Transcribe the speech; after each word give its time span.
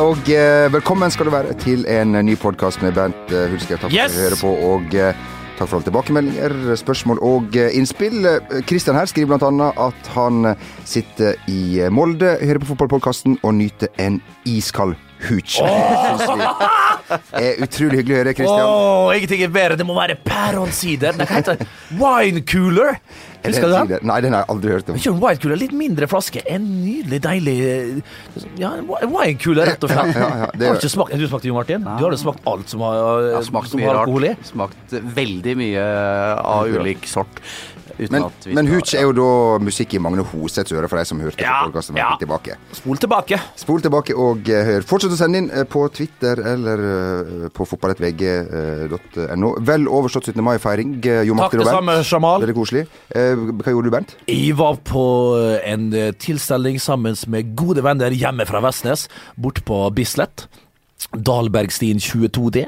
og 0.00 0.30
eh, 0.32 0.68
velkommen 0.72 1.12
skal 1.12 1.28
du 1.28 1.32
være 1.34 1.54
til 1.60 1.84
en 1.90 2.14
ny 2.24 2.36
podkast 2.40 2.80
med 2.84 2.94
Bernt 2.96 3.32
eh, 3.34 3.50
Hulsker. 3.52 3.80
Takk 3.82 3.92
Yes! 3.92 4.14
for 4.14 4.16
at 4.16 4.16
du 4.16 4.22
hører 4.24 4.40
på, 4.40 4.52
og 4.70 4.96
eh, 4.96 5.20
takk 5.58 5.68
for 5.68 5.76
alle 5.78 5.88
tilbakemeldinger, 5.88 6.54
spørsmål 6.80 7.20
og 7.26 7.58
innspill. 7.60 8.24
Kristian 8.68 8.96
her 8.96 9.10
skriver 9.10 9.34
blant 9.34 9.46
annet 9.50 9.80
at 9.80 10.12
han 10.16 10.54
sitter 10.88 11.36
i 11.52 11.84
Molde, 11.92 12.38
hører 12.40 12.62
på 12.62 12.72
fotballpodkasten 12.72 13.38
og 13.42 13.54
nyter 13.60 13.92
en 14.00 14.20
iskald 14.48 14.96
hooch. 15.28 15.60
Oh! 15.60 16.80
er 17.10 17.64
utrolig 17.66 18.00
hyggelig 18.02 18.14
å 18.16 18.20
høre, 18.22 18.34
Christian. 18.38 18.68
Åh, 18.68 19.16
ingenting 19.18 19.42
er 19.46 19.52
bedre. 19.54 19.76
Det 19.80 19.86
må 19.88 19.96
være 19.98 20.16
pæronsider. 20.26 21.16
Det 21.20 21.28
heter 21.30 21.66
wine 21.98 22.42
cooler. 22.46 22.96
Er 23.40 23.48
det 23.48 23.56
Husker 23.56 23.70
du 23.70 23.74
en 23.78 23.86
den? 23.88 24.02
Nei, 24.04 24.18
den 24.20 24.34
har 24.36 24.42
jeg 24.44 24.50
aldri 24.52 24.72
hørt 24.74 24.88
om. 24.92 24.96
Kjører 25.00 25.14
en 25.16 25.22
wine 25.22 25.40
cooler, 25.40 25.56
litt 25.62 25.72
mindre 25.72 26.08
flaske. 26.12 26.42
En 26.44 26.66
nydelig, 26.82 27.20
deilig 27.24 27.54
Ja, 28.60 28.74
en 28.76 28.90
wine 29.14 29.38
cooler, 29.40 29.70
rett 29.70 29.86
og 29.86 29.92
slett. 29.94 30.12
Ja, 30.20 30.28
ja, 30.42 30.48
det- 30.52 30.66
Har 30.68 30.76
du 30.76 30.82
ikke 30.82 30.92
smakt, 30.92 31.14
du 31.16 31.24
smakt 31.30 31.46
det, 31.46 31.48
Jo 31.48 31.56
Martin? 31.56 31.86
Du 31.86 32.04
har 32.04 32.12
jo 32.12 32.18
smakt 32.20 32.44
alt 32.52 32.68
som 32.68 32.82
har, 32.84 33.30
smakt 33.46 33.72
som 33.72 33.80
mye 33.80 33.88
har 33.88 34.02
alkohol 34.02 34.28
i. 34.28 34.34
Smakt 34.44 34.92
veldig 35.16 35.54
mye 35.62 35.86
av 36.44 36.68
ulik 36.68 37.08
sort. 37.08 37.40
Uten 38.00 38.14
Men, 38.16 38.54
men 38.56 38.68
hooch 38.72 38.94
er 38.96 39.02
jo 39.04 39.12
da 39.12 39.26
musikk 39.60 39.92
i 39.94 39.98
Magne 40.00 40.22
Hoseths 40.24 40.72
øre, 40.72 40.88
for 40.88 40.96
de 40.96 41.04
som 41.10 41.20
hørte 41.20 41.42
Ja, 41.44 41.58
på 41.60 41.68
podkasten. 41.68 41.98
ja. 42.00 42.14
tilbake. 42.20 42.54
Spol 42.72 42.96
tilbake. 43.02 43.36
Spol 43.60 43.82
tilbake 43.84 44.16
og 44.16 44.48
eh, 44.48 44.64
hør. 44.64 44.86
Fortsett 44.88 45.12
å 45.12 45.18
sende 45.20 45.42
inn 45.42 45.50
eh, 45.52 45.66
på 45.68 45.82
Twitter 45.92 46.40
eller 46.54 46.82
eh, 46.86 47.48
på 47.52 47.66
fotballettvg.no. 47.68 49.50
Vel 49.68 49.84
overstått 49.90 50.30
17. 50.32 50.40
mai-feiring. 50.46 50.96
Jo 51.04 51.34
Takk 51.36 51.40
Martin 51.42 51.60
det 51.60 51.66
og 51.66 51.72
samme, 51.76 51.98
Jamal. 52.06 52.44
Veldig 52.46 52.56
koselig. 52.56 52.86
Hva 53.12 53.74
gjorde 53.74 53.90
du, 53.90 53.92
Bernt? 53.94 54.16
Jeg 54.30 54.56
var 54.58 54.80
på 54.86 55.04
en 55.66 55.90
tilstelning 56.22 56.80
sammen 56.82 57.18
med 57.30 57.52
gode 57.58 57.84
venner 57.84 58.14
hjemme 58.16 58.46
fra 58.48 58.62
Vestnes, 58.64 59.08
bort 59.36 59.60
på 59.68 59.82
Bislett. 59.96 60.46
Dalbergstien 61.16 61.98
22D. 62.00 62.66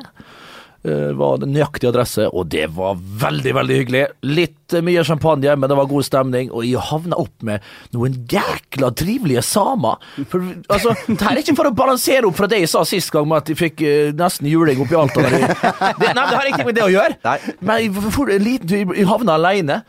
Eh, 0.84 1.12
var 1.18 1.38
den 1.42 1.52
nøyaktig 1.54 1.88
adresse, 1.90 2.26
og 2.28 2.48
det 2.52 2.66
var 2.76 2.98
veldig, 2.98 3.54
veldig 3.58 3.78
hyggelig. 3.80 4.02
Litt 4.28 4.76
eh, 4.76 4.84
mye 4.84 5.04
champagne, 5.06 5.54
men 5.56 5.70
det 5.70 5.78
var 5.78 5.88
god 5.90 6.06
stemning, 6.06 6.50
og 6.52 6.66
jeg 6.66 6.82
havna 6.90 7.18
opp 7.22 7.46
med 7.46 7.64
noen 7.96 8.20
jækla 8.30 8.92
trivelige 8.98 9.44
samer. 9.46 10.02
For, 10.30 10.46
altså, 10.72 10.94
det 11.08 11.20
her 11.22 11.34
er 11.34 11.42
ikke 11.44 11.56
for 11.58 11.70
å 11.70 11.74
balansere 11.82 12.28
opp 12.28 12.38
fra 12.38 12.50
det 12.50 12.62
jeg 12.62 12.72
sa 12.74 12.84
sist 12.88 13.12
gang, 13.14 13.28
med 13.30 13.42
at 13.42 13.52
jeg 13.52 13.60
fikk 13.60 13.84
eh, 13.86 14.14
nesten 14.18 14.50
juling 14.50 14.84
oppi 14.84 14.98
Alta. 14.98 15.26
Det, 15.26 15.42
nei, 15.42 16.12
det 16.14 16.38
har 16.38 16.48
ingenting 16.48 16.70
med 16.70 16.78
det 16.78 16.86
å 16.86 16.92
gjøre. 16.92 17.18
Nei. 17.26 17.36
Men 17.60 17.84
jeg, 17.84 18.08
for, 18.14 18.32
en 18.32 18.46
liten, 18.46 18.96
jeg 18.96 19.10
havna 19.10 19.38
aleine. 19.38 19.82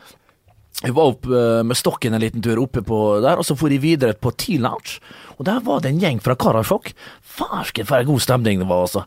Jeg 0.84 0.92
var 0.96 1.12
opp 1.14 1.28
med 1.30 1.78
stokken 1.78 2.16
en 2.16 2.20
liten 2.20 2.42
tur 2.44 2.58
oppe 2.60 2.82
på 2.84 2.98
der, 3.22 3.38
og 3.40 3.46
så 3.46 3.54
for 3.56 3.72
jeg 3.72 3.80
videre 3.80 4.16
på 4.18 4.32
T-Lounge. 4.36 4.98
Og 5.38 5.46
der 5.48 5.62
var 5.64 5.80
det 5.80 5.92
en 5.92 6.02
gjeng 6.02 6.18
fra 6.22 6.34
Karasjok. 6.38 6.90
Farsken, 7.22 7.86
for 7.88 8.02
en 8.02 8.10
god 8.10 8.24
stemning 8.26 8.60
det 8.60 8.68
var, 8.68 8.84
altså. 8.84 9.04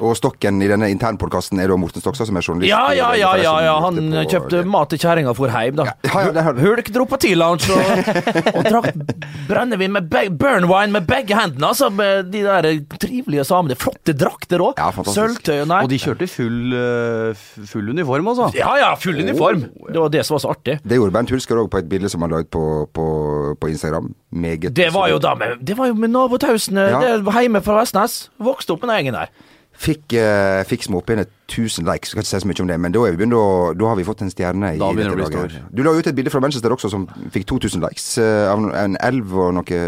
Og 0.00 0.14
stokken 0.16 0.62
i 0.64 0.68
denne 0.70 0.88
internpodkasten 0.92 1.60
er 1.60 1.68
da 1.68 1.76
Morten 1.80 2.00
Stokstad, 2.02 2.28
som 2.30 2.38
er 2.38 2.44
journalist. 2.46 2.70
Ja, 2.70 2.92
ja, 2.96 3.10
ja, 3.18 3.34
ja, 3.40 3.54
ja. 3.66 3.74
han 3.84 3.98
kjøpte 4.30 4.60
det. 4.60 4.68
mat 4.70 4.92
til 4.92 5.00
kjerringa 5.02 5.34
for 5.36 5.52
heim, 5.52 5.76
da. 5.76 5.90
Ja, 6.06 6.22
ja, 6.28 6.30
det. 6.36 6.44
Hulk 6.62 6.88
dro 6.94 7.06
på 7.10 7.18
T-Lounge 7.20 7.68
og, 7.74 8.10
og 8.56 8.68
drakk 8.68 8.88
brennevin 9.50 9.92
med 9.96 10.08
burn 10.10 10.38
burnwine 10.40 10.94
med 10.94 11.08
begge 11.10 11.36
hendene, 11.36 11.72
altså. 11.72 11.90
Med 11.90 12.30
de 12.32 12.44
der 12.46 12.70
trivelige 13.02 13.44
samene. 13.48 13.76
Flotte 13.80 14.14
drakter 14.16 14.62
òg. 14.64 14.80
Ja. 14.80 14.90
Sølvtøy 15.10 15.58
og 15.64 15.68
nei. 15.72 15.82
Og 15.84 15.92
de 15.92 16.00
kjørte 16.00 16.30
full, 16.30 16.72
eh, 16.76 17.44
full 17.68 17.92
uniform, 17.92 18.32
altså. 18.32 18.50
Ja, 18.56 18.72
ja, 18.80 18.94
full 19.00 19.20
uniform. 19.20 19.66
Det 19.90 19.98
var 20.00 20.14
det 20.14 20.24
som 20.26 20.38
var 20.38 20.44
så 20.46 20.54
artig. 20.54 20.78
Det 20.84 20.98
gjorde 21.00 21.14
Bernt 21.18 21.34
Hulsker 21.34 21.60
òg 21.60 21.70
på 21.72 21.82
et 21.82 21.90
bilde 21.90 22.10
som 22.12 22.24
han 22.24 22.32
la 22.32 22.42
ut 22.44 22.50
på, 22.52 22.64
på, 22.94 23.06
på 23.60 23.72
Instagram. 23.72 24.12
Meget 24.30 24.72
Det 24.76 24.92
var 24.94 25.08
jo 25.10 25.18
da 25.18 25.34
med, 25.34 25.58
det 25.66 25.76
var 25.78 25.90
jo 25.90 25.94
med 25.98 26.12
nabotausene 26.14 26.88
Ja. 26.90 27.16
hjemme 27.40 27.62
fra 27.64 27.80
Vestnes. 27.80 28.28
Vokste 28.38 28.74
opp 28.74 28.84
med 28.84 28.92
den 28.92 29.00
gjengen 29.00 29.18
der. 29.18 29.32
Fikk, 29.80 30.12
uh, 30.12 30.60
fikk 30.68 30.84
småpene 30.84 31.24
1000 31.50 31.86
likes, 31.88 32.12
skal 32.12 32.20
ikke 32.20 32.28
si 32.28 32.38
så 32.42 32.46
mye 32.46 32.62
om 32.62 32.68
det, 32.68 32.76
men 32.84 32.92
da, 32.94 33.00
er 33.06 33.14
vi 33.14 33.18
begynt 33.22 33.34
å, 33.34 33.72
da 33.74 33.88
har 33.88 33.96
vi 33.98 34.04
fått 34.06 34.20
en 34.22 34.30
stjerne 34.30 34.74
i 34.76 34.78
Da 34.78 34.90
begynner 34.92 35.16
det 35.16 35.24
å 35.24 35.30
bli 35.30 35.30
stor. 35.32 35.54
Du 35.72 35.80
la 35.82 35.94
ut 35.96 36.06
et 36.06 36.16
bilde 36.18 36.30
fra 36.30 36.42
Manchester 36.44 36.74
også 36.74 36.90
som 36.92 37.06
fikk 37.32 37.48
2000 37.48 37.86
likes, 37.86 38.08
Uh, 38.20 38.50
av 38.50 38.64
en 38.76 38.96
elv 39.00 39.32
og 39.38 39.52
noe 39.54 39.78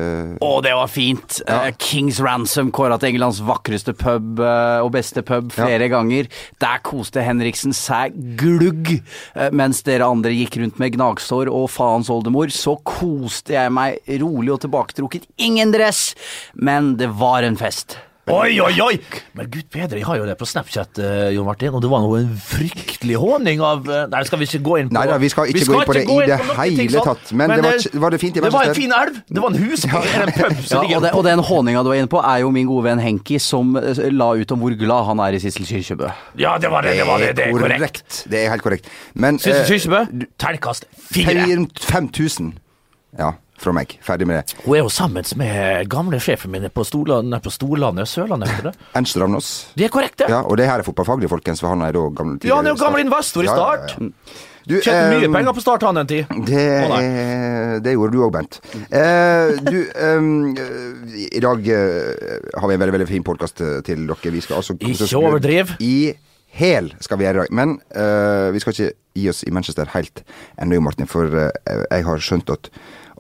Å, 0.41 0.51
det 0.65 0.73
var 0.79 0.89
fint. 0.91 1.41
Eh, 1.45 1.69
Kings 1.83 2.21
Ransom 2.23 2.71
kåra 2.75 2.97
til 3.01 3.11
Englands 3.11 3.41
vakreste 3.45 3.93
pub 3.99 4.41
og 4.41 4.91
beste 4.95 5.25
pub 5.27 5.51
flere 5.53 5.89
ganger. 5.93 6.29
Der 6.63 6.81
koste 6.87 7.25
Henriksen 7.27 7.75
seg 7.77 8.15
glugg. 8.41 8.95
Mens 9.53 9.83
dere 9.87 10.09
andre 10.09 10.33
gikk 10.35 10.61
rundt 10.63 10.79
med 10.83 10.95
gnagsår 10.97 11.51
og 11.53 11.69
faens 11.75 12.11
oldemor, 12.13 12.53
så 12.55 12.77
koste 12.87 13.57
jeg 13.57 13.75
meg 13.75 14.01
rolig 14.23 14.55
og 14.55 14.63
tilbaketrukket. 14.65 15.29
Ingen 15.43 15.75
dress, 15.75 16.13
men 16.55 16.95
det 17.01 17.11
var 17.21 17.49
en 17.49 17.59
fest. 17.61 17.99
Oi, 18.31 18.53
oi, 18.63 18.77
oi! 18.79 18.99
Men 19.35 19.49
gud 19.51 19.65
bedre, 19.75 19.97
jeg 19.99 20.07
har 20.07 20.21
jo 20.21 20.27
det 20.29 20.37
på 20.39 20.47
Snapchat, 20.47 20.99
uh, 21.03 21.33
Jon 21.35 21.43
Martin, 21.43 21.73
og 21.75 21.81
det 21.83 21.89
var 21.91 22.05
noe 22.05 22.21
en 22.21 22.37
fryktelig 22.39 23.17
håning 23.19 23.59
av 23.67 23.83
uh, 23.89 24.05
Nei, 24.13 24.21
skal 24.29 24.39
vi 24.39 24.47
ikke 24.47 24.61
gå 24.63 24.77
inn 24.79 24.93
på 24.93 24.95
Nei 24.95 25.03
da, 25.11 25.17
vi 25.19 25.31
skal 25.33 25.51
ikke 25.51 25.67
gå 25.67 25.81
inn 25.81 25.89
på 25.89 25.97
det 25.97 26.05
i 26.07 26.19
det 26.31 26.37
hele 26.61 27.03
tatt, 27.03 27.33
men 27.35 27.51
det 27.51 27.65
var 27.67 27.81
eh, 27.81 27.99
var 28.05 28.15
det 28.15 28.23
fint 28.23 28.39
i 28.39 28.45
Det 28.47 28.53
var 28.55 28.71
en 28.71 28.79
fin 28.79 28.95
elv, 28.95 29.19
det 29.27 29.43
var 29.43 29.51
en 29.51 29.59
hus, 29.65 29.89
eller 29.89 30.27
en 30.29 30.33
pub 30.39 30.63
Ja, 30.71 30.85
og, 30.85 31.03
det, 31.03 31.13
og 31.19 31.27
den 31.27 31.45
håninga 31.51 31.83
du 31.83 31.91
var 31.91 31.99
inne 31.99 32.13
på, 32.15 32.23
er 32.31 32.45
jo 32.45 32.55
min 32.55 32.71
gode 32.71 32.87
venn 32.87 33.03
Henki, 33.03 33.43
som 33.43 33.75
la 33.75 34.33
ut 34.39 34.55
om 34.55 34.63
hvor 34.63 34.79
glad 34.79 35.11
han 35.11 35.27
er 35.27 35.35
i 35.35 35.43
Sissel 35.43 35.67
Kyrkjebø. 35.67 36.15
Ja, 36.39 36.55
det 36.63 36.71
var 36.71 36.87
det, 36.87 36.95
det 37.03 37.11
var 37.11 37.27
det, 37.27 37.35
det 37.41 37.51
er 37.51 37.59
korrekt. 37.59 38.23
Det 38.31 38.45
er 38.45 38.55
helt 38.55 38.63
korrekt. 38.63 38.87
Men 39.19 39.43
Sissel 39.43 39.67
Kyrkjebø, 39.67 40.29
terningkast 40.39 40.87
fire. 41.11 41.59
5000. 41.91 42.55
Ja, 43.19 43.35
fra 43.63 43.75
meg. 43.77 43.97
Ferdig 44.05 44.29
med 44.29 44.41
det. 44.41 44.57
Hun 44.65 44.77
er 44.77 44.83
jo 44.83 44.93
sammen 44.93 45.27
med 45.41 45.91
gamle 45.93 46.21
sjefen 46.23 46.53
min 46.53 46.69
på 46.73 46.85
Storlandet, 46.87 47.43
på 47.45 47.53
Storlandet, 47.55 48.11
Sørlandet, 48.11 48.53
heter 48.53 48.71
det. 48.71 48.89
Ernst 48.99 49.19
Ravnås. 49.21 49.51
Det 49.79 49.89
er 49.89 49.93
korrekt, 49.95 50.19
det. 50.23 50.31
Ja, 50.33 50.43
og 50.43 50.59
det 50.61 50.69
her 50.71 50.83
er 50.83 50.87
fotballfaglig, 50.87 51.31
folkens, 51.33 51.63
for 51.63 51.73
han 51.73 51.85
er 51.87 51.95
da 51.97 52.07
gammel 52.15 52.41
Ja, 52.47 52.59
han 52.61 52.71
er 52.71 52.77
jo 52.77 52.81
gammel 52.83 53.05
investor 53.05 53.47
i 53.47 53.51
Ja, 53.51 53.59
ja, 53.59 53.77
ja. 53.77 53.93
Start. 53.93 54.49
Du, 54.63 54.77
Tjente 54.79 55.09
mye 55.11 55.27
um, 55.27 55.35
penger 55.35 55.55
på 55.57 55.63
Start 55.65 55.83
han 55.83 55.99
en 55.99 56.07
tid. 56.07 56.29
Det, 56.47 56.67
oh, 56.87 57.81
det 57.83 57.95
gjorde 57.97 58.15
du 58.15 58.21
òg, 58.23 58.35
Bent. 58.37 58.61
Uh, 58.93 59.59
du, 59.67 59.79
eh, 59.91 61.25
i 61.35 61.43
dag 61.43 61.67
uh, 61.67 62.61
har 62.63 62.71
vi 62.71 62.77
en 62.77 62.85
veldig 62.85 62.95
veldig 62.95 63.09
fin 63.11 63.27
podkast 63.27 63.59
til 63.59 64.05
dere. 64.07 64.35
Vi 64.37 64.45
skal 64.45 64.61
altså 64.61 64.79
Ikke 64.79 65.19
overdriv. 65.19 65.75
I 65.83 66.15
hæl 66.53 66.93
skal 67.01 67.19
vi 67.19 67.27
gjøre 67.27 67.35
i 67.35 67.41
dag. 67.43 67.55
Men 67.55 67.79
uh, 67.97 68.53
vi 68.55 68.63
skal 68.63 68.77
ikke 68.77 68.93
gi 69.19 69.29
oss 69.33 69.43
i 69.47 69.53
Manchester 69.53 69.89
helt 69.95 70.25
ennå, 70.61 70.81
Martin. 70.85 71.09
For 71.11 71.29
eh, 71.29 71.85
jeg 71.91 72.07
har 72.07 72.25
skjønt 72.25 72.53
at, 72.53 72.71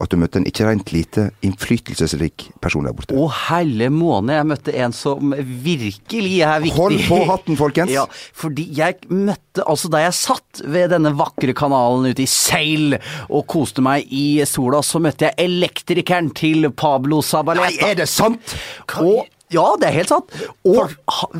at 0.00 0.12
du 0.12 0.18
møtte 0.20 0.40
en 0.40 0.46
ikke 0.48 0.66
rent 0.66 0.92
lite 0.94 1.28
innflytelsesrik 1.44 2.48
person 2.64 2.86
der 2.88 2.94
borte. 2.96 3.16
Å 3.16 3.28
helle 3.48 3.90
måne, 3.92 4.38
jeg 4.38 4.48
møtte 4.48 4.74
en 4.84 4.94
som 4.96 5.34
virkelig 5.36 6.38
er 6.46 6.62
viktig. 6.64 6.78
Hold 6.78 7.04
på 7.08 7.20
hatten, 7.30 7.58
folkens. 7.60 7.92
Ja, 7.98 8.06
fordi 8.08 8.64
jeg 8.72 9.02
møtte 9.10 9.66
Altså, 9.68 9.90
da 9.92 10.00
jeg 10.00 10.14
satt 10.16 10.62
ved 10.64 10.94
denne 10.94 11.10
vakre 11.12 11.52
kanalen 11.56 12.06
ute 12.08 12.24
i 12.24 12.30
Seil 12.30 12.94
og 13.28 13.44
koste 13.52 13.84
meg 13.84 14.08
i 14.08 14.40
sola, 14.48 14.80
så 14.80 14.96
møtte 15.02 15.28
jeg 15.28 15.44
elektrikeren 15.44 16.30
til 16.36 16.70
Pablo 16.72 17.20
Sabaleta. 17.26 17.68
Nei, 17.68 17.90
er 17.90 18.00
det 18.00 18.08
sant?! 18.08 18.54
Og 19.02 19.26
ja, 19.52 19.64
det 19.80 19.88
er 19.88 19.96
helt 20.00 20.12
sant. 20.12 20.32
Og 20.68 20.92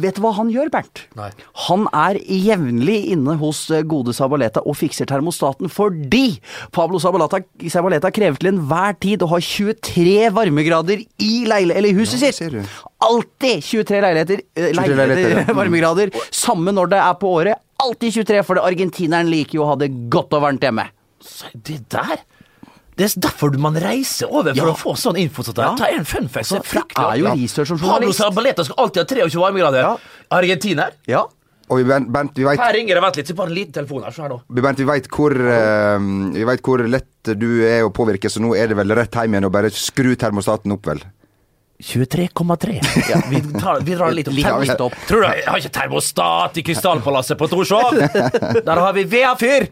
vet 0.02 0.18
du 0.18 0.22
hva 0.24 0.34
han 0.36 0.50
gjør, 0.52 0.70
Bernt? 0.72 1.04
Nei. 1.18 1.30
Han 1.66 1.86
er 1.96 2.18
jevnlig 2.20 2.98
inne 3.14 3.36
hos 3.40 3.64
eh, 3.72 3.84
gode 3.88 4.14
Sabaleta 4.16 4.62
og 4.68 4.76
fikser 4.78 5.08
termostaten 5.10 5.70
fordi 5.72 6.38
Pablo 6.74 7.00
Sabaleta, 7.02 7.42
Sabaleta 7.72 8.12
krever 8.14 8.40
til 8.42 8.52
enhver 8.52 8.96
tid 9.02 9.24
å 9.24 9.30
ha 9.32 9.40
23 9.42 10.30
varmegrader 10.36 11.02
i, 11.02 11.32
leile, 11.48 11.76
eller 11.78 11.96
huset 11.96 12.22
Ja, 12.22 12.32
sitt. 12.34 12.78
Alltid 13.02 13.64
23 13.66 14.02
leiligheter, 14.04 14.42
eh, 14.54 14.70
23 14.72 14.76
leiligheter 14.76 15.12
leiligheter, 15.12 15.44
ja. 15.48 15.56
varmegrader. 15.60 16.12
Samme 16.30 16.74
når 16.74 16.92
det 16.92 17.00
er 17.02 17.14
på 17.20 17.32
året. 17.40 17.62
Alltid 17.82 18.20
23, 18.20 18.42
for 18.46 18.62
argentineren 18.62 19.30
liker 19.32 19.58
jo 19.58 19.64
å 19.64 19.72
ha 19.72 19.78
det 19.80 19.90
godt 20.12 20.36
og 20.38 20.44
varmt 20.44 20.62
hjemme. 20.62 20.86
Se, 21.22 21.50
Det 21.54 21.80
der 21.90 22.22
det 23.02 23.08
er 23.10 23.26
derfor 23.28 23.58
man 23.58 23.74
reiser 23.82 24.30
over, 24.30 24.54
for 24.54 24.68
Ja. 24.70 24.72
å 24.72 24.78
få 24.78 24.94
sånn 24.98 25.18
info. 25.18 25.42
Sånn. 25.42 25.58
Ja. 25.58 25.74
Ta 25.76 25.90
en 25.90 26.04
fun 26.08 26.28
fact. 26.28 26.46
Så 26.48 26.62
Så 26.62 26.82
det 26.86 27.02
er 27.02 27.18
jo 27.18 27.34
research 27.34 27.68
som 27.68 27.78
Pablo 27.78 27.94
journalist. 28.08 28.20
Zabaleta 28.22 28.64
skal 28.64 28.76
alltid 28.86 29.02
ha 29.02 29.06
23 29.26 29.40
varmegrader. 29.42 29.80
Ja. 29.82 29.96
Argentiner. 30.30 30.90
Ja. 31.10 31.24
Og 31.70 31.78
vi, 31.78 31.84
Bent, 31.88 32.08
Bent, 32.12 32.34
vi 32.36 32.44
vet, 32.44 32.58
Her 32.60 32.72
ringer 32.74 32.94
det. 32.98 33.02
Vent 33.02 33.16
litt, 33.16 33.28
så 33.30 33.34
bare 33.38 33.48
en 33.48 33.54
liten 33.56 33.72
telefon 33.72 34.02
her. 34.04 34.10
Så 34.12 34.22
her 34.22 34.28
nå. 34.28 34.40
Bent, 34.50 34.78
vi 34.78 34.84
vet 34.84 35.08
hvor, 35.08 35.32
uh, 35.32 35.98
vi 36.34 36.44
vet 36.44 36.60
hvor 36.62 36.82
lett 36.88 37.32
du 37.38 37.48
er 37.64 37.82
å 37.86 37.90
påvirke, 37.94 38.28
så 38.28 38.42
nå 38.44 38.54
er 38.58 38.68
det 38.68 38.76
vel 38.76 38.92
rett 38.98 39.10
hjem 39.14 39.32
igjen 39.38 39.46
og 39.48 39.52
bare 39.54 39.70
skru 39.72 40.14
termostaten 40.20 40.72
opp, 40.74 40.84
vel? 40.90 41.00
23,3. 41.82 42.80
Ja, 43.10 43.20
vi, 43.30 43.40
tar- 43.58 43.80
vi 43.80 43.94
drar 43.94 44.12
litt 44.14 44.28
opp. 44.28 44.34
Litt- 44.62 44.80
opp. 44.80 44.94
Tror 45.08 45.22
du 45.24 45.28
jeg 45.32 45.44
har 45.48 45.58
ikke 45.58 45.72
termostat 45.74 46.58
i 46.60 46.62
Krystallpalasset 46.66 47.38
på 47.40 47.48
Torshov? 47.50 47.96
Der 48.68 48.76
har 48.84 48.92
vi 48.92 49.04
vedfyr! 49.04 49.66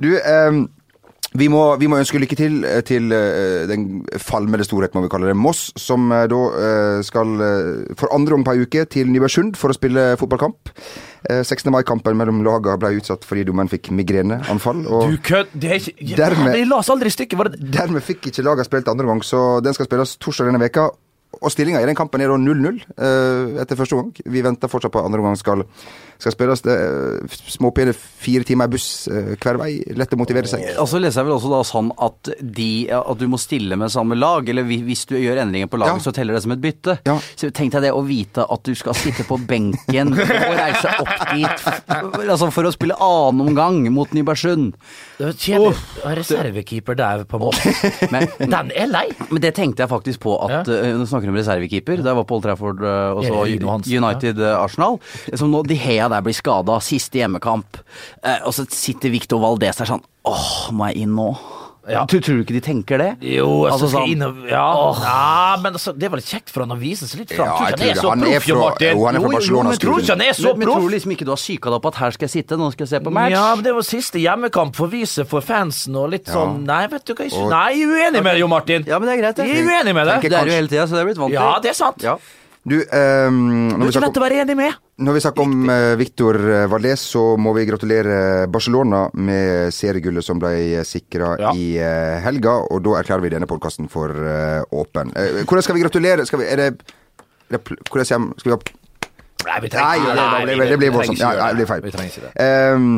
Du, 0.00 0.10
ehm, 0.18 0.66
vi, 1.38 1.48
må, 1.52 1.62
vi 1.80 1.88
må 1.88 1.98
ønske 2.00 2.20
lykke 2.20 2.36
til 2.38 2.58
eh, 2.68 2.80
til 2.86 3.12
eh, 3.14 3.62
den 3.70 4.02
falmede 4.20 4.66
storhet, 4.66 4.94
må 4.96 5.04
vi 5.06 5.10
kalle 5.12 5.30
det, 5.30 5.36
Moss, 5.38 5.70
som 5.80 6.10
eh, 6.12 6.26
da 6.30 6.40
skal 7.06 7.32
for 7.98 8.12
andre 8.14 8.36
gang 8.36 8.44
på 8.46 8.54
ei 8.56 8.66
uke 8.66 8.84
til 8.92 9.08
Nybergsund 9.12 9.56
for 9.60 9.72
å 9.72 9.76
spille 9.76 10.12
fotballkamp. 10.20 10.72
Eh, 11.30 11.42
16. 11.46 11.70
mai-kampen 11.70 12.16
mellom 12.18 12.40
lagene 12.42 12.78
ble 12.82 12.96
utsatt 12.98 13.22
fordi 13.28 13.44
dommeren 13.46 13.70
fikk 13.70 13.92
migreneanfall. 13.94 14.82
Du 14.82 14.90
Og 14.96 15.16
kødd! 15.22 15.52
Det 15.54 15.70
er 15.70 15.78
ikke 15.78 16.16
Dermed- 16.18 16.56
Jeg 16.58 16.68
las 16.68 16.90
aldri 16.90 17.12
stykket. 17.14 17.56
Dermed 17.62 18.02
fikk 18.02 18.26
ikke 18.32 18.42
lagene 18.42 18.66
spilt 18.66 18.88
andre 18.90 19.06
gang, 19.06 19.22
så 19.22 19.62
den 19.62 19.74
skal 19.76 19.86
spilles 19.86 20.16
torsdag 20.18 20.50
denne 20.50 20.62
veka. 20.62 20.90
Og 21.40 21.50
stillinga 21.52 21.80
i 21.82 21.86
den 21.88 21.96
kampen 21.96 22.20
er 22.20 22.28
da 22.28 22.36
0-0 22.36 22.82
eh, 22.92 23.60
etter 23.62 23.78
første 23.78 23.96
omgang. 23.96 24.12
Vi 24.34 24.42
venter 24.44 24.68
fortsatt 24.70 24.92
på 24.92 25.00
at 25.00 25.08
andre 25.08 25.22
omgang 25.22 25.38
skal, 25.40 25.62
skal 26.20 26.34
spilles. 26.34 26.60
Det 26.66 26.76
småpene 27.54 27.94
fire 27.96 28.44
timer 28.46 28.68
i 28.68 28.72
buss 28.74 28.88
eh, 29.08 29.32
hver 29.40 29.58
vei. 29.60 29.70
Lett 29.96 30.12
å 30.14 30.18
motivere 30.20 30.50
seg. 30.50 30.66
Og 30.82 30.88
så 30.90 31.00
leser 31.02 31.22
jeg 31.22 31.30
vel 31.30 31.36
også 31.38 31.52
da 31.52 31.62
sånn 31.66 31.88
at, 32.04 32.32
de, 32.42 32.68
at 32.94 33.18
du 33.22 33.24
må 33.32 33.40
stille 33.40 33.78
med 33.80 33.92
samme 33.94 34.18
lag, 34.18 34.46
eller 34.52 34.66
hvis 34.68 35.06
du 35.10 35.16
gjør 35.18 35.40
endringer 35.46 35.70
på 35.72 35.80
laget, 35.80 36.02
Ja. 36.02 36.04
så 36.04 36.14
teller 36.14 36.36
det 36.36 36.42
som 36.44 36.54
et 36.54 36.62
bytte. 36.62 36.98
Ja. 37.08 37.16
Så 37.36 37.50
tenk 37.54 37.72
deg 37.74 37.86
det 37.88 37.94
å 37.96 38.04
vite 38.06 38.44
at 38.44 38.62
du 38.68 38.74
skal 38.78 38.94
sitte 38.98 39.24
på 39.28 39.40
benken 39.48 40.12
og 40.18 40.54
reise 40.58 40.92
opp 41.00 41.14
dit 41.32 41.66
altså 42.32 42.48
for 42.54 42.68
å 42.68 42.72
spille 42.74 42.96
annen 43.02 43.42
omgang 43.48 43.80
mot 43.94 44.12
Nybergsund. 44.14 44.76
Oh, 45.22 45.32
er. 45.32 46.16
Reservekeeper 46.18 46.96
der, 46.98 47.24
på 47.28 47.38
en 47.40 47.44
måte. 47.48 47.72
Men, 48.12 48.28
Den 48.40 48.72
er 48.76 48.88
lei! 48.90 49.06
men 49.30 49.40
det 49.42 49.52
tenkte 49.56 49.84
jeg 49.84 49.90
faktisk 49.90 50.22
på 50.24 50.34
at 50.44 50.50
Ja. 50.52 50.62
Snakker 51.22 51.32
om 51.32 51.38
reservekeeper. 51.38 52.02
Da 52.02 52.12
jeg 52.12 52.18
var 52.18 52.26
på 52.26 52.36
Old 52.36 52.46
Trafford 52.46 52.82
eh, 52.82 53.14
og 53.14 53.24
så 53.26 53.42
United 53.86 54.42
eh, 54.42 54.58
Arsenal. 54.58 54.98
Som 55.38 55.52
nå 55.52 55.62
De 55.66 55.78
Hea 55.78 56.08
der 56.10 56.24
blir 56.24 56.36
skada, 56.36 56.80
siste 56.82 57.22
hjemmekamp. 57.22 57.78
Eh, 58.22 58.42
og 58.46 58.54
så 58.56 58.66
sitter 58.68 59.12
Victor 59.14 59.42
Valdez 59.42 59.78
der 59.78 59.88
sånn 59.88 60.04
Åh, 60.28 60.70
må 60.70 60.86
jeg 60.90 61.02
inn 61.02 61.16
nå? 61.18 61.32
Ja. 61.90 62.04
Du 62.06 62.20
tror 62.22 62.36
du 62.38 62.42
ikke 62.44 62.54
de 62.54 62.60
tenker 62.62 63.00
det? 63.00 63.08
Jo, 63.26 63.64
altså, 63.66 63.88
Altså, 63.88 63.88
sånn- 63.96 64.10
inn 64.12 64.22
og 64.22 64.36
Ja, 64.46 64.66
ja 65.02 65.56
men 65.62 65.72
altså, 65.74 65.90
det 65.98 66.06
er 66.06 66.12
vel 66.14 66.20
kjekt 66.22 66.50
for 66.54 66.62
han 66.62 66.70
å 66.70 66.78
vise 66.78 67.08
seg 67.10 67.18
litt 67.24 67.32
fram. 67.34 67.46
Ja, 67.46 67.56
Tror 67.56 67.66
jeg 67.66 67.74
ikke 67.74 67.82
han 67.82 67.90
er 67.90 67.94
så 67.94 68.12
proff, 68.22 68.46
jo, 68.46 68.58
Martin. 68.60 68.92
jo, 68.96 69.06
han 69.06 69.16
er 69.16 69.20
fra 69.20 69.30
Jo, 69.32 69.40
jo, 69.40 69.62
men 69.62 69.78
tror 69.82 70.06
han 70.12 70.20
er 70.22 70.32
så 70.38 70.42
Men, 70.52 70.58
men 70.58 70.68
tror 70.68 70.90
liksom 70.94 71.10
ikke 71.16 71.24
du 71.26 71.32
har 71.34 71.40
psyka 71.42 71.70
deg 71.72 71.74
opp 71.80 71.86
at 71.86 71.94
her 72.02 72.10
skal 72.12 72.28
jeg 72.28 72.34
sitte, 72.36 72.58
nå 72.60 72.70
skal 72.72 72.86
jeg 72.86 72.92
se 72.94 73.00
på 73.02 73.12
match? 73.12 73.32
Ja, 73.32 73.54
men 73.56 73.64
det 73.64 73.74
var 73.74 73.82
siste 73.82 74.18
hjemmekamp 74.22 74.76
for 74.76 74.86
vise 74.86 75.24
for 75.26 75.40
fansen 75.40 75.96
og 75.96 76.10
litt 76.10 76.26
sånn 76.30 76.62
Nei, 76.64 76.86
vet 76.86 77.04
du 77.04 77.14
hva 77.14 77.26
jeg 77.26 77.50
Nei, 77.50 77.72
jeg 77.72 77.82
er 77.82 77.96
uenig 77.96 78.22
med 78.22 78.30
deg, 78.32 78.38
Jo 78.38 78.46
Martin. 78.48 78.84
Ja, 78.86 78.98
men 78.98 79.08
det 79.08 79.18
er 79.18 79.22
greit. 79.22 79.42
Jeg 79.42 79.58
er 79.58 79.66
uenig 79.66 79.94
med 79.94 80.06
deg. 80.06 80.22
Det 80.22 80.38
er 80.38 80.46
jo 80.46 80.52
hele 80.54 80.68
tida, 80.68 80.86
så 80.86 80.94
det 80.94 81.02
er 81.02 81.10
blitt 81.10 81.18
vant 81.18 81.32
til. 81.34 81.40
Ja, 81.42 81.58
det 81.58 81.70
er 81.70 81.74
sant. 81.74 81.98
Du, 82.62 82.76
um, 82.78 83.38
når, 83.74 83.88
vi 83.88 83.92
snakker 83.96 84.20
om, 84.20 84.22
være 84.22 84.42
enig 84.44 84.54
med. 84.54 84.76
når 85.02 85.16
vi 85.16 85.20
snakker 85.24 85.42
om 85.42 85.54
uh, 85.66 85.94
Victor 85.98 86.36
eh, 86.38 86.66
Valdez, 86.70 87.02
så 87.10 87.22
må 87.34 87.50
vi 87.56 87.64
gratulere 87.66 88.46
Barcelona 88.54 89.08
med 89.18 89.74
seriegullet 89.74 90.22
som 90.22 90.38
ble 90.38 90.84
sikra 90.86 91.32
Ja. 91.42 91.50
i 91.58 91.72
uh, 91.82 92.20
helga. 92.22 92.60
Og 92.70 92.84
da 92.86 93.00
erklærer 93.00 93.24
vi 93.24 93.32
denne 93.34 93.48
podkasten 93.50 93.90
for 93.90 94.14
uh, 94.14 94.62
åpen. 94.78 95.10
Eh, 95.18 95.42
hvordan 95.42 95.66
skal 95.66 95.74
vi 95.74 95.82
gratulere? 95.82 96.26
Skal 96.28 96.44
vi, 96.44 96.46
er 96.46 96.62
det, 96.62 96.68
er 97.50 97.58
det 97.58 97.62
Hvordan 97.90 98.06
skal 98.38 98.52
vi 98.52 98.54
ha 98.54 98.62
Nei, 99.42 99.58
vi 99.58 99.68
Nei, 99.74 99.96
ikke 99.98 100.12
det, 100.46 100.54
det, 100.54 100.66
det 100.70 100.78
blir 100.78 100.92
voldsomt. 100.94 101.18
Ja, 101.18 101.32
ja, 101.34 101.48
det 101.50 101.58
blir 101.58 101.66
feil. 101.66 101.82
Vi 101.82 101.90
trenger 101.90 102.12
ikke 102.14 102.28
det. 102.28 102.32
Ehm, 102.44 102.92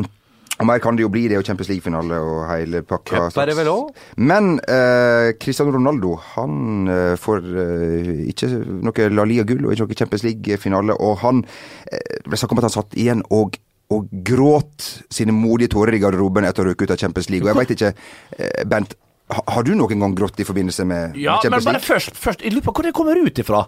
og 0.55 0.67
mer 0.69 0.79
kan 0.79 0.95
det 0.95 1.03
jo 1.03 1.09
bli. 1.11 1.25
Det 1.27 1.35
er 1.35 1.41
jo 1.41 1.47
Champions 1.47 1.69
League-finale 1.71 2.19
og 2.23 2.45
hele 2.47 2.81
pakka. 2.87 3.25
Cup 3.27 3.41
er 3.43 3.51
det 3.51 3.57
vel 3.57 3.69
også? 3.73 4.05
Men 4.23 4.53
eh, 4.71 5.33
Cristiano 5.41 5.73
Ronaldo 5.75 6.13
han 6.31 6.87
eh, 6.91 7.15
får 7.19 7.49
eh, 7.65 8.11
ikke 8.31 8.51
noe 8.87 9.09
La 9.11 9.27
Liga-gull 9.27 9.67
og 9.67 9.75
ikke 9.75 9.89
noe 9.89 9.99
Champions 9.99 10.23
League-finale. 10.23 10.95
Og 10.95 11.19
han 11.25 11.43
eh, 11.91 12.21
ble 12.23 12.39
snakk 12.39 12.55
om 12.55 12.63
at 12.63 12.69
han 12.69 12.77
satt 12.79 12.99
igjen 12.99 13.25
og 13.35 13.59
og 13.93 14.07
gråt 14.25 14.81
sine 15.13 15.29
modige 15.35 15.75
tårer 15.75 15.93
i 15.93 15.99
garderoben 16.01 16.47
etter 16.47 16.65
å 16.65 16.71
rykke 16.71 16.87
ut 16.87 16.93
av 16.95 16.97
Champions 16.97 17.27
League. 17.29 17.45
Og 17.45 17.51
jeg 17.51 17.59
veit 17.59 17.73
ikke, 17.75 17.91
eh, 18.39 18.63
Bent, 18.65 18.95
har 19.29 19.63
du 19.65 19.75
noen 19.77 20.01
gang 20.01 20.15
grått 20.17 20.39
i 20.41 20.45
forbindelse 20.45 20.85
med, 20.85 21.13
med 21.13 21.21
Ja, 21.21 21.37
men 21.49 21.63
bare 21.65 21.81
først, 21.81 22.17
først 22.17 22.41
Jeg 22.45 22.53
lurer 22.53 22.65
på 22.65 22.73
hvor 22.77 22.85
det 22.85 22.93
kommer 22.97 23.17
ut 23.17 23.39
ifra. 23.41 23.63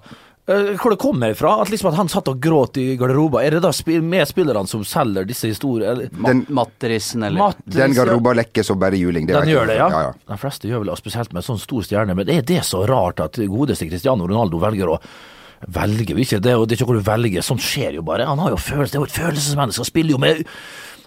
Eh, 0.47 0.77
hvor 0.79 0.93
det 0.93 0.99
kommer 1.01 1.33
fra? 1.33 1.61
At 1.61 1.69
liksom 1.69 1.89
at 1.91 1.97
han 1.99 2.07
satt 2.07 2.29
og 2.31 2.39
gråt 2.39 2.77
i 2.79 2.95
garderoben. 2.95 3.41
Er 3.43 3.57
det 3.57 3.63
da 3.65 3.71
med 3.89 4.05
medspillerne 4.13 4.67
som 4.67 4.83
selger 4.87 5.27
disse 5.27 5.49
historiene? 5.51 6.07
Den- 6.07 6.45
Matrisen, 6.47 7.23
eller 7.23 7.39
Matrisen, 7.39 7.79
Den 7.81 7.93
garderoba 7.93 8.33
lekker 8.33 8.63
som 8.63 8.79
bare 8.79 8.95
juling. 8.95 9.27
Det 9.27 9.35
Den 9.35 9.49
gjør 9.49 9.67
det, 9.67 9.75
ja. 9.75 9.89
ja, 9.91 10.01
ja. 10.07 10.13
De 10.27 10.37
fleste 10.37 10.69
gjør 10.69 10.85
vel 10.85 10.93
det, 10.93 10.97
spesielt 11.01 11.33
med 11.33 11.43
en 11.43 11.49
sånn 11.49 11.59
stor 11.59 11.83
stjerne. 11.83 12.15
Men 12.15 12.29
er 12.29 12.41
det 12.41 12.63
så 12.63 12.85
rart 12.87 13.19
at 13.19 13.35
godeste 13.35 13.89
Cristiano 13.89 14.27
Ronaldo 14.27 14.57
velger 14.57 14.87
å 14.95 14.99
velge 15.67 16.13
jo 16.13 16.21
ikke 16.21 16.39
det, 16.39 16.55
og 16.55 16.67
det 16.67 16.75
er 16.75 16.79
ikke 16.79 16.91
hvor 16.93 17.01
du 17.01 17.03
velger. 17.11 17.41
Sånt 17.43 17.61
skjer 17.65 17.99
jo 17.99 18.01
bare. 18.07 18.25
Han 18.29 18.39
har 18.39 18.55
jo 18.55 18.57
følelse, 18.61 18.93
det 18.93 18.95
er 18.95 19.03
jo 19.03 19.11
et 19.11 19.19
følelsesmenneske. 19.19 19.83
Han 19.83 19.91
spiller 19.91 20.11
jo 20.11 20.17
med 20.17 20.45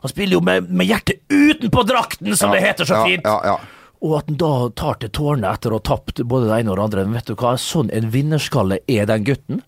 Han 0.00 0.08
spiller 0.08 0.32
jo 0.32 0.40
med, 0.40 0.70
med 0.70 0.86
hjertet 0.88 1.20
utenpå 1.28 1.82
drakten, 1.84 2.36
som 2.36 2.52
det 2.52 2.62
heter 2.64 2.84
så 2.88 2.94
ja, 2.94 3.04
fint. 3.04 3.24
Ja, 3.24 3.40
ja. 3.44 3.58
Og 4.00 4.14
at 4.16 4.28
han 4.30 4.38
da 4.40 4.50
tar 4.80 4.96
til 5.02 5.10
tårene 5.12 5.50
etter 5.52 5.74
å 5.74 5.78
ha 5.80 5.84
tapt 5.84 6.22
både 6.24 6.48
det 6.48 6.60
ene 6.62 6.72
og 6.72 6.78
det 6.78 6.84
andre. 6.86 7.02
Men 7.04 7.18
vet 7.18 7.28
du 7.28 7.34
hva, 7.36 7.54
sånn 7.60 7.90
en 7.92 8.08
vinnerskalle 8.14 8.78
er 8.88 9.08
den 9.10 9.26
gutten. 9.26 9.60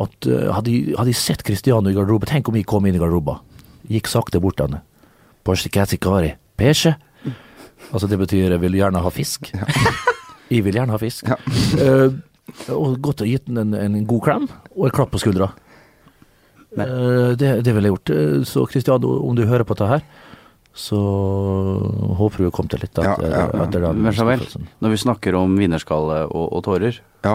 At 0.00 0.26
uh, 0.26 0.48
hadde, 0.56 0.72
jeg- 0.72 0.96
sett 1.18 1.44
Cristiano 1.46 1.90
i 1.90 1.94
garderoben 1.94 2.26
Tenk 2.30 2.48
om 2.48 2.56
jeg 2.58 2.66
kom 2.66 2.86
inn 2.88 2.96
i 2.96 3.02
garderoben. 3.02 3.38
Gikk 3.90 4.08
sakte 4.10 4.40
bort 4.42 4.56
til 4.58 4.70
han. 4.72 4.82
Pesje. 6.58 6.96
Altså 7.92 8.08
det 8.10 8.18
betyr 8.20 8.50
jeg 8.56 8.60
vil 8.60 8.76
gjerne 8.76 9.00
ha 9.02 9.10
fisk. 9.14 9.52
jeg 10.50 10.64
vil 10.66 10.74
gjerne 10.76 10.92
ha 10.94 10.98
fisk. 11.00 11.30
Ja. 11.30 11.38
uh, 11.86 12.18
og 12.74 12.98
gått 13.00 13.22
og 13.22 13.28
gitt 13.30 13.46
den 13.46 13.60
en, 13.62 13.74
en 13.78 14.06
god 14.10 14.24
klem 14.26 14.48
og 14.74 14.88
en 14.88 14.94
klapp 14.96 15.12
på 15.14 15.20
skuldra. 15.22 15.52
Uh, 16.74 17.34
det, 17.38 17.60
det 17.66 17.72
ville 17.74 17.88
jeg 17.90 17.94
gjort. 17.96 18.10
Eh, 18.14 18.42
Så 18.46 18.66
Cristiano, 18.70 19.16
om 19.26 19.34
du 19.38 19.44
hører 19.46 19.64
på 19.66 19.74
dette 19.74 19.88
her, 19.90 20.04
så 20.80 20.98
håper 22.18 22.46
du 22.46 22.50
kom 22.54 22.68
til 22.70 22.80
litt 22.82 22.92
etter, 22.96 23.26
ja, 23.28 23.46
ja. 23.50 23.64
etter 23.66 23.84
den 23.84 24.00
Men 24.04 24.14
Jamel, 24.16 24.44
når 24.80 24.94
vi 24.94 25.00
snakker 25.02 25.36
om 25.38 25.58
vinnerskalle 25.60 26.22
og, 26.28 26.46
og 26.56 26.62
tårer, 26.66 27.00
ja. 27.26 27.34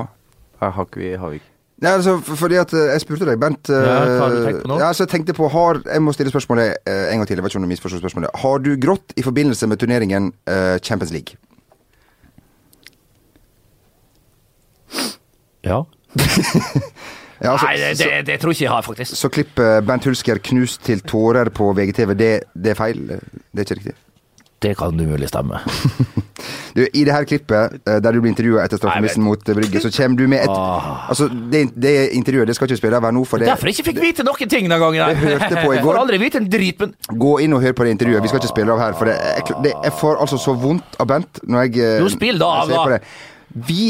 her 0.63 0.74
har 0.77 0.88
ikke 0.89 1.03
vi, 1.03 1.12
har 1.21 1.33
vi 1.36 1.42
ikke 1.42 1.51
Nei, 1.83 1.92
altså, 1.92 2.13
fordi 2.24 2.56
at 2.56 2.71
eh, 2.71 2.86
Jeg 2.94 3.01
spurte 3.03 3.25
deg, 3.27 3.36
Bent. 3.36 3.68
eh, 3.68 3.75
Ja, 3.83 3.95
hva 4.07 4.19
har 4.21 4.31
du 4.31 4.45
tenkt 4.45 4.62
på 4.63 4.69
nå? 4.71 4.77
Ja, 4.80 4.88
altså, 4.94 5.03
jeg 5.03 5.12
tenkte 5.12 5.33
på 5.36 5.50
har, 5.51 5.81
Jeg 5.83 6.03
må 6.06 6.13
stille 6.15 6.31
spørsmålet 6.31 6.88
eh, 6.88 7.01
en 7.12 7.19
gang 7.19 7.27
til. 7.27 7.36
Jeg 7.36 7.44
vet 7.44 7.51
ikke 7.51 7.59
om 7.59 7.65
du 7.68 7.71
misforstår 7.74 8.00
spørsmålet. 8.00 8.38
Har 8.45 8.63
du 8.63 8.69
grått 8.80 9.12
i 9.19 9.25
forbindelse 9.25 9.68
med 9.68 9.81
turneringen 9.83 10.30
eh, 10.48 10.77
Champions 10.80 11.12
League? 11.12 11.36
Ja. 15.68 15.83
Ja, 17.42 17.52
altså, 17.52 17.68
Nei, 17.68 17.76
det, 17.82 17.92
det, 18.00 18.22
det 18.30 18.40
tror 18.42 18.56
ikke 18.56 18.64
jeg 18.66 18.72
har, 18.72 18.86
faktisk. 18.86 19.18
så 19.20 19.30
klippet 19.30 19.86
Bent 19.88 20.06
Hulsker 20.08 20.40
knust 20.52 20.84
til 20.88 21.02
tårer 21.04 21.50
på 21.52 21.74
VGTV, 21.76 22.16
det, 22.16 22.32
det 22.56 22.76
er 22.76 22.80
feil? 22.80 23.02
Det 23.12 23.60
er 23.60 23.68
ikke 23.68 23.80
riktig? 23.82 23.96
Det 24.66 24.72
kan 24.80 24.96
umulig 24.96 25.28
stemme. 25.30 25.60
Du, 26.76 26.82
I 26.84 27.06
det 27.08 27.14
her 27.16 27.24
klippet, 27.24 27.78
eh, 27.88 28.02
der 28.04 28.12
du 28.12 28.20
blir 28.20 28.34
intervjua 28.34 28.66
etter 28.66 28.76
straffemissen 28.76 29.24
mot 29.24 29.40
eh, 29.48 29.56
Brygge, 29.56 29.80
så 29.80 29.88
kommer 29.96 30.18
du 30.20 30.26
med 30.28 30.42
et 30.44 30.52
Ah. 30.52 31.06
Altså, 31.08 31.30
det, 31.32 31.62
det 31.80 31.94
intervjuet 32.18 32.50
det 32.50 32.56
skal 32.58 32.68
ikke 32.68 32.80
spille 32.82 33.00
av 33.00 33.08
nå, 33.16 33.22
for 33.24 33.40
det 33.40 33.48
Derfor 33.48 33.70
jeg 33.72 33.78
ikke 33.78 33.86
fikk 33.94 34.02
vite 34.04 34.26
noen 34.28 34.50
ting 34.52 34.68
den 34.68 34.82
gangen. 34.84 35.14
Det 35.14 35.22
hørte 35.40 35.62
på 35.62 35.72
i 35.72 35.78
Jeg 35.78 35.84
går. 35.86 35.94
får 35.94 36.00
aldri 36.02 36.20
vite 36.20 36.42
en 36.42 36.50
drit, 36.52 36.84
men 36.84 36.92
Gå 37.24 37.32
inn 37.46 37.56
og 37.56 37.64
hør 37.64 37.78
på 37.80 37.88
det 37.88 37.94
intervjuet. 37.96 38.26
Vi 38.26 38.32
skal 38.34 38.44
ikke 38.44 38.52
spille 38.52 38.75
av 38.75 38.84
her, 38.84 38.98
for 39.00 39.08
det, 39.08 39.15
jeg, 39.24 39.56
det, 39.63 39.72
jeg 39.88 39.96
får 40.01 40.20
altså 40.25 40.42
så 40.44 40.58
vondt 40.65 41.00
av 41.00 41.08
Bent 41.13 41.39
når 41.48 41.63
jeg 41.70 42.04
nå 42.04 42.12
spill 42.18 42.44
da 42.44 42.51
jeg 42.58 42.74
ser 42.74 42.84
på 42.84 42.94
det. 42.98 43.00
Vi 43.72 43.82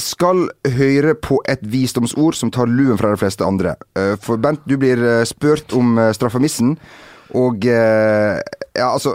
skal 0.00 0.48
høre 0.74 1.14
på 1.14 1.36
et 1.48 1.60
visdomsord 1.70 2.34
som 2.34 2.50
tar 2.50 2.66
luen 2.66 2.98
fra 2.98 3.12
de 3.14 3.20
fleste 3.20 3.46
andre. 3.46 3.76
Eh, 3.94 4.14
For 4.22 4.40
Bent, 4.42 4.64
du 4.66 4.74
blir 4.80 4.98
eh, 4.98 5.24
spurt 5.28 5.72
om 5.78 5.98
eh, 6.02 6.12
straffemissen, 6.16 6.76
og 7.34 7.64
Ja, 7.66 8.88
altså 8.92 9.14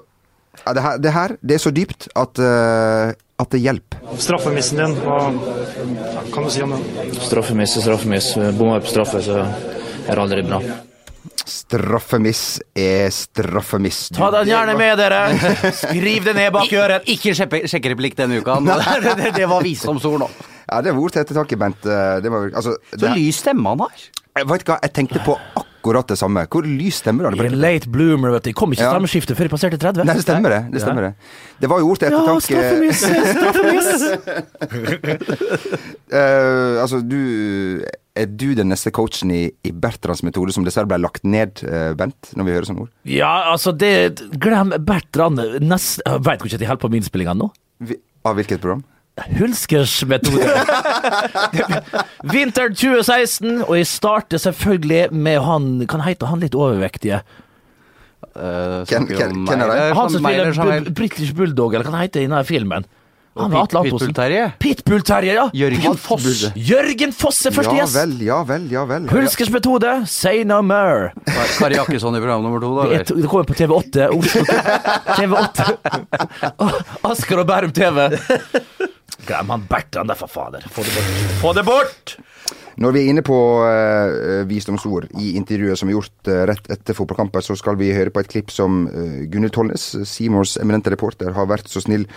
det, 0.74 0.82
her, 0.84 0.98
det 1.00 1.12
her 1.16 1.34
det 1.42 1.56
er 1.56 1.62
så 1.64 1.72
dypt 1.72 2.08
at, 2.20 2.40
at 2.42 3.52
det 3.54 3.62
hjelper. 3.64 4.02
Straffemissen 4.20 4.80
din, 4.82 4.96
hva 5.06 5.20
kan 6.34 6.44
du 6.44 6.50
si 6.52 6.64
om 6.66 6.74
den? 6.76 7.14
Straffemiss 7.24 7.78
er 7.80 7.86
straffemiss. 7.86 8.32
Bommer 8.58 8.84
på 8.84 8.92
straffe, 8.92 9.22
så 9.24 9.38
er 9.46 10.10
det 10.10 10.20
aldri 10.26 10.44
bra. 10.50 10.60
Straffemiss 11.48 12.44
er 12.76 13.08
straffemiss. 13.14 14.10
Ta 14.16 14.32
den 14.36 14.50
gjerne 14.52 14.76
med 14.80 15.00
dere. 15.00 15.22
Skriv 15.84 16.28
det 16.28 16.36
ned 16.38 16.52
bak 16.56 16.72
øret. 16.76 17.08
Ikke 17.14 17.34
sjekke- 17.38 17.64
sjekkereplikk 17.70 18.18
denne 18.20 18.42
uka. 18.42 18.60
det, 18.66 19.16
det, 19.22 19.32
det 19.40 19.48
var 19.50 19.64
visdomsord 19.66 20.20
nå. 20.26 20.30
Ja, 20.70 20.82
det 20.86 20.94
var 20.94 21.02
ord 21.02 21.12
til 21.16 21.24
ettertanke, 21.24 21.58
Bent. 21.58 21.86
Eh, 21.86 22.20
Det 22.22 22.30
var, 22.32 22.50
altså, 22.54 22.76
Så 22.94 23.16
lys 23.16 23.38
stemme 23.42 23.68
han 23.74 23.80
har. 23.80 23.90
jeg 24.38 24.48
vet 24.48 24.64
hva, 24.70 24.78
jeg 24.84 24.94
tenkte 24.94 25.20
på 25.26 25.36
akkurat 25.58 26.08
det 26.12 26.18
samme. 26.20 26.44
Hvor 26.52 26.64
lys 26.68 27.00
stemmer 27.02 27.24
han? 27.30 27.40
En 27.40 27.56
late 27.60 27.88
bloomer, 27.90 28.32
vet 28.36 28.44
du. 28.50 28.54
Kom 28.54 28.72
ikke 28.76 28.84
stemmeskiftet 28.90 29.36
før 29.40 29.48
jeg 29.48 29.54
passerte 29.54 29.80
30. 29.80 30.04
Nei, 30.06 30.14
det 30.20 30.24
stemmer 30.26 30.50
det. 30.54 30.62
Det 30.76 30.82
stemmer 30.84 31.02
det. 31.08 31.14
Det 31.64 31.70
var 31.72 31.80
jo 31.80 31.90
ord 31.90 32.00
til 32.00 32.12
Ja, 32.12 32.20
ettertanke. 32.20 32.44
straffemiss. 32.46 33.00
straffemiss. 33.34 35.10
uh, 36.14 36.82
altså, 36.84 37.00
du 37.02 37.82
Er 38.20 38.26
du 38.28 38.50
den 38.58 38.68
neste 38.74 38.92
coachen 38.92 39.32
i, 39.32 39.46
i 39.64 39.72
Bertrands 39.72 40.24
metode, 40.28 40.52
som 40.52 40.66
dessverre 40.68 40.90
ble 40.90 40.98
lagt 41.00 41.24
ned, 41.24 41.62
eh, 41.64 41.94
Bent, 41.96 42.34
når 42.36 42.44
vi 42.50 42.52
hører 42.58 42.68
sånne 42.68 42.82
ord? 42.84 42.90
Ja, 43.08 43.30
altså, 43.54 43.72
det 43.72 44.20
Glem 44.44 44.74
Bertrand. 44.84 45.40
Nest, 45.64 46.02
jeg 46.04 46.24
vet 46.28 46.44
ikke 46.44 46.58
at 46.60 46.64
de 46.66 46.68
holder 46.68 46.82
på 46.84 46.90
med 46.92 47.00
innspillinga 47.00 47.36
nå. 47.40 47.48
Vi, 47.80 47.96
av 48.28 48.36
hvilket 48.36 48.60
program? 48.60 48.84
Hulskers 49.40 49.94
metode. 50.10 50.48
Vinteren 52.34 52.76
2016, 52.76 53.62
og 53.68 53.76
jeg 53.80 53.88
starter 53.90 54.42
selvfølgelig 54.42 55.08
med 55.16 55.40
han 55.46 55.70
Kan 55.90 56.04
hete 56.06 56.30
han 56.30 56.44
litt 56.44 56.56
overvektige? 56.58 57.22
Uh, 58.36 58.86
Hvem- 58.88 59.08
hvem 59.10 59.48
er 59.50 59.68
det? 59.72 59.96
Han 59.98 60.10
som 60.14 60.24
spiller 60.24 60.54
Bu- 60.54 60.94
British 60.96 61.34
Bulldog, 61.36 61.74
eller 61.74 61.88
hva 61.88 61.96
han 61.98 62.06
heter 62.08 62.22
i 62.24 62.28
denne 62.30 62.44
filmen? 62.48 62.86
Han 63.40 63.52
var 63.54 63.64
Atle 63.64 63.80
Antonsen. 63.86 64.10
Pitbull-Terje. 64.12 64.46
Pitbull-Terje, 64.60 65.34
ja. 65.38 65.46
Jørgen 65.56 65.96
Foss. 66.02 66.26
Jørgen 66.58 67.14
Foss 67.16 67.46
er 67.48 67.54
første 67.56 67.72
ja 67.78 67.86
gjest. 67.86 67.96
vel, 67.96 68.16
ja 68.26 68.40
vel, 68.44 68.66
ja 68.74 68.82
vel. 68.90 69.06
Hulskers 69.08 69.52
metode, 69.54 69.94
say 70.12 70.42
no 70.44 70.58
more. 70.66 71.12
Kari 71.58 71.78
Jakkesson 71.78 72.18
i 72.18 72.20
program 72.20 72.44
nummer 72.44 72.60
to, 72.60 72.74
da. 72.82 72.98
Det, 72.98 73.16
det 73.22 73.30
kommer 73.32 73.48
på 73.48 73.56
TV8. 73.56 74.10
Oslo 74.18 74.44
TV8. 75.16 75.70
Asker 77.14 77.40
og 77.40 77.48
Bærum 77.48 77.72
TV. 77.72 78.10
Glem 79.28 79.52
han 79.54 79.66
Bertrand, 79.70 80.10
da, 80.12 80.16
for 80.18 80.32
fader. 80.32 80.66
Få 80.72 80.84
det 80.86 80.96
bort. 80.96 81.38
Få 81.42 81.54
det 81.58 81.66
bort! 81.68 82.18
Når 82.80 82.94
vi 82.96 83.02
er 83.02 83.10
inne 83.12 83.24
på 83.26 83.36
uh, 83.60 84.46
visdomsord 84.48 85.10
i 85.20 85.34
intervjuet 85.36 85.80
som 85.80 85.90
er 85.90 85.98
gjort 85.98 86.30
uh, 86.32 86.46
rett 86.48 86.70
etter 86.72 86.96
fotballkamper, 86.96 87.44
så 87.44 87.58
skal 87.60 87.76
vi 87.80 87.92
høre 87.92 88.14
på 88.16 88.24
et 88.24 88.30
klipp 88.32 88.54
som 88.56 88.86
uh, 88.88 89.18
Gunhild 89.28 89.52
Tollnes, 89.56 89.90
Seymours 90.08 90.56
eminente 90.62 90.94
reporter, 90.94 91.34
har 91.36 91.50
vært 91.50 91.68
så 91.72 91.84
snill 91.84 92.08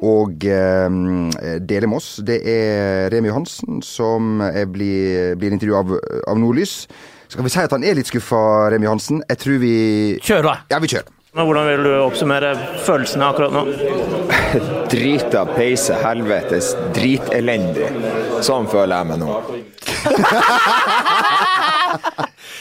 og 0.00 0.40
dele 0.40 1.88
med 1.90 1.98
oss. 1.98 2.22
Det 2.24 2.38
er 2.48 3.10
Remi 3.12 3.28
Johansen 3.28 3.82
som 3.84 4.40
blir, 4.72 5.34
blir 5.36 5.52
intervjua 5.52 5.82
av, 5.84 5.92
av 6.24 6.40
Nordlys. 6.40 6.86
Skal 7.28 7.44
vi 7.44 7.52
si 7.52 7.60
at 7.60 7.76
han 7.76 7.84
er 7.84 7.98
litt 7.98 8.08
skuffa, 8.08 8.40
Remi 8.72 8.88
Johansen? 8.88 9.20
Jeg 9.28 9.42
tror 9.44 9.60
vi 9.60 9.74
Kjører! 10.24 10.64
Ja, 10.72 10.80
vi 10.80 10.88
kjører. 10.94 11.19
Hvordan 11.30 11.66
vil 11.68 11.84
du 11.86 11.90
oppsummere 12.02 12.48
følelsene 12.82 13.28
akkurat 13.30 13.52
nå? 13.54 13.62
Drita 14.92 15.44
peise 15.54 15.94
helvetes 16.02 16.72
dritelendig. 16.96 17.86
Sånn 18.42 18.66
føler 18.70 18.96
jeg 18.96 19.10
meg 19.12 19.18
nå. 19.22 19.36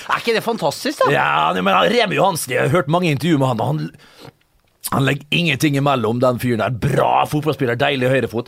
Er 0.09 0.17
ikke 0.23 0.33
det 0.33 0.41
fantastisk, 0.45 1.03
da? 1.03 1.11
Ja, 1.13 1.61
men 1.61 1.69
Remi 1.93 2.17
Johansen, 2.17 2.53
jeg 2.55 2.63
har 2.65 2.71
hørt 2.73 2.87
mange 2.91 3.11
intervjuer 3.13 3.41
med 3.41 3.51
han. 3.51 3.59
han 3.61 3.89
han 4.89 5.05
legger 5.05 5.25
ingenting 5.37 5.75
imellom, 5.77 6.17
den 6.21 6.39
fyren 6.41 6.63
der. 6.63 6.73
Bra 6.81 7.25
fotballspiller, 7.29 7.77
deilig 7.77 8.09
høyrefot. 8.09 8.47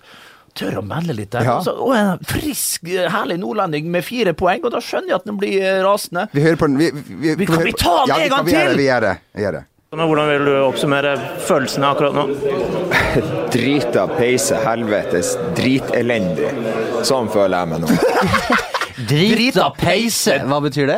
Tør 0.58 0.80
å 0.82 0.84
melde 0.84 1.14
litt 1.16 1.30
der. 1.36 1.46
Ja. 1.46 1.60
Altså, 1.60 1.76
og 1.78 1.94
en 1.96 2.24
frisk, 2.28 2.90
herlig 3.14 3.38
nordlending 3.44 3.86
med 3.94 4.04
fire 4.04 4.34
poeng, 4.38 4.66
og 4.66 4.74
da 4.74 4.82
skjønner 4.84 5.14
jeg 5.14 5.20
at 5.22 5.30
han 5.30 5.38
blir 5.40 5.62
eh, 5.62 5.78
rasende. 5.86 6.26
Vi 6.34 6.42
hører 6.44 6.58
på 6.60 6.68
den. 6.72 6.80
Vi, 6.82 6.90
vi, 7.22 7.36
Vi- 7.44 7.48
kan 7.48 7.62
vi 7.64 7.76
ta 7.78 7.94
den 8.02 8.10
ja, 8.10 8.18
en 8.18 8.26
vi 8.26 8.32
gang 8.34 8.48
vi 8.50 8.56
gjør 8.56 8.66
det, 8.66 8.72
til? 8.74 8.82
Vi 8.82 8.88
gjør 8.90 9.06
det. 9.06 9.14
Vi 9.38 9.46
gjør 9.46 9.58
det. 9.60 9.64
Hvordan 9.92 10.30
vil 10.30 10.46
du 10.48 10.54
oppsummere 10.64 11.18
følelsene 11.44 11.88
akkurat 11.92 12.14
nå? 12.16 12.22
Drita 13.56 14.06
peise 14.08 14.56
helvetes 14.64 15.34
dritelendig. 15.58 16.48
Sånn 17.04 17.28
føler 17.34 17.58
jeg 17.58 17.72
meg 17.74 17.82
nå. 17.84 17.98
Drita 19.12 19.66
peise. 19.76 20.38
Hva 20.48 20.62
betyr 20.64 20.88
det? 20.94 20.98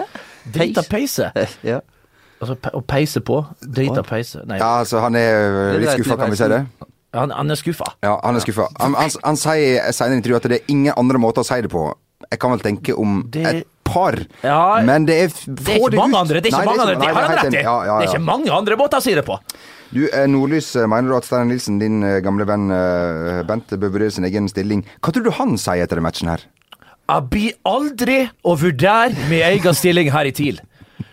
Drita 0.54 0.86
peise. 0.86 1.32
Ja. 1.72 1.80
Altså, 2.44 2.60
pe 2.60 2.70
å 2.78 2.84
peise 2.86 3.24
på. 3.26 3.40
Drita 3.66 4.04
peise. 4.06 4.44
Nei, 4.46 4.60
Ja, 4.62 4.70
altså, 4.84 5.02
han 5.02 5.18
er 5.18 5.40
øh, 5.42 5.80
litt 5.82 5.94
skuffa, 5.96 6.20
kan 6.22 6.30
vi 6.30 6.38
si 6.44 6.52
det? 6.54 6.62
han, 7.18 7.34
han 7.34 7.50
er 7.56 7.58
skuffa. 7.58 7.88
Ja, 8.06 8.14
han 8.22 8.38
er 8.38 8.44
skuffa. 8.46 8.68
Han, 8.78 8.94
han, 9.00 9.14
han 9.24 9.40
sier 9.42 9.90
senere 9.96 10.20
i 10.20 10.22
intervjuet 10.22 10.44
at 10.46 10.52
det 10.54 10.60
er 10.62 10.74
ingen 10.76 10.94
andre 11.00 11.22
måter 11.24 11.42
å 11.42 11.48
si 11.50 11.58
det 11.66 11.72
på. 11.74 11.88
Jeg 12.30 12.42
kan 12.46 12.54
vel 12.54 12.62
tenke 12.70 12.94
om 13.00 13.24
Det- 13.34 13.46
et 13.56 13.70
par, 13.94 14.18
Ja, 14.44 14.82
men 14.86 15.06
det 15.10 15.20
er 15.22 15.38
Det 15.46 15.78
er 15.78 15.80
ikke 15.80 16.02
mange 16.02 16.20
andre. 16.24 16.42
Det 16.42 16.52
er 16.52 16.58
ikke 16.58 16.72
mange 16.72 16.88
andre. 16.88 16.98
Det 17.00 17.14
har 17.14 17.30
han 17.30 17.38
rett 17.40 17.54
i. 17.54 17.64
Ja, 17.64 17.78
ja, 17.88 18.00
Det 18.02 18.10
er 18.10 18.16
ikke 18.16 18.28
mange 18.32 18.52
andre 18.52 18.80
båter 18.80 19.00
å 19.00 19.06
si 19.06 19.14
det 19.16 19.26
på. 19.28 19.38
Du, 19.94 20.08
eh, 20.10 20.26
Nordlys, 20.26 20.76
eh, 20.76 20.88
mener 20.90 21.12
du 21.12 21.18
at 21.20 21.26
Steinar 21.28 21.46
Nilsen, 21.46 21.78
din 21.78 22.02
eh, 22.02 22.20
gamle 22.26 22.48
venn 22.50 22.72
Bent, 23.46 23.76
bør 23.78 23.92
vurdere 23.94 24.12
sin 24.16 24.26
egen 24.26 24.50
stilling? 24.50 24.82
Hva 25.06 25.14
tror 25.14 25.28
du 25.28 25.32
han 25.38 25.54
sier 25.62 25.86
etter 25.86 26.02
matchen 26.02 26.32
her? 26.32 26.42
Jeg 27.04 27.28
blir 27.30 27.54
aldri 27.68 28.24
å 28.48 28.56
vurdere 28.58 29.28
min 29.30 29.44
egen 29.52 29.78
stilling 29.78 30.10
her 30.16 30.26
i 30.26 30.32
TIL. 30.34 30.62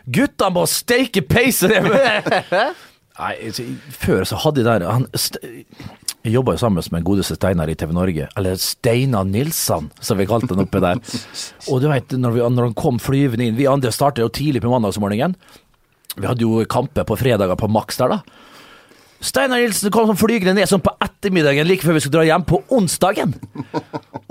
Gutta 0.08 0.48
må 0.54 0.64
steike 0.70 1.20
peisen! 1.28 1.74
det 1.74 2.64
Nei, 3.20 3.34
altså, 3.50 3.64
før 4.00 4.24
så 4.28 4.38
hadde 4.40 4.62
jeg 4.62 4.66
der 4.68 4.86
han, 4.88 5.06
Jeg 6.24 6.34
jobba 6.34 6.54
jo 6.54 6.60
sammen 6.62 6.84
med 6.92 7.04
godeste 7.04 7.36
Steinar 7.36 7.68
i 7.68 7.76
TV 7.76 7.92
Norge, 7.96 8.28
eller 8.36 8.60
Steinar 8.60 9.26
Nilsson, 9.28 9.90
som 10.00 10.20
vi 10.20 10.28
kalte 10.28 10.54
han 10.54 10.64
oppe 10.64 10.80
der. 10.82 11.00
Og 11.68 11.82
du 11.82 11.88
vet, 11.90 12.12
når, 12.16 12.42
når 12.48 12.70
han 12.70 12.76
kom 12.76 13.00
flyvende 13.00 13.48
inn 13.48 13.58
Vi 13.58 13.68
andre 13.68 13.92
startet 13.92 14.24
jo 14.24 14.32
tidlig 14.32 14.64
på 14.64 14.72
mandagsmorgenen. 14.72 15.36
Vi 16.16 16.26
hadde 16.26 16.44
jo 16.44 16.64
kamper 16.68 17.06
på 17.08 17.18
fredager 17.20 17.56
på 17.60 17.68
Max 17.70 18.00
der, 18.00 18.16
da. 18.16 18.40
Steinar 19.20 19.60
Nilsen 19.60 19.92
kom 19.92 20.08
som 20.08 20.16
flygende 20.16 20.56
ned 20.56 20.68
sånn 20.70 20.80
på 20.80 20.94
ettermiddagen 21.04 21.68
like 21.68 21.84
før 21.84 21.98
vi 21.98 22.00
skulle 22.00 22.22
dra 22.22 22.28
hjem 22.30 22.46
på 22.48 22.62
onsdagen. 22.72 23.34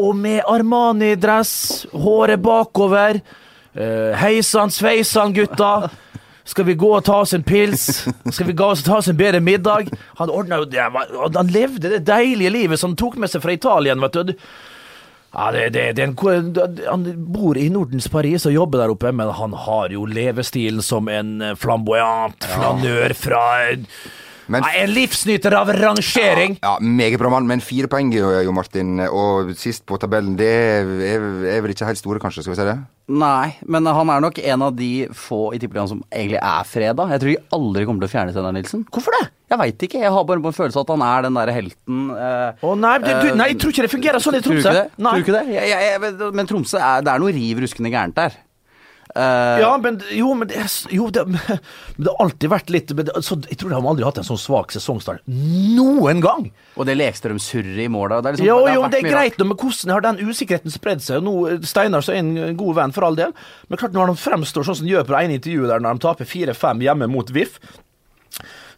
Og 0.02 0.16
med 0.18 0.42
Armani-dress, 0.50 1.54
håret 1.94 2.42
bakover. 2.42 3.22
Uh, 3.78 4.18
heisan 4.18 4.74
sveisan, 4.74 5.36
gutta. 5.38 5.92
Skal 6.50 6.66
vi 6.66 6.74
gå 6.80 6.90
og 6.98 7.04
ta 7.06 7.20
oss 7.22 7.36
en 7.38 7.46
pils? 7.46 7.86
Skal 8.34 8.48
vi 8.48 8.56
gå 8.58 8.72
og 8.74 8.82
ta 8.86 8.98
oss 8.98 9.12
en 9.12 9.18
bedre 9.20 9.42
middag? 9.44 9.92
Han 10.18 10.32
ordna 10.34 10.64
jo 10.64 10.66
det, 10.70 10.82
Han 10.82 11.54
levde 11.54 11.94
det 11.94 12.02
deilige 12.08 12.54
livet 12.56 12.82
som 12.82 12.96
han 12.96 13.00
tok 13.00 13.20
med 13.22 13.30
seg 13.30 13.44
fra 13.44 13.54
Italia. 13.54 13.94
Vet 14.00 14.18
du. 14.18 14.34
Ja, 15.30 15.52
det, 15.54 15.68
det, 15.76 15.84
det 16.00 16.08
en, 16.08 16.16
han 16.88 17.06
bor 17.30 17.58
i 17.58 17.68
Nordens 17.70 18.10
Paris 18.10 18.48
og 18.50 18.56
jobber 18.56 18.82
der 18.82 18.96
oppe, 18.96 19.12
men 19.14 19.30
han 19.38 19.54
har 19.54 19.94
jo 19.94 20.08
levestilen 20.10 20.82
som 20.82 21.06
en 21.14 21.52
flamboyant 21.54 22.48
flanør 22.56 23.14
fra 23.14 23.44
Men- 24.50 24.64
Nei, 24.66 24.72
En 24.82 24.90
livsnyter 24.90 25.54
av 25.54 25.70
rangering! 25.78 26.56
Ja, 26.64 26.78
Meget 26.82 27.20
bra 27.22 27.30
mann, 27.30 27.46
men 27.48 27.62
fire 27.62 27.88
poeng, 27.88 28.10
jo, 28.14 28.32
jo 28.42 28.52
Martin. 28.56 28.96
Og 29.06 29.52
sist 29.56 29.86
på 29.86 30.00
tabellen, 30.02 30.36
det 30.40 30.48
er, 30.50 30.90
er 31.54 31.62
vel 31.62 31.72
ikke 31.76 31.86
helt 31.86 32.00
store, 32.02 32.20
kanskje? 32.24 32.42
Skal 32.44 32.56
vi 32.56 32.60
si 32.60 32.66
det? 32.66 32.78
Nei, 33.10 33.56
men 33.66 33.86
han 33.86 34.10
er 34.14 34.22
nok 34.22 34.38
en 34.42 34.62
av 34.66 34.76
de 34.78 35.08
få 35.18 35.54
i 35.54 35.60
Tippeligaen 35.62 35.90
som 35.90 36.02
egentlig 36.14 36.42
er 36.42 36.66
freda. 36.70 37.06
Jeg 37.14 37.22
tror 37.24 37.32
de 37.34 37.38
aldri 37.58 37.86
kommer 37.86 38.04
til 38.06 38.10
å 38.10 38.14
fjerne 38.16 38.34
Steinar 38.34 38.54
Nilsen. 38.58 38.84
Hvorfor 38.90 39.16
det? 39.20 39.30
Jeg 39.50 39.58
veit 39.64 39.86
ikke. 39.88 40.02
Jeg 40.04 40.12
har 40.14 40.28
bare 40.30 40.42
en 40.42 40.58
følelse 40.60 40.78
av 40.78 40.86
at 40.86 40.92
han 40.94 41.06
er 41.08 41.22
den 41.30 41.40
derre 41.40 41.56
helten. 41.56 42.04
eh, 42.14 42.66
Å 42.66 42.76
nei, 42.78 42.98
du, 43.06 43.10
du, 43.10 43.32
nei, 43.40 43.48
jeg 43.54 43.58
tror 43.62 43.74
ikke 43.74 43.86
det 43.88 43.94
fungerer 43.96 44.22
sånn 44.22 44.38
i 44.38 44.42
Tror 44.46 44.58
du 44.58 44.62
Tromsø. 44.62 44.70
ikke 44.70 44.82
det? 44.82 44.92
Nei. 45.06 45.14
Tror 45.14 45.24
du 45.24 45.26
ikke 45.26 45.40
det? 45.40 45.56
Jeg, 45.56 45.70
jeg, 45.74 46.14
jeg, 46.20 46.34
men 46.42 46.50
Tromsø 46.50 46.78
er, 46.82 47.02
det 47.06 47.14
er 47.16 47.20
noe 47.26 47.34
riv 47.34 47.62
ruskende 47.66 47.90
gærent 47.94 48.18
der. 48.18 48.38
Eh, 49.20 49.60
Ja, 49.60 49.72
men 49.82 50.00
jo, 50.16 50.32
men 50.38 50.48
det, 50.48 50.62
jo, 50.96 51.10
det, 51.14 51.26
men 51.32 51.40
det 51.98 52.12
har 52.12 52.24
alltid 52.24 52.52
vært 52.54 52.72
litt 52.74 52.94
men 52.96 53.10
det, 53.10 53.16
så, 53.26 53.38
Jeg 53.50 53.60
tror 53.60 53.74
de 53.74 53.78
har 53.78 53.90
aldri 53.92 54.08
hatt 54.08 54.22
en 54.22 54.28
sånn 54.30 54.40
svak 54.40 54.72
sesongstart 54.76 55.26
noen 55.28 56.24
gang. 56.24 56.48
Og 56.80 56.88
det 56.88 56.96
Lekstrøm-surret 57.00 57.84
i 57.84 57.90
er, 57.90 58.16
liksom, 58.30 58.48
Jo, 58.48 58.62
jo, 58.72 58.86
det 58.92 59.02
er 59.04 59.10
greit, 59.10 59.42
men 59.42 59.58
hvordan 59.58 59.96
har 59.96 60.06
den 60.06 60.24
usikkerheten 60.24 60.74
spredd 60.74 61.04
seg? 61.04 61.20
Og 61.20 61.28
Nå, 61.28 61.68
Steinar 61.68 62.06
så 62.06 62.16
er 62.16 62.24
en 62.24 62.58
god 62.60 62.80
venn, 62.80 62.96
for 62.96 63.10
all 63.10 63.20
del, 63.20 63.36
men 63.68 63.82
klart 63.82 63.98
når 63.98 64.14
de 64.14 64.24
fremstår 64.24 64.68
sånn 64.68 64.82
som 64.82 64.88
de 64.88 64.96
gjør 64.96 65.06
på 65.10 65.16
det 65.16 65.26
ene 65.26 65.38
intervjuet 65.40 65.74
der, 65.74 65.84
når 65.84 66.00
de 66.00 66.06
taper 66.08 66.30
4-5 66.30 66.88
hjemme 66.88 67.12
mot 67.12 67.36
VIF 67.36 67.60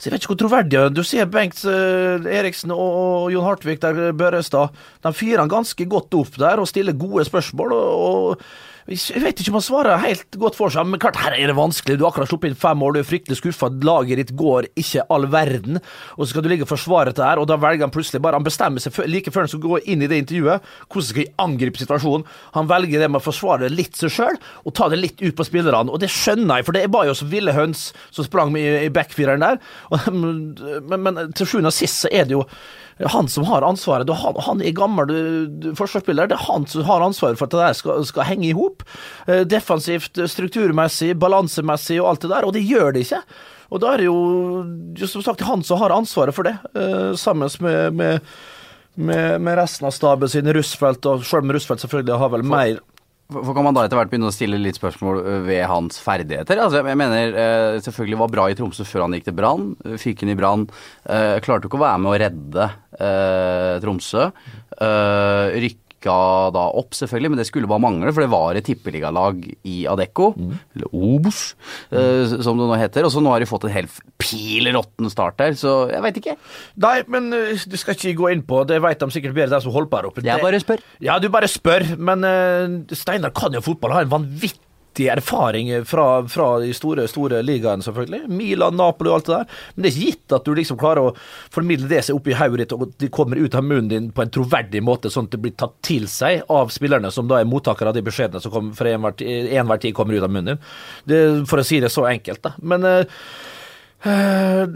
så 0.01 0.07
jeg 0.09 0.15
vet 0.15 0.23
ikke 0.23 0.31
hvor 0.31 0.37
troverdig 0.41 0.77
er. 0.79 0.87
Du 0.89 1.03
ser 1.05 1.27
Bengt 1.29 1.59
eh, 1.69 2.23
Eriksen 2.39 2.71
og, 2.73 3.27
Jon 3.29 3.45
Hartvig 3.45 3.77
der, 3.83 3.99
eh, 4.07 4.15
Børrestad. 4.17 4.73
De 5.05 5.11
fyrer 5.13 5.43
han 5.43 5.51
ganske 5.51 5.85
godt 5.85 6.17
opp 6.17 6.39
der 6.41 6.57
og 6.57 6.65
stiller 6.71 6.97
gode 6.97 7.27
spørsmål. 7.27 7.75
og, 7.77 7.91
og 8.07 8.70
jeg 8.89 9.21
vet 9.21 9.39
ikke 9.41 9.51
om 9.51 9.59
han 9.59 9.65
svarer 9.65 10.01
helt 10.01 10.37
godt 10.41 10.57
for 10.57 10.73
seg, 10.73 10.87
men 10.89 11.01
klart 11.01 11.19
her 11.21 11.35
er 11.37 11.51
det 11.51 11.57
vanskelig. 11.57 11.97
Du 11.99 12.05
har 12.05 12.11
akkurat 12.11 12.31
sluppet 12.31 12.51
inn 12.51 12.57
fem 12.57 12.79
mål, 12.81 12.95
du 12.97 13.01
er 13.01 13.07
fryktelig 13.07 13.37
skuffa, 13.37 13.69
laget 13.85 14.21
ditt 14.21 14.33
går 14.39 14.67
ikke 14.79 15.05
all 15.13 15.27
verden. 15.31 15.77
Og 16.17 16.23
så 16.23 16.31
skal 16.31 16.45
du 16.45 16.49
ligge 16.51 16.65
og 16.65 16.71
forsvare 16.71 17.11
dette 17.11 17.25
her, 17.25 17.41
og 17.41 17.47
da 17.49 17.59
velger 17.61 17.85
han 17.85 17.93
plutselig 17.93 18.23
bare 18.23 18.39
Han 18.39 18.47
bestemmer 18.47 18.81
seg 18.81 18.97
like 19.11 19.31
før 19.33 19.45
han 19.45 19.51
skal 19.53 19.63
gå 19.63 19.81
inn 19.91 20.01
i 20.01 20.09
det 20.09 20.21
intervjuet, 20.23 20.65
hvordan 20.87 21.09
skal 21.11 21.23
jeg 21.23 21.33
angripe 21.45 21.81
situasjonen. 21.81 22.25
Han 22.57 22.69
velger 22.71 23.03
det 23.03 23.11
med 23.11 23.21
å 23.21 23.25
forsvare 23.27 23.71
litt 23.71 23.99
seg 23.99 24.13
sjøl, 24.15 24.41
og 24.65 24.75
ta 24.77 24.89
det 24.89 25.01
litt 25.01 25.21
ut 25.21 25.37
på 25.37 25.47
spillerne. 25.47 25.91
Og 25.91 26.01
det 26.01 26.09
skjønner 26.11 26.61
jeg, 26.61 26.69
for 26.69 26.77
det 26.77 26.87
var 26.93 27.07
jo 27.09 27.17
så 27.17 27.29
ville 27.29 27.55
høns 27.55 27.91
som 28.09 28.25
sprang 28.25 28.55
i, 28.57 28.65
i 28.87 28.93
backfireren 28.93 29.45
der. 29.45 29.61
Men, 30.11 31.03
men 31.03 31.33
til 31.37 31.47
sjuende 31.47 31.69
og 31.71 31.75
sist 31.75 32.03
så 32.03 32.09
er 32.11 32.25
det 32.27 32.35
jo 32.35 32.41
han 33.09 33.27
som 33.31 33.45
har 33.49 33.65
ansvaret. 33.65 34.07
Du, 34.07 34.13
Han, 34.13 34.35
han 34.45 34.61
er 34.61 34.75
gammel 34.77 35.13
forsvarsspiller. 35.77 36.29
Det 36.29 36.37
er 36.37 36.47
han 36.47 36.67
som 36.69 36.85
har 36.85 37.01
ansvaret 37.05 37.39
for 37.39 37.49
at 37.49 37.55
det 37.55 37.63
der 37.63 37.77
skal, 37.77 38.05
skal 38.05 38.27
henge 38.29 38.49
i 38.51 38.57
hop. 38.57 38.85
Eh, 39.27 39.41
defensivt, 39.47 40.19
strukturmessig, 40.29 41.15
balansemessig 41.19 42.01
og 42.01 42.11
alt 42.11 42.27
det 42.27 42.33
der, 42.33 42.45
og 42.47 42.53
det 42.57 42.65
gjør 42.67 42.93
det 42.93 43.05
ikke. 43.07 43.23
Og 43.71 43.81
da 43.81 43.93
er 43.93 44.01
det 44.01 44.09
jo, 44.09 44.17
jo 44.99 45.07
som 45.07 45.23
sagt 45.25 45.45
han 45.47 45.63
som 45.63 45.79
har 45.79 45.95
ansvaret 45.95 46.35
for 46.35 46.47
det, 46.47 46.57
eh, 46.75 47.13
sammen 47.19 47.49
med, 47.63 47.95
med, 47.95 48.31
med, 48.95 49.41
med 49.41 49.57
resten 49.57 49.87
av 49.87 49.95
staben 49.95 50.29
sin, 50.29 50.51
Russfeldt, 50.53 51.07
og 51.07 51.23
selv 51.25 51.47
om 51.47 51.55
Russfeldt 51.55 51.85
selvfølgelig 51.85 52.19
har 52.19 52.33
vel 52.35 52.43
mer 52.43 52.81
For 53.31 53.53
kan 53.55 53.63
man 53.63 53.77
da 53.77 53.85
etter 53.87 53.95
hvert 53.99 54.11
begynne 54.11 54.27
å 54.27 54.35
stille 54.35 54.59
litt 54.59 54.75
spørsmål 54.79 55.21
ved 55.47 55.63
hans 55.71 55.99
ferdigheter? 56.03 56.59
Altså, 56.59 56.81
jeg 56.83 56.99
mener 56.99 57.37
eh, 57.43 57.77
selvfølgelig 57.85 58.19
var 58.19 58.33
bra 58.33 58.47
i 58.51 58.57
Tromsø 58.59 58.83
før 58.87 59.05
han 59.05 59.15
gikk 59.15 59.29
til 59.29 59.37
Brann. 59.37 59.69
Eh, 59.87 59.95
Fikk 60.01 60.25
inn 60.25 60.33
i 60.33 60.37
Brann. 60.39 60.67
Klarte 61.45 61.69
ikke 61.69 61.79
å 61.79 61.85
være 61.85 62.01
med 62.03 62.11
å 62.11 62.19
redde 62.25 62.67
Tromsø. 63.85 64.27
Eh, 64.81 65.59
rykka 66.01 66.51
da 66.53 66.63
opp, 66.77 66.93
selvfølgelig, 66.93 67.29
men 67.31 67.39
det 67.39 67.47
skulle 67.47 67.67
bare 67.69 67.81
mangle, 67.81 68.11
for 68.13 68.21
det 68.23 68.31
var 68.31 68.55
et 68.55 68.65
tippeligalag 68.65 69.43
i 69.63 69.85
Adecco, 69.87 70.33
eller 70.75 70.87
Obos, 70.93 71.55
eh, 71.91 72.25
som 72.41 72.57
det 72.57 72.67
nå 72.67 72.77
heter. 72.79 73.05
Og 73.05 73.11
så 73.11 73.21
nå 73.21 73.31
har 73.31 73.39
de 73.39 73.49
fått 73.49 73.65
en 73.65 73.75
helt 73.75 73.91
pil 74.17 74.71
råtten 74.73 75.09
start 75.09 75.37
der, 75.37 75.53
så 75.53 75.89
jeg 75.91 76.01
veit 76.01 76.17
ikke. 76.17 76.37
Nei, 76.81 77.03
men 77.07 77.31
eh, 77.33 77.53
du 77.67 77.77
skal 77.77 77.95
ikke 77.95 78.17
gå 78.17 78.31
inn 78.31 78.43
på 78.45 78.63
Det 78.67 78.81
vet 78.81 78.99
de 78.99 79.11
sikkert 79.11 79.35
bedre, 79.35 79.55
de 79.55 79.61
som 79.61 79.73
holder 79.73 79.89
på 79.91 79.97
her 79.99 80.09
oppe. 80.09 80.25
Jeg 80.25 80.41
bare 80.41 80.61
spør. 80.61 80.81
Ja, 81.03 81.19
du 81.19 81.29
bare 81.29 81.49
spør, 81.51 81.85
men 81.97 82.25
eh, 82.27 82.95
Steinar 82.97 83.33
kan 83.35 83.53
jo 83.53 83.63
fotball, 83.65 83.95
har 83.95 84.07
en 84.07 84.13
vanvittig 84.13 84.70
erfaring 84.99 85.85
fra, 85.85 86.27
fra 86.27 86.47
de 86.59 86.73
store 86.73 87.07
store 87.07 87.41
ligaene, 87.45 87.83
selvfølgelig. 87.85 88.27
Milan, 88.27 88.75
Napoli 88.75 89.09
og 89.09 89.15
alt 89.15 89.29
det 89.29 89.35
der. 89.37 89.59
Men 89.75 89.83
det 89.83 89.91
er 89.91 89.95
ikke 89.95 90.11
gitt 90.11 90.35
at 90.37 90.47
du 90.47 90.53
liksom 90.57 90.79
klarer 90.81 91.09
å 91.09 91.13
formidle 91.53 91.89
det 91.91 92.03
seg 92.07 92.17
opp 92.17 92.27
i 92.27 92.35
hodet 92.37 92.65
ditt, 92.65 92.75
og 92.75 92.87
at 92.87 92.97
de 93.03 93.11
kommer 93.13 93.39
ut 93.39 93.55
av 93.55 93.65
munnen 93.65 93.91
din 93.91 94.11
på 94.11 94.25
en 94.25 94.33
troverdig 94.33 94.83
måte, 94.83 95.11
sånn 95.13 95.29
at 95.29 95.37
det 95.37 95.41
blir 95.45 95.55
tatt 95.55 95.77
til 95.85 96.09
seg 96.11 96.43
av 96.51 96.73
spillerne, 96.73 97.11
som 97.13 97.29
da 97.31 97.39
er 97.39 97.49
mottakere 97.49 97.93
av 97.93 97.97
de 97.97 98.05
beskjedene 98.05 98.43
som 98.43 98.53
kommer 98.53 98.75
fra 98.77 98.91
enhver 98.91 99.81
tid 99.81 99.95
kommer 99.95 100.17
ut 100.17 100.27
av 100.27 100.33
munnen 100.33 100.55
din. 100.55 100.67
Det, 101.07 101.23
for 101.49 101.61
å 101.61 101.65
si 101.67 101.79
det 101.83 101.91
så 101.93 102.05
enkelt, 102.11 102.43
da. 102.43 102.55
Men 102.61 102.85
eh, 102.87 103.23
Eh, 104.01 104.31
Eh, 104.51 104.67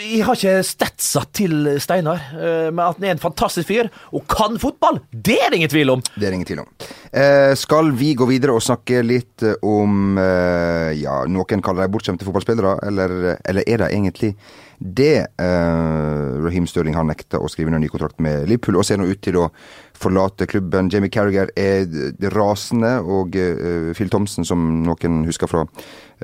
jeg 0.00 0.24
har 0.26 0.36
ikke 0.36 0.54
statsa 0.66 1.22
til 1.34 1.68
Steinar, 1.82 2.22
uh, 2.34 2.68
men 2.72 2.82
at 2.84 2.98
han 2.98 3.06
er 3.06 3.14
en 3.14 3.22
fantastisk 3.22 3.68
fyr 3.68 3.88
og 4.12 4.26
kan 4.30 4.58
fotball, 4.60 5.00
det 5.12 5.38
er 5.42 5.52
det 5.52 5.60
ingen 5.60 5.72
tvil 5.72 5.92
om! 5.96 6.04
Det 6.16 6.28
er 6.28 6.36
ingen 6.36 6.48
tvil 6.48 6.62
om. 6.64 6.70
Uh, 7.10 7.52
skal 7.58 7.92
vi 7.96 8.14
gå 8.18 8.28
videre 8.28 8.56
og 8.56 8.64
snakke 8.64 9.02
litt 9.04 9.44
om 9.64 10.16
Ja, 10.16 11.18
noen 11.28 11.62
kaller 11.64 11.84
dem 11.84 11.92
bortskjemte 11.94 12.26
fotballspillere, 12.26 12.76
eller, 12.88 13.14
eller 13.44 13.66
er 13.66 13.82
det 13.82 13.90
egentlig 13.92 14.32
det? 14.78 15.26
Eh, 15.40 16.36
Raheem 16.46 16.66
Stirling 16.68 16.94
har 16.96 17.06
nekta 17.08 17.40
å 17.40 17.48
skrive 17.50 17.70
under 17.72 17.80
ny 17.82 17.88
kontrakt 17.92 18.20
med 18.22 18.46
Liverpool 18.50 18.76
og 18.80 18.84
ser 18.86 19.00
nå 19.00 19.06
ut 19.08 19.20
til 19.24 19.38
å 19.40 19.46
forlate 19.96 20.44
klubben. 20.50 20.90
Jamie 20.92 21.08
Carriger 21.08 21.48
er 21.56 21.86
rasende, 22.34 22.98
og 23.00 23.36
eh, 23.40 23.92
Phil 23.96 24.10
Thomsen, 24.12 24.44
som 24.44 24.60
noen 24.84 25.22
husker 25.24 25.48
fra 25.48 25.62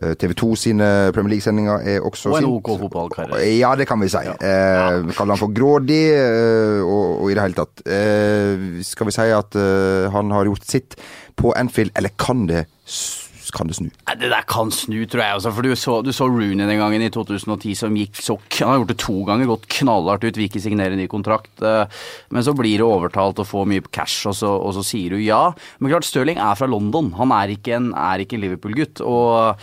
eh, 0.02 0.12
TV 0.21 0.35
2 0.37 0.50
sine 0.61 0.90
Premier 1.16 1.32
League-sendinger, 1.38 1.80
er 1.94 2.04
også 2.04 2.35
Og 2.35 2.37
en 2.37 2.44
sint. 2.44 2.59
OK 2.59 2.71
fotballkarriere. 2.85 3.40
Ja, 3.56 3.73
det 3.80 3.88
kan 3.88 4.02
vi 4.04 4.11
si. 4.12 4.21
Eh, 4.28 4.99
vi 5.09 5.16
kaller 5.16 5.32
han 5.38 5.40
for 5.40 5.56
grådig, 5.56 6.02
eh, 6.12 6.85
og, 6.85 7.23
og 7.25 7.32
i 7.32 7.38
det 7.38 7.47
hele 7.47 7.59
tatt. 7.62 7.85
Eh, 7.88 8.68
skal 8.85 9.09
vi 9.09 9.16
si 9.16 9.28
at 9.32 9.56
eh, 9.56 10.11
han 10.12 10.30
har 10.37 10.50
gjort 10.52 10.68
sitt 10.68 10.99
på 11.40 11.54
Anfield, 11.56 11.94
eller 11.97 12.12
kan 12.21 12.44
det, 12.50 12.66
s- 12.85 13.22
kan 13.52 13.68
det 13.68 13.76
snu? 13.76 13.88
Det 14.18 14.30
der 14.32 14.47
kan 14.49 14.71
snu, 14.73 15.02
tror 15.11 15.23
jeg 15.23 15.38
også. 15.38 15.52
For 15.52 15.66
du 15.66 15.75
så, 15.76 15.99
du 16.04 16.12
så 16.14 16.26
Rooney 16.30 16.64
den 16.64 16.80
gangen 16.80 17.04
i 17.04 17.11
2010 17.12 17.75
som 17.78 17.97
gikk 17.99 18.16
så 18.23 18.38
Han 18.59 18.71
har 18.71 18.78
gjort 18.80 18.92
det 18.92 18.99
to 19.02 19.16
ganger, 19.28 19.50
gått 19.50 19.66
knallhardt 19.76 20.25
ut, 20.25 20.38
vil 20.38 20.49
ikke 20.49 20.62
signere 20.62 20.97
ny 20.97 21.06
kontrakt. 21.11 21.52
eh, 21.62 21.85
Men 22.32 22.47
så 22.47 22.54
blir 22.56 22.78
du 22.80 22.87
overtalt 22.87 23.38
og 23.42 23.49
får 23.49 23.68
mye 23.68 23.85
cash, 23.92 24.26
og 24.30 24.37
så, 24.38 24.50
og 24.56 24.73
så 24.76 24.85
sier 24.87 25.12
du 25.14 25.21
ja. 25.21 25.52
Men 25.80 25.92
klart, 25.92 26.09
Stirling 26.09 26.40
er 26.40 26.56
fra 26.59 26.68
London. 26.71 27.12
Han 27.18 27.32
er 27.37 27.52
ikke 27.54 27.76
en, 27.76 27.92
en 27.92 28.40
Liverpool-gutt. 28.42 29.02
Og 29.04 29.61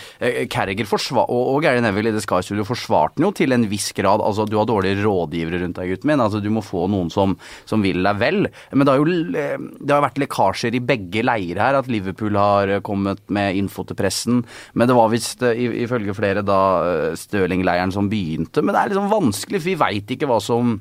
Carriger 0.53 0.85
forsvar, 0.89 1.29
og, 1.29 1.55
og 1.55 1.63
Gary 1.65 1.81
Neville 1.83 2.11
i 2.13 2.15
The 2.15 2.23
Sky 2.23 2.41
Studio 2.45 2.67
forsvarte 2.67 3.17
den 3.17 3.27
jo 3.27 3.33
til 3.35 3.55
en 3.55 3.67
viss 3.71 3.91
grad. 3.97 4.21
Altså, 4.21 4.45
du 4.45 4.57
har 4.59 4.69
dårlige 4.69 5.01
rådgivere 5.01 5.63
rundt 5.63 5.79
deg, 5.81 5.95
gutten 5.95 6.11
min. 6.11 6.21
Altså, 6.23 6.41
du 6.43 6.49
må 6.53 6.63
få 6.65 6.85
noen 6.91 7.09
som, 7.13 7.35
som 7.69 7.81
vil 7.85 8.03
deg 8.05 8.21
vel. 8.21 8.45
Men 8.73 8.85
det 8.85 8.93
har 8.93 9.01
jo 9.01 9.19
eh, 9.33 9.57
det 9.79 9.95
har 9.95 10.05
vært 10.05 10.21
lekkasjer 10.21 10.77
i 10.77 10.83
begge 10.93 11.25
leirer 11.25 11.63
her. 11.63 11.79
At 11.81 11.89
Liverpool 11.91 12.37
har 12.39 12.75
eh, 12.77 12.83
kommet 12.85 13.23
med 13.33 13.57
info 13.59 13.78
til 13.87 13.99
pressen. 13.99 14.43
Men 14.73 14.89
det 14.89 14.97
var 14.97 15.11
visst 15.13 15.43
eh, 15.45 15.59
ifølge 15.85 16.15
flere 16.17 16.45
da 16.45 16.59
eh, 16.83 17.17
Stirling-leiren 17.19 17.93
som 17.95 18.09
begynte. 18.11 18.63
Men 18.63 18.75
det 18.75 18.81
er 18.81 18.93
liksom 18.93 19.11
vanskelig, 19.11 19.61
for 19.61 19.71
vi 19.71 19.79
veit 19.79 20.15
ikke 20.15 20.29
hva 20.29 20.39
som 20.43 20.79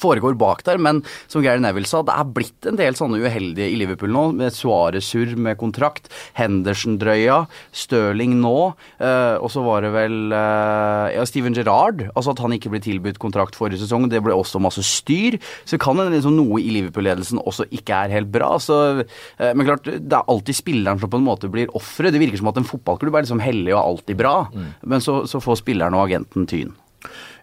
foregår 0.00 0.36
bak 0.38 0.64
der, 0.66 0.80
men 0.80 1.02
som 1.30 1.42
Gary 1.44 1.62
Neville 1.62 1.88
sa, 1.88 2.02
det 2.06 2.14
er 2.14 2.32
blitt 2.34 2.68
en 2.68 2.78
del 2.78 2.96
sånne 2.98 3.20
uheldige 3.22 3.68
i 3.68 3.78
Liverpool 3.80 4.12
nå, 4.14 4.24
med 4.38 4.54
Suárez-surr 4.54 5.34
med 5.38 5.58
kontrakt, 5.60 6.10
Henderson-drøya, 6.38 7.42
Stirling 7.74 8.38
nå, 8.42 8.56
eh, 9.02 9.36
og 9.38 9.50
så 9.52 9.64
var 9.66 9.84
det 9.84 9.92
vel 9.94 10.34
eh, 10.34 11.16
ja, 11.16 11.26
Steven 11.28 11.56
Gerrard, 11.56 12.06
altså 12.14 12.34
at 12.34 12.42
han 12.44 12.56
ikke 12.56 12.72
ble 12.74 12.82
tilbudt 12.84 13.20
kontrakt 13.22 13.58
forrige 13.58 13.82
sesong, 13.82 14.08
det 14.12 14.22
ble 14.24 14.36
også 14.36 14.62
masse 14.62 14.84
styr, 14.86 15.38
så 15.68 15.80
kan 15.80 16.00
det 16.00 16.10
liksom 16.16 16.36
noe 16.38 16.62
i 16.62 16.72
Liverpool-ledelsen 16.78 17.42
også 17.44 17.68
ikke 17.74 18.04
er 18.04 18.16
helt 18.18 18.32
bra, 18.34 18.54
så, 18.62 19.04
eh, 19.38 19.54
men 19.54 19.68
klart, 19.68 19.88
det 19.88 20.18
er 20.18 20.28
alltid 20.28 20.60
spilleren 20.62 21.00
som 21.02 21.12
på 21.12 21.20
en 21.20 21.28
måte 21.28 21.52
blir 21.52 21.72
offeret, 21.78 22.14
det 22.14 22.22
virker 22.22 22.40
som 22.40 22.52
at 22.52 22.60
en 22.60 22.68
fotballklubb 22.68 23.18
er 23.18 23.26
liksom 23.26 23.42
hellig 23.44 23.74
og 23.74 23.84
alltid 23.84 24.18
bra, 24.18 24.36
men 24.88 25.02
så, 25.04 25.22
så 25.28 25.40
får 25.42 25.62
spilleren 25.62 25.96
og 25.96 26.06
agenten 26.08 26.46
tyn. 26.48 26.76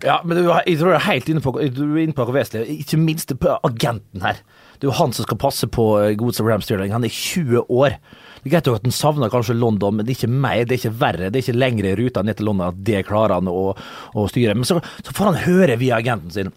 Ja, 0.04 0.20
men 0.26 0.38
du, 0.38 0.50
jeg 0.50 0.78
tror 0.80 0.92
jeg 0.92 1.00
er 1.00 1.08
helt 1.08 1.32
inne 1.32 1.42
på, 1.44 1.54
inne 1.62 2.16
på 2.16 2.28
vesentlig. 2.36 2.82
Ikke 2.84 3.00
minst 3.02 3.32
på 3.40 3.58
agenten 3.66 4.26
her. 4.26 4.42
Det 4.76 4.88
er 4.88 4.92
jo 4.92 4.98
han 5.00 5.16
som 5.16 5.28
skal 5.28 5.40
passe 5.40 5.70
på 5.72 5.86
eh, 6.02 6.14
godeste 6.20 6.44
Ram 6.46 6.64
Stirling. 6.66 6.92
Han 6.94 7.08
er 7.08 7.14
20 7.14 7.72
år. 7.72 7.96
Det 8.42 8.50
er 8.50 8.58
greit 8.58 8.68
at 8.70 8.86
han 8.86 8.94
savner 8.94 9.32
kanskje 9.34 9.56
London, 9.58 9.96
men 9.96 10.06
det 10.06 10.14
er 10.14 10.20
ikke 10.20 10.42
mer, 10.44 10.66
det 10.68 10.76
er 10.76 10.82
ikke 10.84 11.00
verre. 11.02 11.32
Det 11.32 11.40
er 11.40 11.46
ikke 11.46 11.58
lengre 11.58 11.96
ruta 11.98 12.26
ned 12.26 12.38
til 12.38 12.50
London 12.50 12.68
at 12.74 12.84
det 12.86 13.06
klarer 13.08 13.40
han 13.40 13.50
å, 13.50 13.72
å 14.14 14.28
styre. 14.30 14.58
Men 14.58 14.68
så, 14.68 14.82
så 15.02 15.16
får 15.16 15.32
han 15.32 15.44
høre 15.48 15.80
via 15.82 15.98
agenten 16.02 16.36
sin 16.36 16.54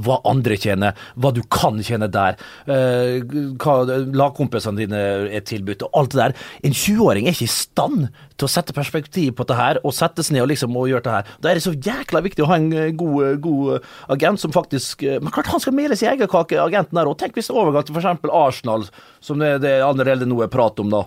hva 0.00 0.18
andre 0.28 0.56
tjener, 0.60 0.96
hva 1.20 1.32
du 1.34 1.42
kan 1.52 1.80
tjene 1.84 2.08
der, 2.12 2.38
eh, 2.70 3.20
hva 3.60 3.74
lagkompisene 3.88 4.80
dine 4.80 5.00
er 5.28 5.44
tilbudt, 5.44 5.84
og 5.86 5.98
alt 6.00 6.14
det 6.14 6.20
der. 6.20 6.36
En 6.64 6.72
20-åring 6.72 7.26
er 7.26 7.36
ikke 7.36 7.48
i 7.48 7.52
stand 7.52 8.08
til 8.36 8.48
å 8.48 8.50
sette 8.50 8.74
perspektiv 8.76 9.34
på 9.36 9.46
det 9.48 9.58
her, 9.58 9.80
og 9.84 9.94
sette 9.96 10.24
seg 10.24 10.36
ned 10.36 10.46
og 10.46 10.52
liksom 10.52 10.76
og 10.76 10.88
gjøre 10.90 11.06
det 11.06 11.16
her. 11.16 11.32
Da 11.40 11.50
er 11.50 11.60
det 11.60 11.66
så 11.66 11.74
jækla 11.74 12.22
viktig 12.24 12.44
å 12.44 12.50
ha 12.50 12.60
en 12.60 12.70
eh, 12.72 12.92
god, 12.96 13.40
god 13.44 13.90
agent 14.16 14.40
som 14.40 14.54
faktisk 14.54 15.02
eh, 15.06 15.20
Men 15.22 15.32
klart 15.34 15.50
han 15.52 15.62
skal 15.62 15.76
mele 15.76 15.96
sin 15.98 16.12
egen 16.12 16.30
kake, 16.30 16.60
agenten 16.60 16.98
der 16.98 17.10
òg. 17.10 17.18
Tenk 17.20 17.36
hvis 17.36 17.50
er 17.52 17.60
overgang 17.60 17.84
til 17.86 17.96
f.eks. 17.96 18.24
Arsenal, 18.32 18.88
som 19.20 19.42
det, 19.42 19.58
det 19.64 19.80
allerede 19.84 20.28
nå 20.28 20.40
er 20.42 20.52
prat 20.52 20.80
om, 20.82 20.92
da. 20.92 21.04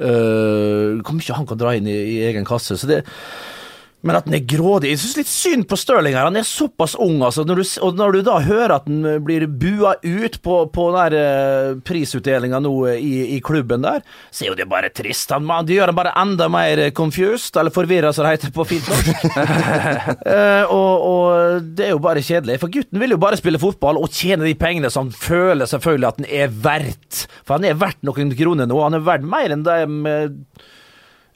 Uh, 0.00 0.96
hvor 1.04 1.12
mye 1.12 1.34
han 1.36 1.44
kan 1.44 1.58
dra 1.60 1.74
inn 1.76 1.88
i, 1.90 1.96
i 2.14 2.20
egen 2.30 2.46
kasse. 2.48 2.78
Så 2.80 2.88
det 2.88 3.02
men 4.02 4.16
at 4.16 4.24
den 4.28 4.36
er 4.38 4.44
grådig 4.48 4.90
Jeg 4.94 5.00
syns 5.02 5.16
litt 5.18 5.28
synd 5.30 5.66
på 5.68 5.76
Stirling 5.76 6.14
her. 6.16 6.24
Han 6.30 6.38
er 6.40 6.46
såpass 6.48 6.94
ung, 6.96 7.18
altså. 7.26 7.44
Når 7.44 7.60
du, 7.60 7.64
og 7.84 7.98
når 7.98 8.14
du 8.16 8.20
da 8.26 8.38
hører 8.44 8.74
at 8.78 8.86
han 8.88 9.04
blir 9.26 9.44
bua 9.50 9.94
ut 10.02 10.38
på, 10.44 10.54
på 10.72 10.86
den 10.94 10.98
der 11.00 11.16
eh, 11.20 11.74
prisutdelinga 11.84 12.60
nå 12.64 12.72
eh, 12.92 13.00
i, 13.04 13.12
i 13.36 13.40
klubben 13.44 13.84
der, 13.84 14.00
så 14.32 14.44
er 14.46 14.52
jo 14.52 14.56
det 14.58 14.68
bare 14.70 14.88
trist. 14.94 15.34
Han, 15.36 15.44
man- 15.48 15.68
det 15.68 15.76
gjør 15.76 15.92
han 15.92 15.98
bare 16.00 16.14
enda 16.22 16.48
mer 16.52 16.82
confused, 16.96 17.56
eller 17.60 17.74
forvirra, 17.74 18.12
som 18.16 18.24
det 18.24 18.36
heter 18.38 18.54
på 18.56 18.66
fint 18.72 18.88
norsk. 18.88 19.26
Eh, 20.30 20.64
og, 20.70 21.04
og 21.10 21.64
det 21.76 21.86
er 21.88 21.92
jo 21.94 22.00
bare 22.02 22.22
kjedelig. 22.24 22.58
For 22.62 22.72
gutten 22.72 23.00
vil 23.02 23.14
jo 23.14 23.18
bare 23.20 23.38
spille 23.40 23.58
fotball 23.60 23.98
og 24.00 24.10
tjene 24.14 24.44
de 24.46 24.54
pengene 24.58 24.90
som 24.92 25.08
han 25.08 25.14
føler 25.16 25.68
selvfølgelig 25.70 26.08
at 26.08 26.20
han 26.20 26.28
er 26.42 26.52
verdt. 26.64 27.22
For 27.44 27.56
han 27.58 27.66
er 27.68 27.78
verdt 27.80 28.02
noen 28.06 28.32
kroner 28.38 28.68
nå. 28.70 28.78
Han 28.84 28.96
er 28.98 29.04
verdt 29.06 29.26
mer 29.28 29.54
enn 29.54 29.64
de 29.66 29.78
eh, 30.10 30.68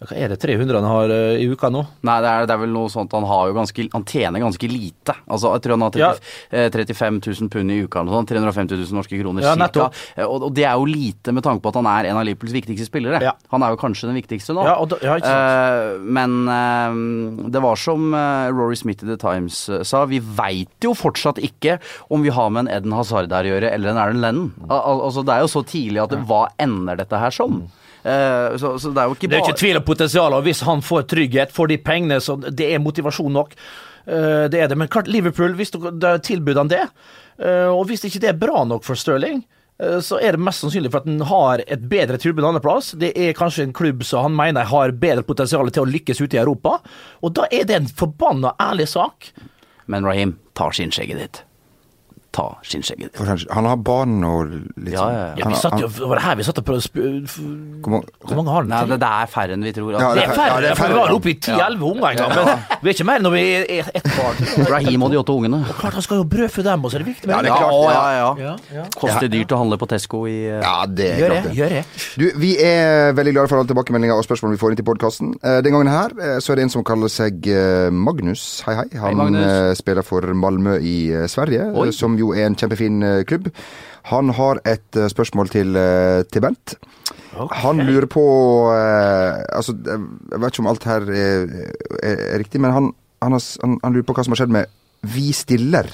Hva 0.05 0.17
er 0.21 0.33
det 0.35 0.39
300 0.43 0.77
han 0.81 0.85
har 0.89 1.13
uh, 1.15 1.37
i 1.41 1.47
uka 1.49 1.71
nå? 1.73 1.81
Nei, 2.05 2.17
det 2.25 2.31
er, 2.31 2.47
det 2.49 2.55
er 2.57 2.61
vel 2.63 2.73
noe 2.75 2.91
sånt 2.93 3.13
han 3.17 3.25
har 3.29 3.49
jo 3.51 3.55
ganske 3.57 3.87
Han 3.95 4.05
tjener 4.09 4.43
ganske 4.43 4.69
lite. 4.71 5.15
Altså, 5.27 5.53
jeg 5.57 5.65
tror 5.65 5.77
han 5.79 5.85
har 5.87 5.95
30, 5.95 6.03
Ja. 6.05 6.65
eh, 6.65 6.69
35 6.75 7.21
000 7.25 7.51
pund 7.53 7.73
i 7.73 7.79
uka 7.87 8.01
eller 8.03 8.11
noe 8.13 8.21
sånt. 8.21 8.33
350 8.35 8.77
000 8.85 8.99
norske 9.01 9.21
kroner 9.21 9.47
Ja, 9.47 9.55
ca. 9.57 9.91
Eh, 10.17 10.25
Og, 10.27 10.43
og 10.49 10.55
det 10.57 10.65
er 10.69 10.75
jo 10.77 10.85
lite 10.89 11.33
med 11.33 11.45
tanke 11.47 11.63
på 11.65 11.73
at 11.73 11.79
han 11.81 11.89
er 11.91 12.11
en 12.11 12.21
av 12.21 12.27
Liverpools 12.29 12.53
viktigste 12.57 12.87
spillere. 12.89 13.21
Ja. 13.25 13.33
Han 13.55 13.63
er 13.65 13.75
jo 13.75 13.81
kanskje 13.81 14.09
den 14.11 14.19
viktigste 14.19 14.55
nå. 14.57 14.65
Ja, 14.67 14.77
og 14.83 14.91
da-. 14.93 15.01
Eh, 15.03 15.99
men 16.05 16.37
uh, 16.49 17.49
det 17.51 17.63
var 17.65 17.77
som 17.81 18.13
eh, 18.15 18.51
Rory 18.55 18.77
Smith 18.79 19.05
i 19.05 19.09
The 19.09 19.17
Times 19.21 19.69
eh, 19.69 19.83
sa, 19.87 20.05
vi 20.11 20.21
veit 20.21 20.85
jo 20.85 20.93
fortsatt 20.97 21.41
ikke 21.45 21.79
om 22.13 22.23
vi 22.25 22.33
har 22.35 22.51
med 22.53 22.67
en 22.67 22.73
Eden 22.77 22.95
Hazard 22.97 23.33
her 23.33 23.47
å 23.47 23.55
gjøre, 23.55 23.71
eller 23.75 23.93
en 23.95 24.01
Erlend 24.03 24.25
Lennon. 24.25 24.53
Al 24.69 24.81
al 24.93 25.03
altså, 25.09 25.25
det 25.27 25.35
er 25.37 25.45
jo 25.45 25.51
så 25.55 25.65
tidlig 25.67 26.03
at 26.05 26.15
hva 26.29 26.45
ender 26.61 26.99
dette 27.01 27.19
her 27.21 27.35
som? 27.35 27.63
Eh, 28.05 28.57
så, 28.61 28.75
så 28.79 28.93
det 28.93 29.01
er 29.01 29.09
jo 29.09 29.17
ikke 29.17 29.31
Det 29.33 29.39
er 29.39 29.47
ikke 29.47 29.61
tvil 29.63 29.81
om 29.81 29.87
potensialet, 29.87 30.45
hvis 30.45 30.61
han 30.69 30.85
får 30.85 31.07
trygghet, 31.09 31.55
får 31.57 31.73
de 31.73 31.79
pengene, 31.81 32.21
så 32.21 32.37
det 32.45 32.69
er 32.75 32.83
motivasjon 32.85 33.33
nok. 33.33 33.55
Eh, 34.07 34.45
Det 34.53 34.61
er 34.61 34.69
det. 34.69 34.79
Men 34.79 34.89
klart, 34.93 35.09
Liverpool, 35.09 35.57
hvis 35.57 35.73
det 35.73 35.95
da 36.03 36.17
tilbyr 36.21 36.61
han 36.61 36.69
det, 36.73 36.83
eh, 37.41 37.69
og 37.73 37.87
hvis 37.89 38.05
ikke 38.05 38.21
det 38.21 38.29
er 38.35 38.41
bra 38.41 38.65
nok 38.69 38.85
for 38.85 38.95
Stirling, 39.01 39.45
så 39.75 40.21
er 40.23 40.37
det 40.37 40.39
mest 40.39 40.63
sannsynlig 40.63 40.87
for 40.93 41.03
at 41.03 41.09
han 41.11 41.25
har 41.27 41.59
et 41.67 41.81
bedre 41.91 42.15
tilbud 42.23 42.45
andreplass. 42.47 42.93
Det 42.95 43.09
er 43.19 43.33
kanskje 43.35 43.65
en 43.67 43.73
klubb 43.75 44.05
som 44.07 44.23
han 44.23 44.37
mener 44.39 44.69
har 44.71 44.93
bedre 44.95 45.25
potensial 45.27 45.67
til 45.75 45.83
å 45.83 45.91
lykkes 45.91 46.21
ute 46.23 46.37
i 46.37 46.41
Europa. 46.45 46.77
Og 47.27 47.33
da 47.35 47.49
er 47.51 47.67
det 47.67 47.75
en 47.81 47.89
forbanna 47.91 48.53
ærlig 48.63 48.87
sak. 48.93 49.33
Men 49.91 50.07
Raheem, 50.07 50.37
ta 50.55 50.69
skinnskjegget 50.71 51.19
ditt. 51.19 51.43
Ta 52.35 52.49
skinnskjegget 52.67 53.13
ditt. 53.13 53.19
For 53.21 53.31
han, 53.55 53.67
har 53.71 53.77
barn 53.87 54.17
og 54.27 54.49
litt 54.51 54.97
sånn. 54.97 55.13
ja, 55.15 55.27
ja. 55.31 55.35
Ja, 55.39 55.49
vi 55.53 55.59
satt 55.61 55.77
jo, 55.79 55.87
det 55.87 56.09
var 56.11 56.19
det 56.19 56.25
her 56.25 56.39
vi 56.41 56.47
satt 56.49 56.59
og 56.59 56.65
prøvde 56.67 56.89
Hvor 57.85 57.91
mange- 58.35 58.51
har 58.51 58.63
han? 58.65 58.69
Nei, 58.73 58.81
det, 58.91 58.99
det 59.01 59.11
er 59.11 59.27
færre 59.31 59.55
enn 59.55 59.63
vi 59.63 59.73
tror. 59.77 59.93
Ja, 59.95 59.99
Altså, 60.05 60.15
Det 60.15 60.25
er 60.25 60.35
færre, 60.35 60.49
Ja, 60.55 60.61
det 60.65 60.71
er 60.71 60.75
for 60.75 60.83
færre, 60.83 60.95
vi 60.95 60.99
var 60.99 61.13
oppe 61.15 61.31
i 61.31 61.35
10-11 61.35 61.85
unger 61.91 62.09
en 62.11 62.17
gang, 62.17 62.35
men 62.35 62.81
vi 62.83 62.91
er 62.91 62.95
ikke 62.97 63.07
mer 63.07 63.23
når 63.25 63.35
vi 63.37 63.43
er 63.79 63.91
ett 63.95 64.09
barn. 64.19 64.67
Rahim 64.75 65.03
og 65.07 65.11
de 65.15 65.19
åtte 65.23 65.33
ungene. 65.37 65.61
Klart 65.79 65.93
han 65.95 66.03
skal 66.03 66.17
jo 66.21 66.25
brødfø 66.35 66.63
dem, 66.67 66.85
og 66.85 66.91
så 66.91 66.99
er 66.99 67.05
det 67.05 67.09
viktig 67.13 67.27
med 67.31 67.35
Ja, 67.37 67.43
det 67.43 67.51
er 67.51 67.63
Ja, 67.65 67.71
ja. 67.95 68.11
ja, 68.19 68.35
ja. 68.45 68.57
Ja, 68.75 68.85
Koster 68.99 69.29
dyrt 69.31 69.55
å 69.55 69.61
handle 69.63 69.79
på 69.79 69.89
Tesco 69.95 70.25
i 70.27 70.35
eh, 70.51 70.59
Ja, 70.61 70.75
det 70.91 71.09
er 71.13 71.19
Gjør 71.23 71.31
klart 71.35 71.49
det, 71.49 71.55
gjør 71.61 71.69
det. 71.77 71.85
Du, 72.19 72.27
Vi 72.43 72.51
er 72.59 73.13
veldig 73.15 73.33
glade 73.37 73.49
for 73.53 73.61
alle 73.63 73.71
tilbakemeldinger 73.71 74.19
og 74.19 74.27
spørsmål 74.27 74.57
vi 74.57 74.61
får 74.65 74.75
inn 74.75 74.81
til 74.83 74.89
podkasten. 74.91 75.33
Den 75.65 75.73
gangen 75.77 75.93
her 75.93 76.11
eh, 76.19 76.39
så 76.43 76.53
er 76.53 76.57
det 76.61 76.67
en 76.69 76.75
som 76.75 76.85
kaller 76.87 77.09
seg 77.13 77.47
eh, 77.47 77.91
Magnus. 77.95 78.63
Hei, 78.67 78.75
hei. 78.83 78.87
Han 79.05 79.35
hei, 79.39 79.45
eh, 79.71 79.75
spiller 79.79 80.03
for 80.03 80.21
Malmö 80.35 80.79
i 80.83 80.97
eh, 81.15 81.27
Sverige, 81.31 81.71
Oi. 81.75 81.89
eh, 81.89 81.95
som 81.95 82.17
jo 82.19 82.24
er 82.33 82.47
en 82.47 82.57
kjempefin 82.57 83.03
eh, 83.03 83.25
klubb. 83.29 83.51
Han 84.11 84.33
har 84.37 84.61
et 84.65 84.97
eh, 84.97 85.09
spørsmål 85.13 85.53
til, 85.53 85.77
eh, 85.77 86.25
til 86.33 86.45
Bent. 86.45 86.77
Han 87.35 87.83
lurer 87.83 88.07
på 88.07 88.23
Altså, 88.71 89.75
jeg 89.85 90.41
vet 90.41 90.53
ikke 90.53 90.63
om 90.63 90.71
alt 90.71 90.85
her 90.85 91.03
er, 91.11 91.49
er, 92.03 92.17
er 92.35 92.39
riktig, 92.39 92.61
men 92.61 92.71
han, 92.71 92.93
han, 93.23 93.33
har, 93.33 93.43
han, 93.65 93.79
han 93.85 93.93
lurer 93.93 94.07
på 94.07 94.15
hva 94.15 94.25
som 94.25 94.33
har 94.33 94.45
skjedd 94.45 94.55
med 94.55 94.71
Vi 95.03 95.33
stiller. 95.33 95.91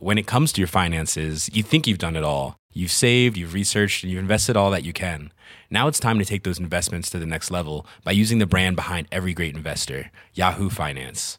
when 0.00 0.18
it 0.18 0.26
comes 0.26 0.52
to 0.52 0.60
your 0.60 0.68
finances, 0.68 1.50
you 1.52 1.62
think 1.62 1.86
you've 1.86 1.98
done 1.98 2.16
it 2.16 2.24
all. 2.24 2.56
You've 2.72 2.92
saved, 2.92 3.36
you've 3.36 3.54
researched, 3.54 4.04
and 4.04 4.12
you've 4.12 4.20
invested 4.20 4.56
all 4.56 4.70
that 4.70 4.84
you 4.84 4.92
can. 4.92 5.32
Now 5.70 5.88
it's 5.88 5.98
time 5.98 6.18
to 6.18 6.24
take 6.24 6.44
those 6.44 6.58
investments 6.58 7.10
to 7.10 7.18
the 7.18 7.26
next 7.26 7.50
level 7.50 7.86
by 8.04 8.12
using 8.12 8.38
the 8.38 8.46
brand 8.46 8.76
behind 8.76 9.08
every 9.10 9.34
great 9.34 9.56
investor, 9.56 10.10
Yahoo 10.34 10.70
Finance. 10.70 11.38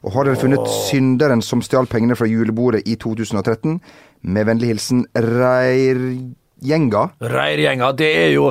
Og 0.00 0.14
har 0.14 0.24
dere 0.24 0.40
funnet 0.40 0.70
synderen 0.88 1.42
som 1.44 1.60
stjal 1.64 1.88
pengene 1.90 2.16
fra 2.16 2.28
julebordet 2.28 2.86
i 2.88 2.96
2013? 3.00 3.80
Med 4.22 4.46
vennlig 4.48 4.72
hilsen 4.72 5.04
Reirgjenga. 5.16 7.02
Reirgjenga, 7.20 7.92
det 7.96 8.08
er 8.24 8.32
jo 8.34 8.50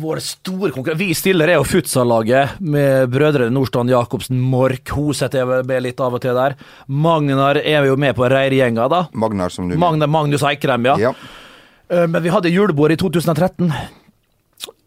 vår 0.00 0.20
store 0.24 0.70
konkurrent. 0.72 1.00
Vi 1.02 1.14
stiller 1.16 1.50
er 1.52 1.58
jo 1.58 1.66
futsallaget 1.68 2.60
med 2.64 3.10
brødrene 3.12 3.52
Nordstrand 3.52 3.92
Jacobsen, 3.92 4.38
Mork, 4.40 4.88
Hoseth 4.96 5.36
er 5.36 5.66
med 5.66 5.84
litt 5.84 6.00
av 6.00 6.16
og 6.16 6.22
til 6.24 6.36
der. 6.36 6.56
Magnar 6.88 7.60
er 7.60 7.90
jo 7.90 7.98
med 8.00 8.16
på 8.16 8.28
Reirgjenga, 8.30 8.88
da. 8.90 9.02
Magnar, 9.12 9.52
som 9.52 9.68
du 9.68 9.76
Magnar 9.80 10.10
Magnus 10.10 10.46
Eikrem, 10.46 10.88
ja. 10.88 10.96
Ja. 11.10 11.12
Eh, 11.90 12.06
Men 12.06 12.22
vi 12.24 12.32
hadde 12.32 12.54
julebord 12.54 12.94
i 12.94 12.96
2013. 13.00 13.72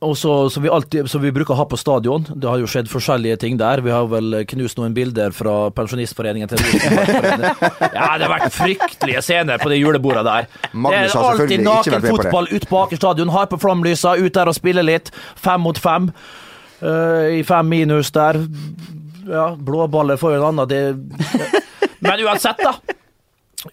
Og 0.06 0.14
så, 0.18 0.32
som, 0.54 0.62
vi 0.62 0.70
alltid, 0.70 1.08
som 1.10 1.22
vi 1.24 1.32
bruker 1.34 1.56
å 1.56 1.58
ha 1.58 1.66
på 1.70 1.78
stadion. 1.80 2.26
Det 2.30 2.46
har 2.46 2.60
jo 2.62 2.68
skjedd 2.70 2.90
forskjellige 2.92 3.40
ting 3.42 3.56
der. 3.58 3.82
Vi 3.82 3.90
har 3.94 4.06
vel 4.12 4.44
knust 4.50 4.78
noen 4.78 4.94
bilder 4.94 5.34
fra 5.34 5.56
Pensjonistforeningen 5.74 6.52
til 6.52 6.62
Ja, 6.78 8.12
det 8.14 8.28
har 8.28 8.30
vært 8.30 8.54
fryktelige 8.54 9.24
scener 9.26 9.62
på 9.62 9.72
de 9.74 9.80
julebordet 9.80 10.26
der. 10.28 10.50
Magnus 10.74 11.16
det 11.16 11.22
er 11.22 11.32
alltid 11.32 11.66
naken 11.66 11.98
det. 11.98 12.14
fotball 12.14 12.52
ute 12.52 12.70
på 12.70 12.84
Aker 12.84 13.02
stadion. 13.02 13.34
Har 13.34 13.50
på 13.50 13.58
flomlysa, 13.62 14.14
ut 14.22 14.38
der 14.38 14.54
og 14.54 14.58
spiller 14.58 14.86
litt. 14.86 15.10
Fem 15.42 15.66
mot 15.66 15.82
fem. 15.82 16.12
Uh, 16.78 17.34
I 17.40 17.42
fem 17.48 17.66
minus 17.66 18.14
der. 18.14 18.38
Ja, 19.28 19.50
blåballer 19.58 20.22
får 20.22 20.38
jo 20.38 20.44
en 20.44 20.48
annen 20.52 20.70
det, 20.70 20.84
Men 22.06 22.22
uansett, 22.22 22.62
da. 22.62 22.97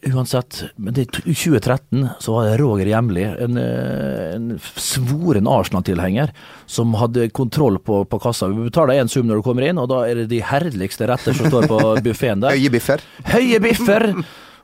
Uansett, 0.02 0.62
men 0.76 0.94
det, 0.94 1.06
i 1.24 1.34
2013 1.34 2.08
så 2.20 2.34
var 2.34 2.48
det 2.48 2.56
Roger 2.60 2.88
Hjemli, 2.90 3.24
en, 3.24 3.58
eh, 3.60 4.34
en 4.34 4.48
svoren 4.76 5.48
Arsenal-tilhenger, 5.50 6.32
som 6.66 6.94
hadde 7.00 7.28
kontroll 7.36 7.78
på, 7.78 8.02
på 8.08 8.20
kassa. 8.22 8.48
Vi 8.52 8.68
betaler 8.68 9.00
én 9.02 9.10
sum 9.10 9.28
når 9.28 9.40
du 9.40 9.46
kommer 9.46 9.68
inn, 9.68 9.80
og 9.80 9.88
da 9.92 10.02
er 10.08 10.22
det 10.22 10.28
de 10.32 10.42
herligste 10.44 11.08
retter 11.10 11.36
som 11.36 11.50
står 11.50 11.68
på 11.70 11.80
buffeen 12.06 12.44
der. 12.44 12.56
Høye 12.56 12.72
biffer. 12.74 13.04
Høye 13.32 13.62
biffer 13.64 14.08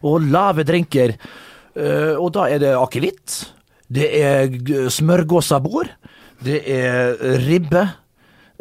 og 0.06 0.28
lave 0.30 0.66
drinker. 0.68 1.16
Eh, 1.76 2.14
og 2.16 2.32
da 2.36 2.48
er 2.50 2.62
det 2.62 2.74
akevitt, 2.78 3.40
det 3.90 4.10
er 4.20 4.90
smørgåsabord, 4.92 5.90
det 6.44 6.62
er 6.70 7.16
ribbe. 7.44 7.88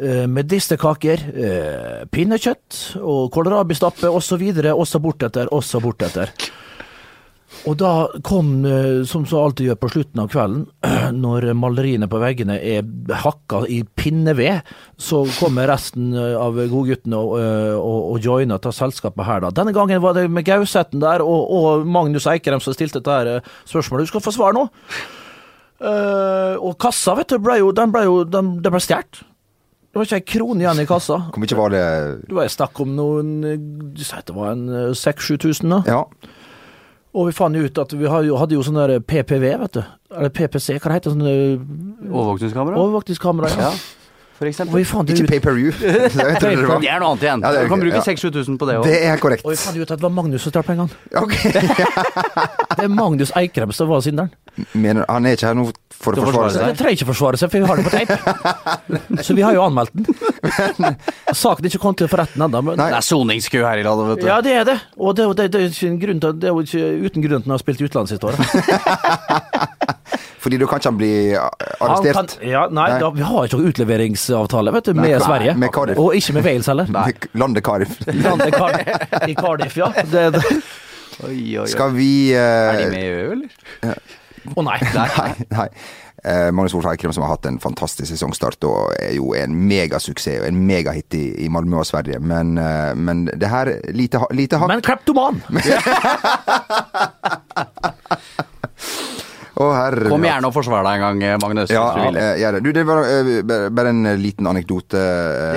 Eh, 0.00 0.24
Medisterkaker, 0.30 1.26
eh, 1.34 2.00
pinnekjøtt 2.10 2.96
og 3.00 3.28
kålrabistappe 3.34 4.10
osv. 4.10 4.42
Også 4.72 5.00
bortetter, 5.02 5.50
også 5.52 5.80
bortetter. 5.84 6.32
Og 7.68 7.76
da 7.76 8.08
kom, 8.24 8.64
eh, 8.64 9.02
som 9.04 9.26
så 9.26 9.42
alltid 9.44 9.68
gjør 9.68 9.78
på 9.82 9.90
slutten 9.92 10.22
av 10.22 10.28
kvelden, 10.32 10.66
når 11.24 11.50
maleriene 11.58 12.08
på 12.08 12.20
veggene 12.22 12.56
er 12.56 12.84
hakka 13.24 13.64
i 13.68 13.82
pinneved, 13.84 14.66
så 14.96 15.22
kommer 15.38 15.68
resten 15.68 16.14
av 16.16 16.56
godguttene 16.56 17.20
og, 17.20 17.36
og, 17.76 18.00
og 18.14 18.20
joiner 18.24 18.60
til 18.62 18.76
selskapet 18.76 19.26
her, 19.26 19.44
da. 19.44 19.54
Denne 19.60 19.74
gangen 19.76 20.02
var 20.02 20.16
det 20.16 20.28
med 20.30 20.46
Gauseten 20.48 21.02
der 21.02 21.24
og, 21.26 21.50
og 21.50 21.88
Magnus 21.88 22.28
Eikrem 22.30 22.62
som 22.62 22.76
stilte 22.76 23.02
dette 23.02 23.40
spørsmålet. 23.68 24.06
Du 24.06 24.14
skal 24.14 24.24
få 24.24 24.34
svar 24.36 24.56
nå. 24.56 24.68
Og 25.80 26.74
kassa, 26.76 27.14
vet 27.16 27.32
du, 27.32 27.38
ble 27.40 27.56
jo, 27.62 27.70
den 27.72 27.92
ble 27.92 28.04
jo 28.04 28.22
den, 28.28 28.58
den 28.60 28.74
ble 28.74 28.82
stjålet. 28.84 29.24
Det 29.90 29.98
var 29.98 30.06
ikke 30.06 30.18
ei 30.20 30.26
krone 30.36 30.62
igjen 30.62 30.82
i 30.84 30.86
kassa. 30.86 31.16
Hvor 31.34 31.42
mye 31.42 31.56
var 31.58 31.72
det 31.74 31.84
Det 32.28 32.36
var 32.36 32.50
snakk 32.52 32.78
om 32.84 32.92
noen 32.94 33.30
eh, 33.42 33.56
Du 33.96 34.04
sa 34.06 34.20
det 34.22 34.36
var 34.36 34.52
en 34.54 34.68
6000-7000, 34.94 35.72
da. 35.72 35.80
Ja. 35.90 36.30
Og 37.10 37.26
vi 37.26 37.34
fant 37.34 37.58
jo 37.58 37.66
ut 37.66 37.78
at 37.82 37.94
vi 37.98 38.06
hadde 38.06 38.54
jo, 38.54 38.62
sånn 38.62 38.78
der 38.78 39.00
PPV, 39.02 39.46
vet 39.64 39.80
du. 39.80 39.80
Eller 40.14 40.30
PPC, 40.30 40.76
hva 40.78 40.92
det 40.92 41.00
heter 41.00 41.16
sånn 41.16 41.26
eh, 41.26 41.64
Overvåkningskamera? 42.06 42.78
Overvåkningskamera? 42.78 43.50
Ja. 43.58 43.72
Jo 44.40 44.46
Ikke 44.48 45.24
ut 45.24 45.28
pay 45.28 45.40
per 45.44 45.52
view. 45.52 45.70
Jeg 45.80 46.12
det 46.16 46.40
Det 46.40 46.88
er 46.88 47.00
noe 47.02 47.10
annet 47.12 47.24
igjen. 47.26 47.42
Ja, 47.44 47.50
er 47.52 47.66
du 47.66 47.72
kan 47.74 47.82
bruke 47.82 47.98
ja. 47.98 48.04
6000-7000 48.06 48.56
på 48.56 48.68
det 48.70 48.76
òg. 48.78 48.86
Det 48.88 48.98
er 49.04 49.20
korrekt. 49.20 49.44
Oi, 49.44 49.56
fant 49.60 49.76
ut 49.76 49.90
at 49.90 49.98
det 50.00 50.06
var 50.06 50.14
Magnus 50.16 50.46
som 50.46 50.54
stjal 50.54 50.64
pengene. 50.64 50.88
Okay. 51.20 51.52
Det 52.80 52.86
er 52.86 52.88
Magnus 52.88 53.32
Eikrem 53.36 53.72
som 53.76 53.90
var 53.90 54.00
synderen. 54.00 54.30
Mener, 54.72 55.04
han 55.08 55.26
er 55.28 55.36
ikke 55.36 55.50
her 55.50 55.56
nå 55.58 55.66
for 55.92 56.16
å 56.16 56.24
forsvare 56.24 56.50
seg? 56.54 56.62
det 56.70 56.78
trenger 56.78 56.96
ikke 56.96 57.08
forsvare 57.10 57.38
seg, 57.40 57.50
for 57.52 57.60
vi 57.60 57.68
har 57.68 57.76
det 57.76 57.84
på 57.86 57.92
teip. 57.92 58.10
Så 59.26 59.36
vi 59.36 59.44
har 59.44 59.52
jo 59.56 59.62
anmeldt 59.66 59.92
den. 59.94 60.96
Saken 61.36 61.64
er 61.64 61.68
ikke 61.70 61.82
kommet 61.82 62.00
til 62.00 62.08
retten 62.08 62.46
ennå. 62.46 62.62
men- 62.64 62.80
Det 62.80 62.88
er 62.96 63.04
soningskø 63.04 63.60
her 63.66 63.82
i 63.82 63.84
landet, 63.84 64.08
vet 64.14 64.18
du. 64.22 64.26
Ja, 64.30 64.40
det 64.40 64.54
er 64.56 64.64
det. 64.70 64.78
Og 64.96 65.14
det, 65.16 65.28
det, 65.36 65.50
det, 65.52 65.60
er 65.60 65.64
ikke 65.68 66.06
grunn 66.06 66.20
til, 66.24 66.32
det 66.40 66.48
er 66.48 66.56
jo 66.56 66.60
ikke 66.64 66.84
uten 67.06 67.20
grunn 67.26 67.36
til 67.36 67.40
at 67.40 67.44
han 67.44 67.56
har 67.58 67.62
spilt 67.62 67.84
utenlands 67.84 68.10
siste 68.14 68.24
året. 68.26 68.40
Fordi 70.40 70.56
da 70.60 70.66
kan 70.70 70.80
ikke 70.80 70.88
han 70.88 70.96
bli 70.96 71.10
Han 71.36 71.50
arrestert? 71.84 72.16
kan- 72.16 72.48
Ja, 72.48 72.62
nei, 72.72 72.88
Nei. 72.94 72.98
Da, 73.02 73.10
vi 73.12 73.22
har 73.28 73.44
ikke 73.48 73.58
noen 73.60 73.72
utleveringsavtale 73.74 74.72
vet 74.72 74.84
du, 74.88 74.94
med 74.96 75.10
Nei, 75.10 75.18
Sverige. 75.20 75.54
med 75.60 75.72
Cardiff. 75.76 75.98
Og 76.00 76.14
ikke 76.16 76.32
med 76.38 76.44
Wales 76.48 76.66
heller. 76.72 76.86
Landet 77.42 77.64
Cardiff. 77.66 77.98
Landet 78.24 78.54
Cardiff, 78.56 78.88
I 79.28 79.34
Cardiff, 79.36 79.76
ja. 79.76 79.90
Det, 80.14 80.26
det. 80.38 80.44
Oi, 81.20 81.34
oi, 81.36 81.58
oi. 81.60 81.66
Skal 81.68 81.92
vi 81.92 82.10
Er 82.32 82.78
de 82.78 82.84
eh, 82.86 82.90
med 82.90 83.02
i 83.02 83.10
EU, 83.10 83.32
eller? 83.36 83.48
Å 84.56 84.62
nei. 84.64 84.78
Nei. 84.96 85.34
nei. 85.52 85.66
Eh, 86.24 86.50
Magnus 86.52 86.72
Wolff 86.76 86.86
Eikrem 86.90 87.12
som 87.16 87.22
har 87.24 87.30
hatt 87.34 87.46
en 87.48 87.58
fantastisk 87.60 88.08
sesongstart 88.12 88.64
og 88.68 88.90
er 89.00 89.14
jo 89.16 89.30
en 89.36 89.54
megasuksess 89.68 90.40
og 90.42 90.48
en 90.48 90.58
megahit 90.68 91.14
i, 91.16 91.22
i 91.44 91.48
Malmö 91.52 91.78
og 91.80 91.86
Sverige. 91.88 92.18
Men, 92.20 92.56
eh, 92.60 92.94
men 92.96 93.26
det 93.40 93.48
her 93.52 93.70
lite, 93.96 94.20
ha- 94.24 94.28
lite 94.32 94.60
hakk. 94.60 94.68
Men 94.72 94.80
kleptoman! 94.84 95.40
Herre 99.74 100.08
Kom 100.08 100.24
gjerne 100.24 100.48
og 100.48 100.54
forsvar 100.56 100.84
deg 100.86 100.98
en 100.98 101.20
gang, 101.20 101.40
Magnus. 101.42 101.70
Ja, 101.72 101.82
hvis 101.92 102.00
du 102.00 102.06
vil. 102.08 102.18
eh, 102.22 102.52
det. 102.56 102.62
Du, 102.64 102.70
det 102.72 102.84
var 102.88 103.02
eh, 103.04 103.30
bare- 103.70 103.92
en 103.92 104.02
liten 104.22 104.48
anekdote 104.50 105.00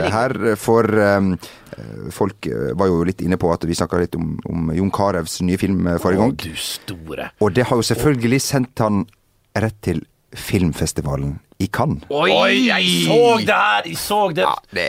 eh, 0.03 0.09
her. 0.11 0.35
For 0.59 0.83
um, 0.99 1.33
folk 2.13 2.47
var 2.77 2.89
jo 2.91 3.03
litt 3.07 3.21
inne 3.25 3.37
på 3.41 3.49
at 3.53 3.63
vi 3.65 3.73
snakka 3.77 3.97
litt 4.03 4.15
om, 4.19 4.35
om 4.49 4.73
Jon 4.75 4.91
Carews 4.93 5.39
nye 5.41 5.57
film 5.61 5.87
forrige 6.03 6.19
gang. 6.21 6.33
Å, 6.35 6.43
du 6.43 6.59
store. 6.59 7.29
Og 7.41 7.55
det 7.55 7.65
har 7.69 7.79
jo 7.79 7.85
selvfølgelig 7.93 8.41
sendt 8.45 8.83
han 8.83 9.05
rett 9.57 9.79
til 9.85 10.03
filmfestivalen 10.33 11.37
i 11.63 11.67
Cannes. 11.73 12.03
Oi, 12.09 12.67
jeg 12.67 12.87
så 13.07 13.19
det 13.45 13.55
her! 13.57 13.87
Jeg 13.87 13.97
så 14.01 14.19
det. 14.33 14.43
Ja, 14.45 14.53
Det, 14.73 14.87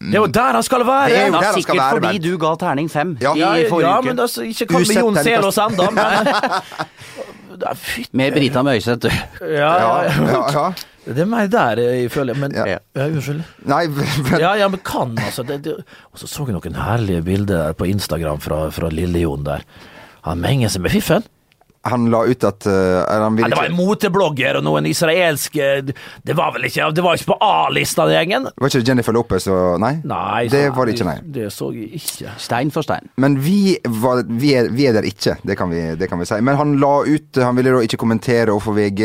Det 0.00 0.14
er 0.16 0.22
jo 0.22 0.26
der 0.32 0.52
han 0.56 0.62
skal 0.64 0.80
være! 0.86 1.08
Det 1.10 1.16
er 1.18 1.26
jo 1.26 1.32
der 1.32 1.42
han 1.44 1.44
skal 1.44 1.62
sikkert 1.62 1.76
være, 1.76 1.90
fordi 1.98 2.06
Bernt. 2.18 2.24
du 2.24 2.38
ga 2.40 2.54
terning 2.56 2.86
fem 2.90 3.16
Ja. 3.20 3.32
i 3.36 3.66
forrige 3.68 3.88
ja 3.88 3.98
uke. 3.98 4.06
men 4.08 4.18
altså, 4.24 4.42
ikke 4.48 4.66
kall 4.70 4.86
meg 4.88 4.96
Jon 4.96 5.16
Selås 5.24 5.58
ennå, 5.60 5.90
men 5.96 7.74
Fytti 7.76 8.16
Med 8.16 8.32
Brita 8.32 8.62
Møyseth, 8.64 9.02
du. 9.04 9.10
ja, 9.44 9.50
ja, 9.52 9.90
ja, 10.06 10.14
ja, 10.30 10.40
ja. 10.54 10.64
Det 11.10 11.18
er 11.24 11.28
meg 11.28 11.50
der 11.52 11.80
jeg 11.82 12.10
føler 12.12 12.34
Men 12.38 12.52
Ja. 12.56 12.64
ja, 12.96 13.06
unnskyld. 13.06 13.42
Nei, 13.68 13.82
men 13.88 14.40
Ja, 14.40 14.54
ja, 14.56 14.68
men 14.68 14.80
kan 14.84 15.12
altså 15.18 15.42
det, 15.44 15.60
det. 15.64 15.74
Og 16.12 16.18
så 16.22 16.26
så 16.30 16.46
jeg 16.48 16.54
noen 16.56 16.76
herlige 16.80 17.22
bilder 17.26 17.66
der 17.66 17.72
på 17.76 17.84
Instagram 17.88 18.40
fra, 18.40 18.70
fra 18.70 18.88
Lille-Jon 18.88 19.44
der. 19.44 19.64
Han 20.24 20.40
menger 20.40 20.68
seg 20.68 20.82
med 20.84 20.90
fiffen. 20.96 21.24
Han 21.88 22.10
la 22.12 22.20
ut 22.28 22.44
at 22.44 22.66
uh, 22.68 23.06
han 23.08 23.38
Ja, 23.40 23.48
det 23.48 23.56
var 23.56 23.68
en 23.70 23.76
moteblogger 23.78 24.58
og 24.58 24.64
noen 24.66 24.84
israelske 24.90 25.68
Det 25.88 26.36
var 26.36 26.52
vel 26.52 26.66
ikke 26.68 26.90
Det 26.92 27.04
var 27.04 27.16
ikke 27.16 27.30
på 27.32 27.38
A-lista, 27.46 28.04
den 28.10 28.18
gjengen? 28.18 28.48
Var 28.52 28.72
ikke 28.72 28.84
Jennifer 28.84 29.16
Lopez 29.16 29.48
og 29.48 29.80
Nei? 29.80 29.94
Nei, 30.04 30.44
Det 30.52 30.66
nei, 30.66 30.74
var 30.76 30.88
det 30.90 30.96
ikke, 30.98 31.08
nei. 31.08 31.16
Det 31.40 31.48
så 31.54 31.70
jeg 31.72 31.88
ikke. 31.96 32.34
Stein 32.40 32.72
for 32.74 32.84
stein. 32.84 33.08
Men 33.20 33.38
vi, 33.40 33.78
var, 34.02 34.24
vi, 34.28 34.52
er, 34.60 34.68
vi 34.76 34.90
er 34.90 34.98
der 34.98 35.08
ikke, 35.08 35.38
det 35.46 35.56
kan, 35.56 35.72
vi, 35.72 35.82
det 35.96 36.10
kan 36.10 36.20
vi 36.20 36.28
si. 36.28 36.40
Men 36.44 36.58
han 36.60 36.76
la 36.82 36.94
ut 37.08 37.40
Han 37.40 37.56
ville 37.56 37.72
da 37.72 37.84
ikke 37.86 38.00
kommentere 38.00 38.52
overfor 38.52 38.76
VG 38.76 39.04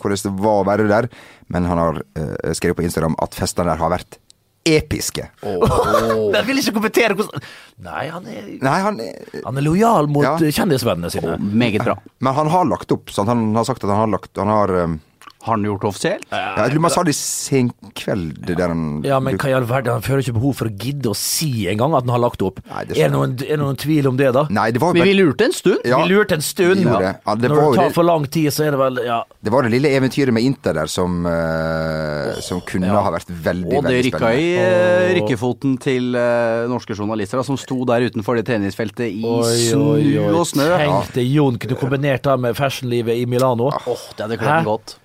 hvordan 0.00 0.24
det 0.26 0.36
var 0.44 0.60
å 0.60 0.66
være 0.68 0.88
der, 0.90 1.08
men 1.50 1.68
han 1.68 1.80
har 1.80 2.02
uh, 2.04 2.52
skrevet 2.56 2.76
på 2.78 2.84
Instagram 2.84 3.16
at 3.22 3.36
festene 3.38 3.72
der 3.72 3.80
har 3.80 3.92
vært 3.96 4.19
episke. 4.68 5.24
Jeg 5.42 6.44
vil 6.48 6.60
ikke 6.60 6.74
kommentere 6.76 7.14
hvordan 7.16 7.44
Nei, 7.80 8.02
han 8.12 8.26
er, 8.28 8.48
Nei, 8.60 8.74
han 8.84 8.98
er, 9.00 9.38
han 9.46 9.56
er 9.56 9.64
lojal 9.64 10.08
mot 10.12 10.24
Ja. 10.26 10.34
eh, 10.36 10.52
kjendisvennene 10.52 11.10
sine. 11.12 11.38
Meget 11.40 11.80
bra. 11.86 11.94
Men 12.20 12.36
han 12.36 12.50
har 12.52 12.66
lagt 12.68 12.92
opp. 12.92 13.08
Sant? 13.14 13.30
Han 13.32 13.54
har 13.56 13.64
sagt 13.64 13.84
at 13.84 13.90
han 13.90 14.02
har 14.04 14.10
lagt 14.18 14.36
Han 14.36 14.52
har 14.52 14.74
um, 14.84 14.98
Har 15.40 15.56
han 15.56 15.62
gjort 15.64 15.80
det 15.80 15.88
offisielt? 15.88 16.24
ja, 16.30 16.64
Jeg 16.66 16.74
tror 16.74 16.82
man 16.84 16.92
sa 16.92 17.02
det 17.06 17.14
i 17.14 17.18
sen 17.18 17.70
kveld, 17.96 18.34
det 18.44 18.56
der 18.58 18.68
han 18.68 18.82
Ja, 19.06 19.20
men 19.24 19.38
hva 19.40 19.48
i 19.48 19.54
all 19.56 19.64
verden, 19.64 19.94
han 19.96 20.04
føler 20.04 20.20
ikke 20.20 20.34
behov 20.36 20.58
for 20.58 20.68
å 20.68 20.72
gidde 20.74 21.08
å 21.08 21.16
si 21.16 21.66
engang 21.70 21.94
at 21.96 22.04
han 22.04 22.12
har 22.12 22.20
lagt 22.20 22.44
opp. 22.44 22.60
Nei, 22.68 22.82
det 22.90 22.98
er, 23.00 23.08
noen, 23.14 23.32
er 23.40 23.54
det 23.54 23.58
noen 23.62 23.78
tvil 23.80 24.10
om 24.10 24.18
det, 24.20 24.28
da? 24.36 24.44
Nei, 24.52 24.66
det 24.76 24.82
var 24.82 24.92
Men 24.92 25.08
vi 25.08 25.14
lurte 25.16 25.48
en 25.48 25.56
stund. 25.56 25.80
Ja. 25.88 26.02
Vi 26.04 26.12
lurte 26.12 26.36
en 26.36 26.44
stund. 26.44 26.84
Ja. 26.84 26.98
det. 27.00 27.14
Ja, 27.24 27.34
det 27.40 27.48
Når 27.50 27.56
var 27.56 27.70
det 27.70 27.80
tar 27.80 27.88
det- 27.88 27.96
for 27.96 28.08
lang 28.10 28.26
tid, 28.28 28.50
så 28.52 28.66
er 28.68 28.76
det 28.76 28.82
vel 28.82 29.00
Ja. 29.06 29.24
Det 29.42 29.50
var 29.56 29.62
det 29.62 29.72
lille 29.72 29.88
eventyret 29.96 30.32
med 30.36 30.44
Inter 30.44 30.74
der 30.76 30.86
som, 30.92 31.24
uh, 31.24 32.36
som 32.44 32.60
kunne 32.60 32.92
ha 32.92 33.10
vært 33.10 33.32
veldig, 33.32 33.72
Og 33.72 33.82
det 33.84 33.90
veldig 33.90 34.12
rykka 34.12 34.32
i 34.36 34.48
uh, 34.60 35.08
rykkefoten 35.20 35.78
til 35.80 36.14
uh, 36.16 36.68
norske 36.68 36.92
journalister 36.94 37.40
da, 37.40 37.44
som 37.48 37.56
sto 37.56 37.80
der 37.88 38.04
utenfor 38.10 38.36
det 38.36 38.44
treningsfeltet 38.52 39.08
i 39.08 39.24
snu 39.24 40.36
og 40.36 40.46
snø. 40.46 40.68
Tenk 40.76 41.14
det, 41.16 41.24
Jon 41.32 41.56
kunne 41.56 41.80
kombinert 41.80 42.22
det 42.28 42.38
med 42.38 42.56
fashionlivet 42.60 43.16
i 43.16 43.24
Milano. 43.24 43.70
Åh, 43.72 44.08
det 44.16 44.26
hadde 44.26 44.36
klart 44.36 44.68
godt. 44.68 44.99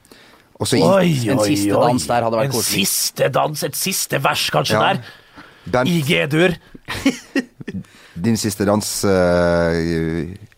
Og 0.60 0.68
så 0.70 0.78
Oi, 0.80 1.10
En 1.30 1.40
oi, 1.40 1.48
siste 1.50 1.76
oi. 1.76 1.88
dans 1.92 2.08
der 2.08 2.24
hadde 2.24 2.38
vært 2.40 2.52
koselig. 2.54 2.80
En 2.86 2.86
siste 2.86 3.30
dans, 3.36 3.64
et 3.68 3.76
siste 3.76 4.20
vers 4.24 4.46
kanskje 4.56 4.78
Ja. 4.80 4.94
der. 4.94 5.02
Den, 5.66 5.88
I 5.88 6.02
G-dur. 6.06 6.56
din 8.26 8.38
siste 8.38 8.66
dans 8.66 8.90
uh, 9.06 9.74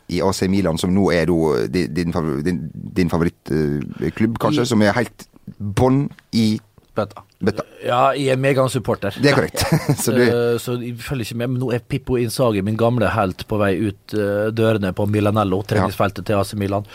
i 0.10 0.21
AC 0.23 0.41
Milan, 0.51 0.77
som 0.79 0.91
nå 0.93 1.10
er 1.12 1.25
da 1.29 1.67
din, 1.67 1.93
din, 1.95 2.13
favor- 2.13 2.41
din, 2.45 2.60
din 2.73 3.10
favorittklubb, 3.10 4.38
kanskje, 4.39 4.65
som 4.69 4.81
er 4.86 4.93
helt 4.97 5.27
bånn 5.57 6.05
i 6.38 6.60
Bøtta. 6.97 7.21
bøtta. 7.45 7.63
Ja, 7.86 7.99
jeg 8.17 8.33
er 8.33 8.39
medgangssupporter. 8.41 9.13
Det 9.21 9.29
er 9.29 9.36
korrekt. 9.38 9.62
så 10.03 10.13
du, 10.15 10.21
uh, 10.25 10.55
så 10.62 10.77
jeg 10.81 10.95
følger 11.05 11.27
ikke 11.27 11.38
med, 11.43 11.51
men 11.53 11.60
nå 11.62 11.71
er 11.75 11.83
Pippo 11.86 12.17
Insagi, 12.17 12.63
min 12.65 12.77
gamle 12.79 13.10
helt, 13.13 13.43
på 13.47 13.60
vei 13.62 13.75
ut 13.89 14.15
uh, 14.17 14.47
dørene 14.53 14.93
på 14.97 15.05
Milanello, 15.10 15.60
treningsfeltet 15.69 16.25
til 16.25 16.39
AC 16.41 16.55
Milan. 16.57 16.88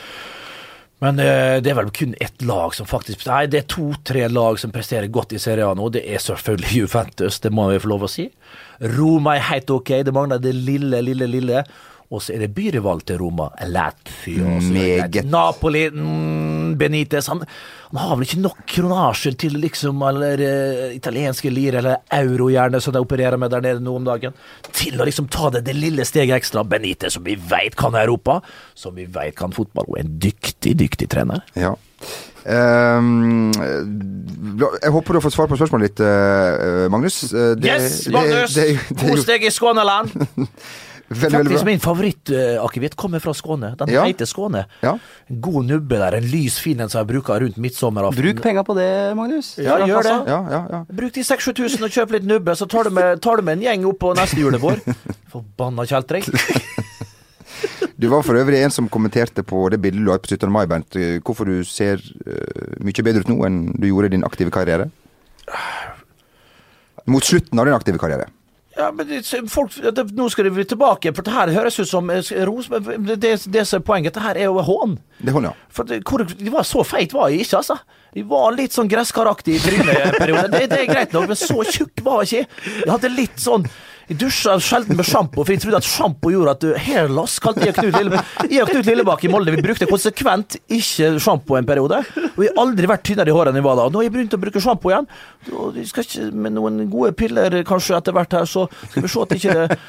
Men 1.02 1.18
eh, 1.18 1.58
det 1.62 1.72
er 1.72 1.78
vel 1.80 1.90
kun 1.94 2.14
ett 2.22 2.44
lag 2.46 2.74
som 2.76 2.86
faktisk 2.86 3.24
Nei, 3.26 3.46
det 3.50 3.62
er 3.62 3.70
to-tre 3.70 4.28
lag 4.30 4.60
som 4.62 4.70
presterer 4.74 5.10
godt 5.10 5.34
i 5.34 5.40
Serie 5.42 5.66
A 5.66 5.74
nå. 5.74 5.88
Det 5.94 6.04
er 6.06 6.22
selvfølgelig 6.22 6.76
Juventus, 6.84 7.40
det 7.42 7.50
må 7.54 7.66
vi 7.72 7.80
få 7.82 7.90
lov 7.90 8.06
å 8.06 8.10
si. 8.10 8.28
Roma 8.94 9.36
er 9.36 9.48
helt 9.50 9.72
ok, 9.74 9.96
det 10.06 10.14
mangler 10.14 10.42
det 10.42 10.54
lille, 10.54 11.02
lille, 11.02 11.26
lille. 11.30 11.64
Og 12.12 12.20
så 12.20 12.35
er 12.35 12.42
det 12.44 12.51
byrival 12.53 13.01
til 13.09 13.16
Roma, 13.22 13.46
Latvia. 13.72 14.59
så 14.61 14.72
er 14.77 15.07
greit. 15.09 15.14
Meget. 15.25 15.31
Napoli, 15.33 15.87
mm, 15.90 16.75
Benitez 16.77 17.29
han, 17.33 17.40
han 17.88 18.01
har 18.03 18.16
vel 18.18 18.27
ikke 18.27 18.40
nok 18.44 18.59
kronasjer 18.68 19.37
til 19.40 19.57
liksom 19.62 20.03
eller 20.11 20.42
uh, 20.44 20.90
italienske 20.96 21.48
lir 21.53 21.79
eller 21.81 22.03
euro 22.18 22.51
gjerne, 22.53 22.81
som 22.85 22.92
de 22.92 23.01
opererer 23.01 23.40
med 23.40 23.51
der 23.55 23.64
nede 23.64 23.81
nå 23.85 23.94
om 23.96 24.05
dagen, 24.05 24.37
til 24.77 25.01
å 25.01 25.07
liksom 25.09 25.31
ta 25.33 25.48
det 25.57 25.64
det 25.70 25.77
lille 25.79 26.05
steget 26.09 26.37
ekstra. 26.37 26.64
Benitez, 26.68 27.16
som 27.16 27.25
vi 27.25 27.35
veit 27.37 27.77
kan 27.81 27.96
Europa, 27.96 28.42
som 28.75 28.94
vi 28.94 29.09
veit 29.09 29.37
kan 29.40 29.53
fotball, 29.57 29.88
og 29.88 29.98
en 30.05 30.12
dyktig, 30.20 30.77
dyktig 30.85 31.09
trener. 31.16 31.40
ja. 31.57 31.72
Um, 32.42 33.53
jeg 33.55 34.90
håper 34.90 35.14
du 35.14 35.18
har 35.20 35.22
fått 35.22 35.37
svar 35.37 35.46
på 35.46 35.55
spørsmålet 35.61 35.92
ditt, 35.92 36.01
eh, 36.03 36.88
Magnus. 36.90 37.20
Eh, 37.33 37.53
det- 37.55 37.68
yes, 37.70 38.09
Magnus! 38.11 38.55
det- 38.55 38.64
det 38.90 39.07
jo 39.09 39.14
Kos 39.14 39.25
deg 39.29 39.44
i 39.46 39.51
Skåneland! 39.55 40.11
veldig, 41.14 41.38
Faktisk 41.38 41.51
veldig 41.51 41.64
min 41.68 41.83
favorittakevitt 41.83 42.96
kommer 42.96 43.20
fra 43.20 43.33
Skåne. 43.35 43.75
Den 43.79 43.88
Ja. 43.92 44.05
heter 44.05 44.27
Skåne. 44.27 44.66
Ja. 44.83 44.96
En 45.31 45.40
god 45.40 45.64
nubbe 45.66 45.98
der, 45.98 46.16
en 46.16 46.25
lys 46.31 46.59
fin 46.59 46.81
en 46.81 46.88
som 46.88 47.01
jeg 47.07 47.14
bruker 47.14 47.40
rundt 47.40 47.57
midtsommeraften. 47.57 48.22
Bruk 48.22 48.42
penger 48.42 48.62
på 48.64 48.75
det, 48.77 49.16
Magnus. 49.16 49.57
Ja, 49.59 49.79
gjør 49.87 50.03
det. 50.03 50.16
Ja, 50.29 50.40
ja, 50.51 50.66
ja. 50.70 50.85
Bruk 50.90 51.12
de 51.12 51.20
6000-7000 51.22 51.83
og 51.85 51.90
kjøp 51.90 52.11
litt 52.12 52.25
nubbe, 52.25 52.57
så 52.57 52.68
tar 52.68 52.85
du 52.85 52.90
med, 52.90 53.20
tar 53.20 53.37
du 53.37 53.42
med 53.42 53.59
en 53.59 53.64
gjeng 53.68 53.87
opp 53.87 53.98
på 53.98 54.14
neste 54.16 54.38
julebord. 54.40 54.81
Forbanna 55.33 55.87
kjeltring. 55.87 56.25
Du 58.03 58.09
var 58.09 58.22
for 58.27 58.35
øvrig 58.35 58.59
en 58.64 58.70
som 58.72 58.88
kommenterte 58.90 59.44
på 59.46 59.68
det 59.70 59.79
bildet 59.79 60.03
du 60.05 60.11
har 60.11 60.18
på 60.18 60.27
17. 60.27 60.51
mai, 60.51 60.64
Bernt. 60.66 60.96
eh, 60.96 61.20
Hvorfor 61.22 61.46
du 61.46 61.62
ser 61.62 62.01
uh, 62.27 62.81
mye 62.83 63.05
bedre 63.05 63.20
ut 63.22 63.29
nå 63.31 63.37
enn 63.46 63.59
du 63.79 63.87
gjorde 63.87 64.09
i 64.11 64.14
din 64.16 64.25
aktive 64.27 64.51
karriere? 64.51 64.88
Mot 67.07 67.22
slutten 67.22 67.59
av 67.59 67.66
din 67.68 67.75
aktive 67.77 67.98
karriere. 68.03 68.27
Ja, 68.76 68.88
men 68.92 69.08
det, 69.08 69.20
folk, 69.52 69.74
det, 69.74 70.04
Nå 70.16 70.28
skal 70.32 70.48
de 70.48 70.64
tilbake, 70.64 71.12
for 71.12 71.26
det 71.26 71.35
her 71.35 71.50
høres 71.52 71.76
ut 71.80 71.88
som 71.90 72.08
eh, 72.11 72.24
ros, 72.48 72.70
det, 72.72 73.18
det, 73.20 73.35
det 73.52 73.64
som 73.68 73.82
er 73.82 73.85
poenget, 73.85 74.14
det 74.16 74.24
her 74.24 74.40
er 74.40 74.48
jo 74.48 74.62
hån. 74.64 74.96
Det 75.20 75.35
hån, 75.35 75.50
ja. 75.50 75.52
For 75.72 75.88
det, 75.88 76.00
hvor, 76.08 76.24
de 76.24 76.52
var 76.52 76.64
Så 76.68 76.85
feit 76.88 77.12
var 77.12 77.28
jeg 77.28 77.44
ikke, 77.44 77.61
altså. 77.61 77.76
De 78.12 78.24
var 78.28 78.52
litt 78.56 78.74
sånn 78.76 78.90
gresskaraktig 78.92 79.56
i 79.56 79.62
trynet 79.62 79.92
en 79.92 80.16
periode. 80.18 80.48
Det, 80.52 80.66
det 80.72 80.80
er 80.82 80.90
greit 80.90 81.14
nok, 81.16 81.30
men 81.30 81.38
så 81.40 81.62
tjukk 81.68 82.02
var 82.04 82.24
jeg 82.24 82.44
ikke. 82.44 82.62
Jeg 82.82 82.92
hadde 82.92 83.12
litt 83.12 83.40
sånn 83.40 83.68
Jeg 84.12 84.18
dusja 84.20 84.59
sjelden 84.61 84.98
med 84.98 85.07
sjampo, 85.09 85.40
for 85.40 85.55
jeg 85.55 85.62
trodde 85.62 85.79
at 85.81 85.87
sjampo 85.88 86.29
gjorde 86.29 86.53
at 86.53 86.61
du 86.61 86.72
Hair 86.77 87.09
loss, 87.09 87.38
kalte 87.40 87.64
jeg 87.64 87.72
Knut 87.79 87.94
Lille, 87.96 88.18
jeg 88.53 88.66
Knut 88.68 88.88
Lillebakk 88.90 89.25
i 89.25 89.31
Molde. 89.33 89.55
Vi 89.55 89.64
brukte 89.64 89.88
konsekvent 89.88 90.59
ikke 90.68 91.14
sjampo 91.22 91.57
en 91.57 91.68
periode. 91.68 92.03
Og 92.35 92.42
jeg 92.44 92.53
har 92.53 92.61
aldri 92.61 92.90
vært 92.90 93.07
tynnere 93.09 93.33
i 93.33 93.37
håret 93.37 93.55
enn 93.55 93.61
jeg 93.62 93.64
var 93.64 93.79
da. 93.81 93.87
Og 93.88 93.94
nå 93.94 94.03
har 94.03 94.09
jeg 94.11 94.14
begynt 94.18 94.37
å 94.37 94.42
bruke 94.42 94.61
sjampo 94.61 94.92
igjen. 94.92 95.09
Og 95.57 95.79
vi 95.79 95.87
skal 95.88 96.05
ikke 96.05 96.29
med 96.44 96.59
noen 96.59 96.83
gode 96.92 97.14
piller 97.16 97.57
kanskje 97.68 97.96
etter 97.96 98.16
hvert 98.18 98.37
her, 98.37 98.44
så 98.53 98.66
skal 98.90 99.07
vi 99.07 99.12
se 99.14 99.25
at 99.25 99.35
ikke 99.38 99.57
det 99.57 99.81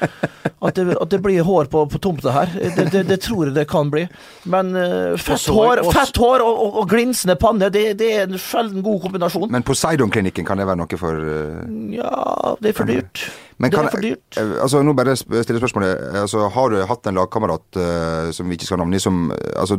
at 0.64 0.78
det, 0.78 0.96
at 0.96 1.10
det 1.12 1.20
blir 1.20 1.44
hår 1.44 1.68
på, 1.72 1.84
på 1.92 2.00
tomta 2.00 2.32
her. 2.32 2.52
Det, 2.56 2.88
det, 2.92 3.02
det 3.08 3.20
tror 3.20 3.48
jeg 3.48 3.56
det 3.56 3.66
kan 3.68 3.90
bli. 3.92 4.06
Men 4.48 4.72
uh, 4.76 5.12
fett 5.20 5.48
hår, 5.52 5.84
fett 5.92 6.16
hår 6.20 6.44
og, 6.44 6.52
og, 6.66 6.78
og 6.82 6.88
glinsende 6.90 7.36
panne, 7.40 7.68
det, 7.74 7.86
det 8.00 8.10
er 8.16 8.28
en 8.28 8.40
sjelden 8.40 8.84
god 8.84 9.02
kombinasjon. 9.04 9.50
Men 9.52 9.66
Poseidon-klinikken, 9.66 10.48
kan 10.48 10.60
det 10.60 10.68
være 10.68 10.80
noe 10.80 11.00
for 11.00 11.20
uh, 11.20 11.64
Ja, 11.92 12.54
det 12.64 12.72
er 12.72 12.78
for 12.78 12.88
dyrt. 12.88 13.26
Men 13.58 13.70
det 13.70 13.78
er 13.78 13.90
for 13.92 14.02
dyrt. 14.02 14.38
eh, 14.40 14.54
altså 14.64 14.82
nå 14.82 14.94
bare 14.98 15.14
stille 15.16 15.60
spørsmålet. 15.60 16.02
Altså, 16.24 16.48
har 16.50 16.72
du 16.72 16.80
hatt 16.90 17.06
en 17.06 17.18
lagkamerat 17.20 17.78
uh, 17.78 18.32
som 18.34 18.50
vi 18.50 18.58
ikke 18.58 18.66
skal 18.66 18.82
navngi, 18.82 19.00
som 19.02 19.28
eh, 19.34 19.54
altså, 19.60 19.78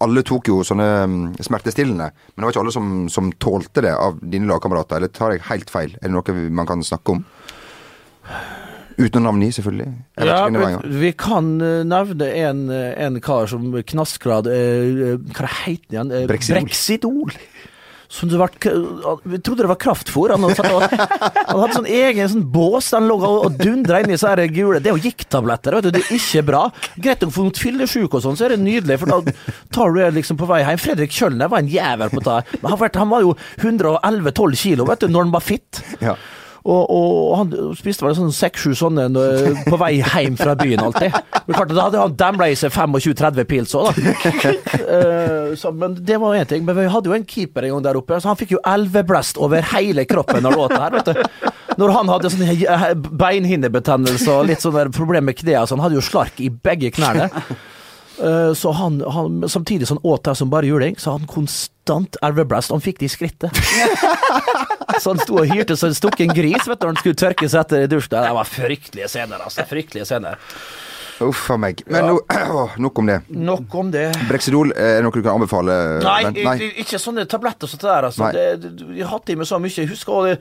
Alle 0.00 0.22
tok 0.26 0.48
jo 0.52 0.60
sånne 0.66 0.88
mm, 1.10 1.26
smertestillende, 1.44 2.06
men 2.12 2.38
det 2.38 2.46
var 2.46 2.54
ikke 2.54 2.62
alle 2.62 2.76
som, 2.76 2.92
som 3.12 3.32
tålte 3.42 3.84
det 3.84 3.92
av 3.96 4.20
dine 4.22 4.48
lagkamerater. 4.50 5.00
Eller 5.00 5.12
tar 5.12 5.34
jeg 5.34 5.46
helt 5.50 5.72
feil? 5.72 5.96
Er 6.00 6.08
det 6.08 6.14
noe 6.14 6.50
man 6.54 6.70
kan 6.70 6.86
snakke 6.86 7.18
om? 7.18 7.24
Uten 9.00 9.22
å 9.22 9.30
navngi, 9.30 9.48
selvfølgelig. 9.56 9.88
Ja, 10.28 10.40
men 10.52 10.80
vi 11.00 11.10
kan 11.16 11.54
eh, 11.64 11.82
nevne 11.88 12.26
en, 12.42 12.62
eh, 12.74 12.92
en 13.06 13.16
kar 13.24 13.48
som 13.50 13.70
knaskgrad 13.72 14.48
eh, 14.50 15.14
Hva 15.32 15.48
heter 15.62 16.02
han? 16.02 16.12
Eh, 16.12 16.26
Brexitol. 16.28 16.66
Brexitol. 16.66 17.36
Som 18.10 18.26
det 18.28 18.40
var, 18.40 18.50
vi 19.22 19.38
trodde 19.38 19.62
det 19.62 19.68
var 19.70 19.78
kraftfôr. 19.78 20.32
Han, 20.34 20.42
hadde- 20.42 20.96
han 21.46 21.60
hadde 21.60 21.76
sånn 21.76 21.86
egen 21.86 22.26
sånn 22.32 22.42
bås 22.50 22.88
den 22.90 23.06
lå 23.06 23.14
og, 23.22 23.36
og 23.46 23.58
dundra 23.60 24.00
inni 24.02 24.16
her 24.18 24.42
gule 24.50 24.80
Det 24.82 24.90
er 24.90 24.96
jo 24.96 25.04
gikttabletter, 25.04 25.76
vet 25.78 25.86
du. 25.86 25.90
Det 25.94 26.02
er 26.02 26.16
ikke 26.18 26.42
bra. 26.48 26.64
Greit 26.98 27.22
nok 27.22 27.30
for 27.36 27.46
noen 27.46 27.54
fyllesyke 27.60 28.18
og 28.18 28.24
sånn, 28.24 28.34
så 28.40 28.48
er 28.48 28.56
det 28.56 28.64
nydelig, 28.64 28.98
for 28.98 29.14
da 29.14 29.20
tar 29.70 29.94
du 29.94 30.00
det 30.02 30.08
liksom 30.18 30.40
på 30.42 30.48
vei 30.50 30.58
hjem. 30.64 30.82
Fredrik 30.82 31.14
Kjølner 31.14 31.52
var 31.54 31.62
en 31.62 31.70
jævel 31.70 32.10
på 32.16 32.24
det. 32.26 32.40
Han 32.98 33.14
var 33.14 33.22
jo 33.28 33.36
111-12 33.62 34.58
kilo, 34.58 34.90
vet 34.90 35.06
du, 35.06 35.08
når 35.14 35.28
han 35.28 35.34
var 35.38 35.46
fitt. 35.46 35.84
Ja. 36.02 36.16
Og, 36.60 36.90
og 36.92 37.36
han 37.38 37.52
spiste 37.78 38.04
vel 38.04 38.12
sånn 38.18 38.34
seks-sju 38.36 38.74
sånne 38.76 39.06
på 39.64 39.78
vei 39.80 39.94
hjem 40.02 40.34
fra 40.36 40.52
byen 40.60 40.82
alltid. 40.84 41.14
Men 41.46 41.56
klart, 41.56 41.72
Da 41.72 41.86
hadde 41.86 42.02
han 42.02 42.16
damla 42.20 42.50
i 42.52 42.56
seg 42.60 42.74
25-30 42.74 43.48
pils 43.48 43.72
òg, 43.78 43.88
da. 43.96 44.52
Eh, 44.90 45.54
så, 45.58 45.70
men 45.72 45.94
det 46.04 46.16
var 46.20 46.34
én 46.36 46.46
ting. 46.50 46.64
Men 46.66 46.76
vi 46.76 46.84
hadde 46.90 47.08
jo 47.10 47.14
en 47.16 47.24
keeper 47.26 47.64
en 47.66 47.76
gang 47.76 47.84
der 47.86 47.98
oppe, 48.00 48.18
så 48.20 48.30
han 48.32 48.38
fikk 48.38 48.56
jo 48.56 48.60
elveblest 48.66 49.38
over 49.40 49.64
hele 49.72 50.04
kroppen 50.10 50.46
av 50.46 50.56
låta 50.58 50.80
her, 50.82 50.98
vet 50.98 51.10
du. 51.10 51.48
Når 51.80 51.92
han 51.94 52.10
hadde 52.10 52.30
sånn 52.34 53.04
beinhinnebetennelse 53.20 54.30
og 54.34 54.48
litt 54.50 54.62
sånn 54.64 54.92
problemer 54.94 55.30
med 55.30 55.38
knærne, 55.40 55.66
så 55.70 55.76
han 55.78 55.84
hadde 55.86 55.98
jo 56.00 56.04
slark 56.04 56.40
i 56.44 56.50
begge 56.50 56.90
knærne. 56.96 57.30
Eh, 58.20 58.50
Så 58.58 58.72
han, 58.76 59.00
han, 59.14 59.40
samtidig 59.48 59.88
som 59.88 59.96
han 60.02 60.10
åt 60.12 60.24
det 60.28 60.34
som 60.36 60.50
bare 60.52 60.68
juling, 60.68 60.98
så 61.00 61.14
han 61.16 61.24
konstant 61.30 62.18
elveblast. 62.26 62.74
Han 62.74 62.82
fikk 62.84 62.98
det 63.00 63.08
i 63.08 63.14
skrittet. 63.14 63.50
så 64.98 65.14
han 65.14 65.20
sto 65.22 65.38
og 65.42 65.46
hyrte 65.50 65.76
som 65.78 65.92
en 65.92 66.34
gris 66.34 66.66
vet 66.68 66.80
du, 66.80 66.86
når 66.86 66.94
han 66.94 67.00
skulle 67.02 67.18
tørke 67.22 67.48
seg 67.48 67.60
etter 67.64 67.84
i 67.84 67.90
dusjen. 67.90 68.16
Det 68.24 68.32
var 68.36 68.48
fryktelige 68.48 69.08
scener, 69.12 69.44
altså. 69.46 69.66
Fryktelige 69.70 70.06
scener. 70.08 70.38
Uff 71.20 71.50
a 71.52 71.56
meg. 71.60 71.82
Men 71.86 72.06
nå, 72.08 72.14
åh, 72.56 72.78
nok 72.80 72.98
om 73.02 73.10
det. 73.10 73.18
Nok 73.28 73.74
om 73.82 73.90
det. 73.92 74.06
Brexidol, 74.28 74.72
er 74.72 74.96
det 74.98 75.04
noe 75.04 75.12
du 75.12 75.20
kan 75.20 75.36
anbefale? 75.36 75.76
Nei, 76.00 76.22
men, 76.24 76.40
i- 76.40 76.70
i- 76.70 76.72
ikke 76.84 77.00
sånne 77.02 77.26
tabletter 77.28 77.68
som 77.68 77.82
det 77.82 77.90
der. 77.90 78.08
Altså. 78.08 78.30
Det, 78.32 78.46
det, 78.64 78.88
jeg 78.96 79.04
har 79.06 79.18
hatt 79.18 79.28
i 79.28 79.36
meg 79.36 79.46
så 79.50 79.60
mye. 79.60 79.74
Jeg 79.82 79.90
husker 79.92 80.16
også 80.16 80.30
det, 80.32 80.38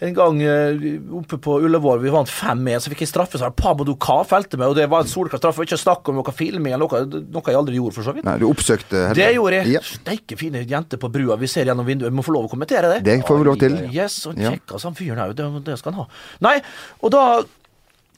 en 0.00 0.14
gang 0.16 0.40
eh, 0.42 0.84
oppe 1.18 1.38
på 1.42 1.58
Ullevål, 1.66 2.00
vi 2.02 2.12
vant 2.14 2.30
5-1, 2.30 2.84
så 2.84 2.92
fikk 2.92 3.04
jeg 3.04 3.12
straffe. 3.12 3.40
Så 3.40 3.50
Pamodo 3.56 3.94
Ka 4.00 4.22
felte 4.28 4.60
meg, 4.60 4.72
og 4.72 4.78
det 4.78 4.88
var 4.92 5.04
en 5.04 5.10
solklar 5.10 5.42
straffe. 5.42 5.66
Ikke 5.66 5.80
snakk 5.80 6.08
om 6.10 6.20
noe 6.20 6.34
filming 6.36 6.74
eller 6.74 6.88
noe, 6.88 7.22
noe 7.22 7.52
jeg 7.52 7.60
aldri 7.60 7.78
gjorde, 7.78 7.96
for 7.98 8.08
så 8.08 8.16
vidt. 8.16 8.26
Nei, 8.28 8.38
du 8.42 8.48
oppsøkte 8.48 9.08
Helge. 9.10 9.20
Det 9.20 9.30
gjorde 9.36 9.60
jeg. 9.60 9.76
Ja. 9.76 9.84
Steike 9.86 10.38
fine 10.40 10.64
jenter 10.68 11.00
på 11.02 11.12
brua 11.12 11.38
vi 11.40 11.50
ser 11.50 11.68
gjennom 11.68 11.88
vinduet. 11.88 12.10
Jeg 12.10 12.18
må 12.18 12.26
få 12.26 12.36
lov 12.36 12.48
å 12.48 12.52
kommentere 12.52 12.96
det. 12.96 13.02
Det 13.06 13.20
får 13.28 13.42
vi 13.42 13.48
lov 13.50 13.60
til. 13.62 13.78
Yes, 13.92 14.22
og 14.30 14.38
kjekkas 14.38 14.62
kjekk 14.62 14.76
altså, 14.76 14.90
han 14.90 14.98
fyren 14.98 15.24
òg. 15.24 15.34
Det, 15.36 15.48
det 15.66 15.78
skal 15.80 15.94
han 15.94 16.04
ha. 16.04 16.22
Nei, 16.48 16.56
og 17.02 17.12
da 17.14 17.24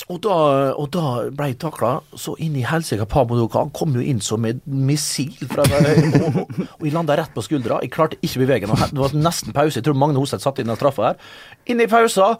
og 0.05 0.19
da, 0.21 0.37
og 0.77 0.91
da 0.93 1.05
ble 1.33 1.47
jeg 1.53 1.59
takla 1.63 1.95
så 2.19 2.35
inn 2.43 2.57
i 2.61 2.65
helsike 2.67 3.07
Pamodoka. 3.09 3.63
Han 3.63 3.73
kom 3.77 3.95
jo 3.97 4.03
inn 4.05 4.21
som 4.25 4.45
et 4.45 4.61
missil. 4.69 5.33
Fra, 5.49 5.65
og, 5.65 6.41
og, 6.51 6.83
jeg 6.85 6.93
landa 6.93 7.17
rett 7.17 7.33
på 7.33 7.45
skuldra. 7.47 7.79
Jeg 7.85 7.95
klarte 7.95 8.19
ikke 8.21 8.43
å 8.43 8.43
bevege 8.43 8.69
meg. 8.69 8.83
Det 8.91 9.01
var 9.01 9.17
nesten 9.17 9.57
pause. 9.57 9.79
Jeg 9.79 9.87
tror 9.87 9.97
Magne 9.97 10.21
Hoseth 10.21 10.45
satt 10.45 10.61
inn 10.61 10.69
den 10.69 10.77
straffa 10.77 11.07
her. 11.09 11.33
Inn 11.73 11.81
i 11.81 11.89
pausa, 11.89 12.35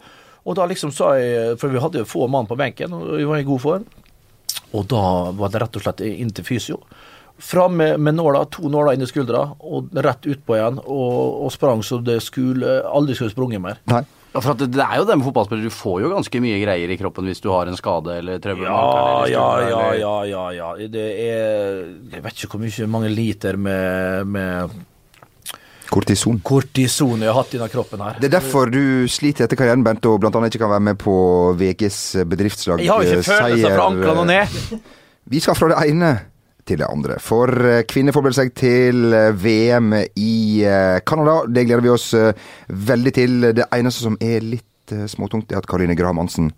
og 0.45 0.59
da 0.59 0.67
liksom 0.69 0.91
sa 0.93 1.15
jeg 1.17 1.55
For 1.57 1.73
vi 1.73 1.81
hadde 1.81 2.03
jo 2.03 2.09
få 2.09 2.27
mann 2.29 2.45
på 2.45 2.57
benken, 2.59 2.93
og 2.93 3.15
vi 3.17 3.25
var 3.25 3.41
i 3.41 3.47
god 3.47 3.63
form. 3.63 3.89
Og 4.77 4.85
da 4.91 5.03
var 5.33 5.49
det 5.49 5.63
rett 5.63 5.79
og 5.79 5.87
slett 5.87 6.05
inn 6.05 6.33
til 6.35 6.45
fysio. 6.45 6.79
Fram 7.41 7.73
med, 7.79 7.97
med 7.99 8.15
nåla, 8.15 8.45
to 8.53 8.69
nåler 8.71 8.93
inn 8.95 9.03
i 9.03 9.09
skuldra, 9.09 9.41
og 9.57 9.89
rett 10.05 10.29
utpå 10.29 10.59
igjen. 10.59 10.77
Og, 10.85 11.41
og 11.47 11.55
sprang 11.55 11.81
så 11.83 11.97
det 12.03 12.19
skulle 12.23 12.77
aldri 12.85 13.17
skulle 13.17 13.33
sprunget 13.33 13.63
mer. 13.63 13.81
Nei. 13.89 14.03
Ja, 14.35 14.41
for 14.43 14.51
at 14.51 14.59
det, 14.59 14.73
det 14.75 14.83
er 14.83 14.97
jo 14.99 15.05
det 15.07 15.15
med 15.15 15.23
fotballspillere, 15.29 15.69
du 15.69 15.71
får 15.71 16.01
jo 16.03 16.09
ganske 16.11 16.39
mye 16.43 16.57
greier 16.59 16.91
i 16.91 16.97
kroppen 16.99 17.29
hvis 17.29 17.39
du 17.39 17.47
har 17.53 17.69
en 17.71 17.77
skade 17.79 18.17
eller 18.19 18.41
trøbbel. 18.43 18.65
Ja, 18.67 18.81
eller 19.23 19.31
ja, 19.31 19.45
ja, 19.69 19.85
ja, 20.01 20.15
ja, 20.27 20.41
ja. 20.57 20.89
Det 20.91 21.05
er 21.23 21.77
Jeg 22.11 22.25
vet 22.25 22.43
ikke 22.43 22.57
hvor 22.57 22.65
mye 22.65 22.89
mange 22.91 23.13
liter 23.13 23.55
med, 23.55 24.27
med 24.27 24.75
Kortison. 25.87 26.41
kortison 26.43 27.23
jeg 27.23 27.31
har 27.31 27.39
hatt 27.39 27.55
i 27.55 27.61
denne 27.61 27.71
kroppen 27.71 28.03
her. 28.03 28.19
Det 28.19 28.27
er 28.27 28.35
derfor 28.35 28.73
du 28.73 29.07
sliter 29.07 29.47
etter 29.47 29.55
karrieren, 29.55 29.85
Bent, 29.85 30.03
og 30.09 30.27
annet 30.27 30.51
ikke 30.51 30.65
kan 30.65 30.73
være 30.73 30.87
med 30.89 30.99
på 30.99 31.15
VGs 31.55 31.99
bedriftslag. 32.27 32.83
Jeg 32.83 32.91
har 32.91 33.07
jo 33.07 33.15
ikke 33.15 33.29
følelser 33.29 33.77
fra 33.77 33.87
anklene 33.87 34.25
og 34.25 34.31
ned. 34.33 34.89
Vi 35.31 35.39
skal 35.39 35.55
fra 35.55 35.71
det 35.71 35.79
ene 35.93 36.11
til 36.67 36.81
det 36.81 36.87
andre. 36.89 37.17
For 37.21 37.51
eh, 37.65 37.83
kvinner 37.89 38.15
forbereder 38.15 38.43
seg 38.43 38.53
til 38.57 39.13
eh, 39.13 39.31
VM 39.37 39.93
i 39.95 40.35
eh, 40.65 40.99
Canada. 41.05 41.43
Det 41.47 41.65
gleder 41.67 41.85
vi 41.85 41.93
oss 41.93 42.11
veldig 42.67 43.13
til. 43.15 43.49
Det 43.55 43.69
eneste 43.75 44.05
som 44.07 44.17
er 44.21 44.45
litt 44.45 44.95
småtungt, 45.09 45.51
er 45.51 45.61
at 45.61 45.67
Karoline 45.69 45.97
Graham 45.97 46.21
Hansen 46.21 46.51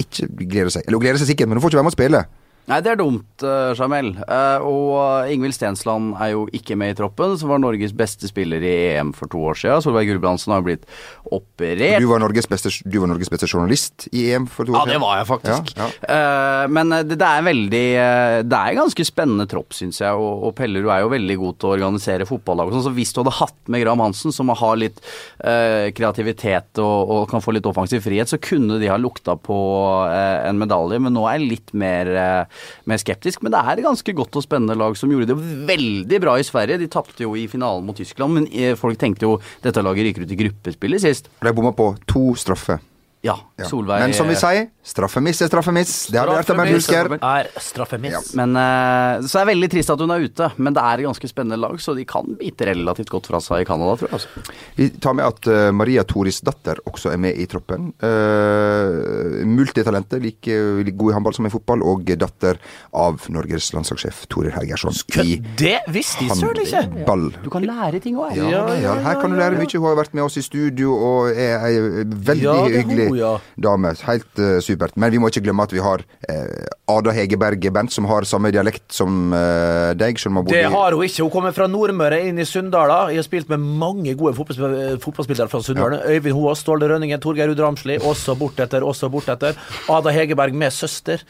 ikke 0.00 0.30
gleder 0.40 0.72
seg. 0.74 0.86
Eller 0.86 0.98
hun 0.98 1.04
gleder 1.04 1.20
seg 1.22 1.32
sikkert, 1.32 1.50
men 1.50 1.58
hun 1.58 1.64
får 1.64 1.72
ikke 1.72 1.80
være 1.80 1.88
med 1.88 1.94
å 1.94 1.98
spille. 1.98 2.22
Nei, 2.70 2.78
det 2.86 2.92
er 2.92 2.98
dumt, 3.00 3.42
uh, 3.42 3.72
Jamel. 3.74 4.12
Eh, 4.22 4.62
og 4.62 5.30
Ingvild 5.32 5.56
Stensland 5.56 6.12
er 6.22 6.34
jo 6.36 6.44
ikke 6.54 6.76
med 6.78 6.92
i 6.92 6.96
troppen, 7.00 7.34
som 7.40 7.50
var 7.50 7.58
Norges 7.62 7.90
beste 7.96 8.28
spiller 8.30 8.62
i 8.62 8.74
EM 8.92 9.10
for 9.16 9.30
to 9.30 9.40
år 9.50 9.58
siden. 9.58 9.82
Solveig 9.82 10.06
Gulbrandsen 10.06 10.54
har 10.54 10.62
blitt 10.62 10.86
operert. 11.26 11.98
Du 11.98 12.06
var 12.10 12.22
Norges 12.22 12.46
beste, 12.50 12.70
du 12.86 12.98
var 13.02 13.10
Norges 13.10 13.32
beste 13.32 13.48
journalist 13.50 14.06
i 14.14 14.28
EM 14.30 14.46
for 14.46 14.68
to 14.68 14.74
år 14.76 14.84
siden. 14.84 14.92
Ja, 14.92 14.94
det 14.94 15.02
var 15.02 15.18
jeg 15.18 15.28
faktisk. 15.32 15.72
Ja, 15.74 15.88
ja. 16.06 16.68
men 16.70 16.94
det, 16.94 17.18
det 17.18 17.26
er 17.26 17.46
veldig 17.46 17.82
eh, 18.04 18.36
Det 18.46 18.60
er 18.60 18.72
en 18.72 18.80
ganske 18.84 19.06
spennende 19.08 19.48
tropp, 19.50 19.74
syns 19.74 19.98
jeg. 20.04 20.14
Og, 20.14 20.46
og 20.46 20.54
Pellerud 20.58 20.92
er 20.94 21.02
jo 21.02 21.12
veldig 21.16 21.38
god 21.42 21.58
til 21.58 21.70
å 21.70 21.74
organisere 21.74 22.28
fotballag. 22.28 22.70
og 22.70 22.78
sånn, 22.78 22.86
Så 22.86 22.94
hvis 22.94 23.14
du 23.14 23.22
hadde 23.24 23.34
hatt 23.40 23.58
med 23.66 23.82
Graham 23.82 24.04
Hansen, 24.06 24.34
som 24.34 24.54
har 24.54 24.78
litt 24.78 25.02
eh, 25.42 25.90
kreativitet 25.96 26.78
og, 26.82 27.14
og 27.16 27.26
kan 27.34 27.42
få 27.42 27.56
litt 27.56 27.66
offensiv 27.66 28.06
frihet, 28.06 28.30
så 28.30 28.38
kunne 28.42 28.78
de 28.78 28.90
ha 28.90 28.98
lukta 29.00 29.34
på 29.34 29.58
eh, 30.06 30.38
en 30.46 30.62
medalje. 30.62 31.02
Men 31.02 31.18
nå 31.18 31.26
er 31.26 31.40
jeg 31.40 31.50
litt 31.56 31.74
mer, 31.74 32.14
eh, 32.14 32.59
mer 32.90 33.00
skeptisk. 33.00 33.44
Men 33.44 33.54
det 33.54 33.62
er 33.62 33.72
et 33.78 33.86
ganske 33.86 34.16
godt 34.16 34.40
og 34.40 34.46
spennende 34.46 34.78
lag 34.78 34.98
som 34.98 35.12
gjorde 35.12 35.30
det 35.32 35.38
veldig 35.70 36.20
bra 36.22 36.36
i 36.38 36.46
Sverige. 36.46 36.80
De 36.82 36.90
tapte 36.90 37.24
jo 37.26 37.34
i 37.38 37.46
finalen 37.50 37.86
mot 37.86 37.96
Tyskland, 37.96 38.36
men 38.36 38.48
eh, 38.52 38.76
folk 38.78 39.00
tenkte 39.00 39.28
jo 39.28 39.38
dette 39.64 39.84
laget 39.84 40.10
ryker 40.10 40.26
ut 40.26 40.36
i 40.36 40.40
gruppespillet 40.44 41.04
sist. 41.06 41.32
De 41.40 41.54
bomma 41.56 41.74
på 41.76 41.92
to 42.10 42.30
straffer. 42.38 42.80
Ja, 43.22 43.34
Ja. 43.60 43.66
Solveig 43.68 44.00
Men 44.00 44.14
som 44.16 44.26
vi 44.30 44.34
sier, 44.34 44.70
straffemiss 44.82 45.42
er 45.44 45.48
straffemiss. 45.50 46.06
Det 46.08 46.16
har 46.16 46.26
vi 46.30 46.32
lært 46.38 46.50
av 46.50 46.56
Bernt 46.56 46.72
Hulsker. 46.72 47.10
Er 47.20 47.48
straffemiss. 47.60 48.30
Men, 48.34 48.56
eh, 48.56 49.20
så 49.28 49.42
er 49.42 49.44
det 49.44 49.50
veldig 49.54 49.68
trist 49.74 49.90
at 49.92 50.00
hun 50.00 50.10
er 50.14 50.24
ute, 50.24 50.48
men 50.56 50.72
det 50.72 50.80
er 50.82 51.02
et 51.02 51.04
ganske 51.04 51.28
spennende 51.28 51.58
lag, 51.60 51.76
så 51.76 51.94
de 51.94 52.06
kan 52.08 52.24
bite 52.40 52.64
relativt 52.64 53.10
godt 53.12 53.26
fra 53.28 53.36
seg 53.44 53.60
i 53.60 53.66
Canada, 53.68 53.96
tror 54.00 54.08
jeg. 54.08 54.16
Altså. 54.16 54.56
Vi 54.78 54.88
tar 55.04 55.12
med 55.18 55.26
at 55.26 55.46
eh, 55.52 55.70
Maria 55.70 56.02
Toris 56.08 56.40
datter 56.40 56.80
også 56.88 57.12
er 57.12 57.18
med 57.20 57.36
i 57.36 57.44
troppen. 57.44 57.92
Uh, 58.00 59.44
multitalentet, 59.44 60.22
like, 60.22 60.56
like 60.86 60.96
god 60.96 61.10
i 61.12 61.14
håndball 61.18 61.34
som 61.36 61.46
i 61.46 61.52
fotball, 61.52 61.84
og 61.84 62.08
datter 62.16 62.56
av 62.96 63.20
Norges 63.28 63.68
landslagssjef 63.76 64.24
Torir 64.32 64.56
Hergersson 64.56 64.96
i 65.20 65.36
Det 65.60 65.76
visste 65.92 66.24
jeg 66.24 66.40
søren 66.40 66.64
ikke! 66.64 66.82
håndball. 66.88 67.28
Du 67.44 67.50
kan 67.52 67.68
lære 67.68 68.00
ting 68.00 68.16
òg. 68.16 68.32
Ja, 68.36 68.64
ja, 68.80 68.96
her 69.04 69.20
kan 69.20 69.30
du 69.30 69.36
lære 69.36 69.60
mye. 69.60 69.68
Hun 69.70 69.88
har 69.90 70.00
vært 70.00 70.14
med 70.16 70.24
oss 70.24 70.36
i 70.40 70.42
studio 70.42 70.96
og 70.96 71.36
er 71.36 71.60
ei 71.68 71.76
veldig 72.08 72.42
Ja, 72.42 72.56
hyggelig 72.64 73.09
ja. 73.18 73.32
dame. 73.56 73.92
Helt 74.06 74.42
uh, 74.42 74.58
supert. 74.64 74.96
Men 75.00 75.12
vi 75.14 75.20
må 75.22 75.30
ikke 75.30 75.42
glemme 75.46 75.66
at 75.66 75.74
vi 75.74 75.82
har 75.84 76.04
uh, 76.04 76.66
Ada 76.90 77.14
Hegeberg 77.16 77.66
Bent, 77.74 77.92
som 77.94 78.08
har 78.10 78.26
samme 78.28 78.52
dialekt 78.54 78.86
som 78.94 79.34
uh, 79.34 79.92
deg. 79.98 80.20
Har 80.20 80.46
Det 80.50 80.64
har 80.72 80.96
hun 80.96 81.06
ikke. 81.06 81.24
Hun 81.24 81.32
kommer 81.34 81.54
fra 81.56 81.68
Nordmøre, 81.70 82.22
inn 82.28 82.40
i 82.40 82.46
Sunndala. 82.48 83.02
Jeg 83.12 83.22
har 83.22 83.28
spilt 83.28 83.52
med 83.52 83.62
mange 83.82 84.14
gode 84.18 84.34
fotballspillere, 84.38 84.98
fotballspillere 85.02 85.50
fra 85.52 85.62
Sunndalen. 85.64 86.04
Øyvind 86.06 86.36
Hoaas, 86.36 86.64
Ståle 86.64 86.90
Rønningen, 86.90 87.20
Torgeir 87.22 87.50
Ruud 87.50 87.62
Ramsli. 87.62 87.98
Også 88.10 88.36
bortetter, 88.38 88.86
også 88.86 89.10
bortetter. 89.12 89.58
Ada 89.90 90.14
Hegeberg 90.14 90.56
med 90.56 90.74
søster 90.74 91.22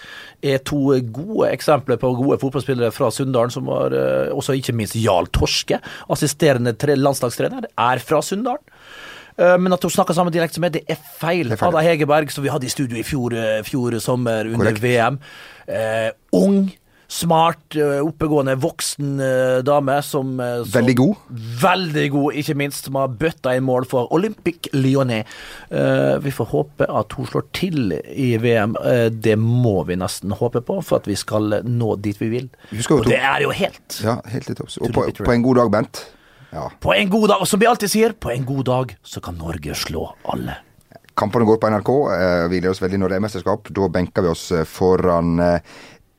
er 0.43 0.63
to 0.65 0.97
gode 1.13 1.51
eksempler 1.51 2.01
på 2.01 2.13
gode 2.19 2.39
fotballspillere 2.41 2.93
fra 2.95 3.11
Sunndalen, 3.15 3.53
som 3.53 3.69
var 3.69 3.95
eh, 3.97 4.33
også 4.33 4.57
ikke 4.59 4.75
minst 4.77 4.97
Jarl 4.99 5.29
Torske, 5.35 5.81
assisterende 6.11 6.75
landslagstrener, 6.97 7.69
er 7.77 8.03
fra 8.05 8.23
Sunndalen. 8.25 8.65
Eh, 9.41 9.57
Men 9.59 9.73
at 9.77 9.83
hun 9.87 9.91
snakker 9.95 10.17
samme 10.17 10.33
dialekt 10.35 10.55
som 10.59 10.65
meg, 10.67 10.75
det 10.77 10.85
er 10.91 11.01
feil. 11.21 11.49
Det. 11.49 11.61
Ada 11.65 11.85
Hegerberg, 11.87 12.31
som 12.35 12.45
vi 12.45 12.53
hadde 12.53 12.69
i 12.69 12.73
studio 12.73 12.99
i 13.01 13.07
fjor, 13.07 13.33
eh, 13.37 13.63
fjor 13.67 13.97
sommer 14.05 14.45
under 14.51 14.71
Korrekt. 14.73 14.85
VM. 14.85 15.19
Eh, 15.71 16.11
ung, 16.37 16.71
smart, 17.11 17.75
eh, 17.75 17.99
oppegående, 18.07 18.55
voksen 18.63 19.17
dame 19.67 19.97
som, 20.07 20.37
som 20.39 20.69
Veldig 20.77 20.95
god. 21.01 21.17
Veldig 21.65 22.05
god, 22.15 22.37
ikke 22.39 22.55
minst, 22.61 22.85
som 22.87 22.95
har 23.01 23.09
bøtta 23.09 23.57
inn 23.57 23.65
mål 23.67 23.87
for 23.91 24.07
Olympic 24.15 24.69
Lyonnais. 24.77 25.25
Eh, 25.73 26.19
vi 26.23 26.31
får 26.31 26.51
håpe 26.53 26.87
at 26.87 27.17
hun 27.19 27.27
slår 27.27 27.49
til 27.57 27.97
i 27.97 28.37
VM. 28.39 28.77
Eh, 28.85 29.09
det 29.11 29.35
må 29.41 29.81
vi 29.89 29.97
nesten 29.99 30.31
håpe 30.39 30.63
på, 30.63 30.79
for 30.85 31.01
at 31.03 31.11
vi 31.11 31.17
skal 31.19 31.63
nå 31.67 31.97
dit 32.01 32.21
vi 32.21 32.29
vil. 32.37 32.49
Og 32.91 33.05
det 33.11 33.19
er 33.19 33.43
jo 33.43 33.51
helt 33.51 34.01
Ja, 34.05 34.21
helt 34.31 34.49
litt. 34.53 34.61
Og 34.61 34.93
på, 34.95 35.11
på 35.25 35.33
en 35.35 35.43
god 35.43 35.57
dag, 35.65 35.71
Bent. 35.81 36.05
Ja. 36.53 36.71
På 36.83 36.95
en 36.97 37.11
god 37.13 37.29
dag, 37.29 37.41
og 37.45 37.47
som 37.49 37.61
vi 37.63 37.67
alltid 37.71 37.91
sier, 37.93 38.13
på 38.19 38.33
en 38.35 38.45
god 38.49 38.65
dag 38.67 38.97
så 39.07 39.21
kan 39.23 39.39
Norge 39.39 39.75
slå 39.79 40.09
alle. 40.33 40.57
Kampene 41.21 41.45
går 41.47 41.59
på 41.61 41.69
NRK. 41.71 41.91
eh, 42.17 42.49
Vi 42.49 42.59
gleder 42.61 42.71
oss 42.75 42.81
veldig 42.83 42.99
når 42.99 43.09
det 43.09 43.17
er 43.19 43.25
mesterskap. 43.27 43.69
Da 43.77 43.89
benker 43.93 44.23
vi 44.25 44.29
oss 44.33 44.51
eh, 44.57 44.65
foran 44.65 45.39
eh, 45.45 45.61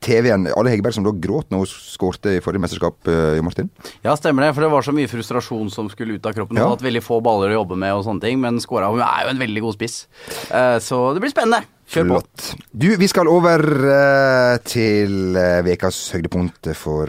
TV-en. 0.02 0.46
Alle 0.56 0.70
Hegerberg 0.72 0.94
som 0.94 1.04
da 1.06 1.12
gråt 1.14 1.50
når 1.50 1.62
hun 1.64 1.66
skårte 1.70 2.36
i 2.36 2.40
forrige 2.42 2.62
mesterskap, 2.64 2.96
Jo 3.06 3.42
Martin. 3.46 3.68
Ja, 4.02 4.14
stemmer 4.18 4.42
det, 4.46 4.54
for 4.56 4.62
det 4.66 4.70
var 4.72 4.82
så 4.82 4.94
mye 4.94 5.06
frustrasjon 5.10 5.70
som 5.70 5.88
skulle 5.92 6.16
ut 6.18 6.26
av 6.26 6.34
kroppen. 6.34 6.56
Hun 6.56 6.62
Ja. 6.62 6.68
har 6.68 6.76
hatt 6.76 6.82
veldig 6.86 7.02
få 7.06 7.20
baller 7.22 7.50
å 7.52 7.60
jobbe 7.62 7.76
med 7.78 7.92
og 7.94 8.04
sånne 8.04 8.20
ting, 8.20 8.40
men 8.40 8.58
skåra 8.58 8.90
Hun 8.90 9.00
er 9.00 9.24
jo 9.26 9.30
en 9.30 9.38
veldig 9.38 9.62
god 9.62 9.74
spiss. 9.78 10.06
Eh, 10.50 10.78
Så 10.82 11.14
det 11.14 11.20
blir 11.22 11.30
spennende. 11.30 11.62
Kjør 11.92 12.08
på. 12.08 12.18
Flott. 12.18 12.54
Du, 12.74 12.96
vi 12.96 13.06
skal 13.06 13.28
over 13.28 13.60
til 14.64 15.36
ukas 15.36 15.98
høydepunkt 16.14 16.70
for 16.78 17.06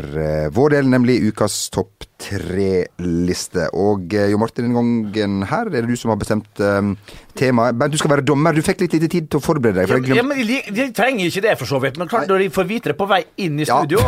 vår 0.54 0.70
del, 0.76 0.90
nemlig 0.92 1.22
ukas 1.32 1.70
topp 1.74 2.04
tre-liste. 2.24 3.68
Og 3.78 4.14
eh, 4.16 4.30
Jo 4.32 4.40
Martin, 4.42 4.68
denne 4.68 4.80
gangen 5.14 5.46
her 5.50 5.70
er 5.70 5.76
det 5.84 5.90
du 5.92 6.00
som 6.00 6.14
har 6.14 6.20
bestemt 6.22 6.62
uh, 6.64 6.94
temaet. 7.38 7.78
Bent, 7.80 7.94
du 7.94 8.00
skal 8.00 8.14
være 8.16 8.26
dommer. 8.26 8.56
Du 8.56 8.64
fikk 8.66 8.84
litt 8.84 8.96
lite 8.98 9.10
tid 9.12 9.30
til 9.32 9.42
å 9.42 9.44
forberede 9.44 9.84
deg. 9.84 9.92
For 9.92 10.00
jeg 10.02 10.20
Ja, 10.20 10.26
men 10.26 10.40
de, 10.48 10.60
de 10.74 10.88
trenger 10.96 11.28
ikke 11.30 11.44
det, 11.48 11.56
for 11.60 11.70
så 11.70 11.82
vidt. 11.84 12.00
Men 12.00 12.12
klart, 12.12 12.30
når 12.32 12.46
de 12.46 12.50
får 12.54 12.70
vite 12.70 12.94
det 12.94 12.98
på 13.00 13.08
vei 13.10 13.24
inn 13.44 13.60
i 13.60 13.68
Ja. 13.68 13.82
studio 13.82 14.02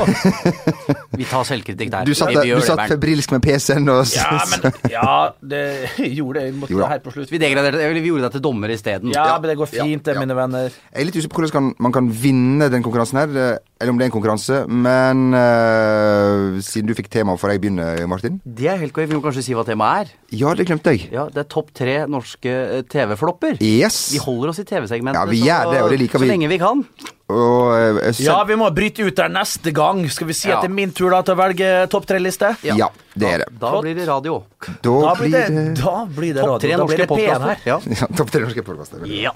Vi 1.19 1.23
tar 1.29 1.45
selvkritikk 1.47 1.91
der. 1.93 2.07
Du 2.07 2.15
satt, 2.17 2.33
Vi 2.35 2.51
du 2.51 2.63
satt 2.65 2.85
febrilsk 2.91 3.31
med 3.35 3.43
PC-en 3.45 3.87
og 3.93 4.03
Ja, 4.11 4.41
men 4.51 4.65
Ja, 4.91 5.15
det 5.41 5.63
gjorde 6.19 6.41
det. 6.41 6.49
Vi 6.51 6.59
måtte 6.63 6.75
Jo 6.75 6.89
helt 6.89 7.05
på 7.05 7.13
slutt. 7.15 7.31
Vi 7.31 7.39
vi 7.39 8.09
gjorde 8.09 8.27
deg 8.27 8.35
til 8.35 8.43
dommer 8.43 8.73
isteden. 8.73 9.13
Ja, 9.15 9.37
men 9.39 9.49
det 9.49 9.57
går 9.59 9.71
fint, 9.71 10.03
det, 10.05 10.15
ja. 10.15 10.21
mine 10.21 10.35
venner. 10.37 10.73
Jeg 10.91 11.01
er 11.01 11.07
litt 11.09 11.19
usikker 11.19 11.35
på 11.37 11.45
hvordan 11.45 11.71
man 11.81 11.95
kan 11.95 12.09
vinne 12.11 12.69
den 12.71 12.83
konkurransen 12.85 13.21
her. 13.21 13.59
Eller 13.75 13.91
om 13.91 13.97
det 13.99 14.05
er 14.05 14.07
en 14.07 14.13
konkurranse. 14.15 14.57
Men 14.71 15.33
uh, 15.35 16.59
siden 16.63 16.87
du 16.87 16.93
fikk 16.95 17.09
temaet, 17.11 17.41
får 17.41 17.51
jeg 17.55 17.61
begynne, 17.65 17.87
Martin? 18.07 18.37
Det 18.45 18.69
er 18.71 18.79
helt 18.79 18.93
korrekt. 18.95 19.11
Vi 19.11 19.17
må 19.17 19.23
kanskje 19.25 19.43
si 19.43 19.55
hva 19.57 19.65
temaet 19.67 20.05
er. 20.05 20.13
Ja, 20.39 20.53
det 20.55 20.65
glemte 20.69 20.93
jeg. 20.95 21.09
Ja, 21.11 21.25
Det 21.31 21.41
er 21.43 21.49
topp 21.51 21.73
tre 21.75 21.97
norske 22.11 22.53
eh, 22.79 22.85
TV-flopper. 22.91 23.57
Yes. 23.63 23.97
Vi 24.15 24.21
holder 24.23 24.53
oss 24.53 24.61
i 24.63 24.65
TV-segmentet 24.67 25.19
Ja, 25.19 25.25
vi 25.27 25.41
gjør 25.43 25.73
det, 25.73 25.81
og 25.83 25.91
det 25.91 25.99
liker 26.01 26.23
vi. 26.23 26.27
så 26.27 26.31
lenge 26.31 26.49
vi 26.51 26.59
kan. 26.61 26.83
Og 27.27 27.99
uh, 27.99 27.99
så- 28.15 28.23
Ja, 28.29 28.37
vi 28.47 28.55
må 28.59 28.69
bryte 28.75 29.03
ut 29.07 29.15
der 29.19 29.31
neste 29.33 29.73
gang. 29.75 30.05
Skal 30.09 30.27
vi 30.31 30.35
si 30.39 30.47
Ja. 30.49 30.57
at 30.57 30.63
det 30.63 30.71
er 30.71 30.75
min 30.75 30.91
tur 30.95 31.09
da 31.11 31.19
til 31.27 31.35
å 31.35 31.39
velge 31.43 31.71
topp 31.91 32.07
tre-liste? 32.07 32.55
ja. 32.63 32.89
det 33.15 33.27
er 33.33 33.37
det. 33.43 33.49
Da 33.59 33.73
blir 33.81 33.95
det 33.95 34.07
radio. 34.07 34.43
Da, 34.59 34.71
Da 34.83 35.15
blir 35.19 35.31
det, 35.35 35.75
da 35.81 35.97
blir 36.05 36.33
det 36.33 36.43
Topp 36.47 36.61
tre 36.61 36.71
radio. 36.75 36.85
Da 36.85 36.85
blir 36.85 36.85
norske 36.85 36.97
det 36.97 37.09
P1 37.09 37.15
podkaster. 37.15 37.67
Ja. 37.67 37.79
Ja, 37.99 38.07
topp 38.15 38.31
tre 38.31 38.41
norske 38.47 38.63
podkaster. 38.63 39.05
ja. 39.07 39.35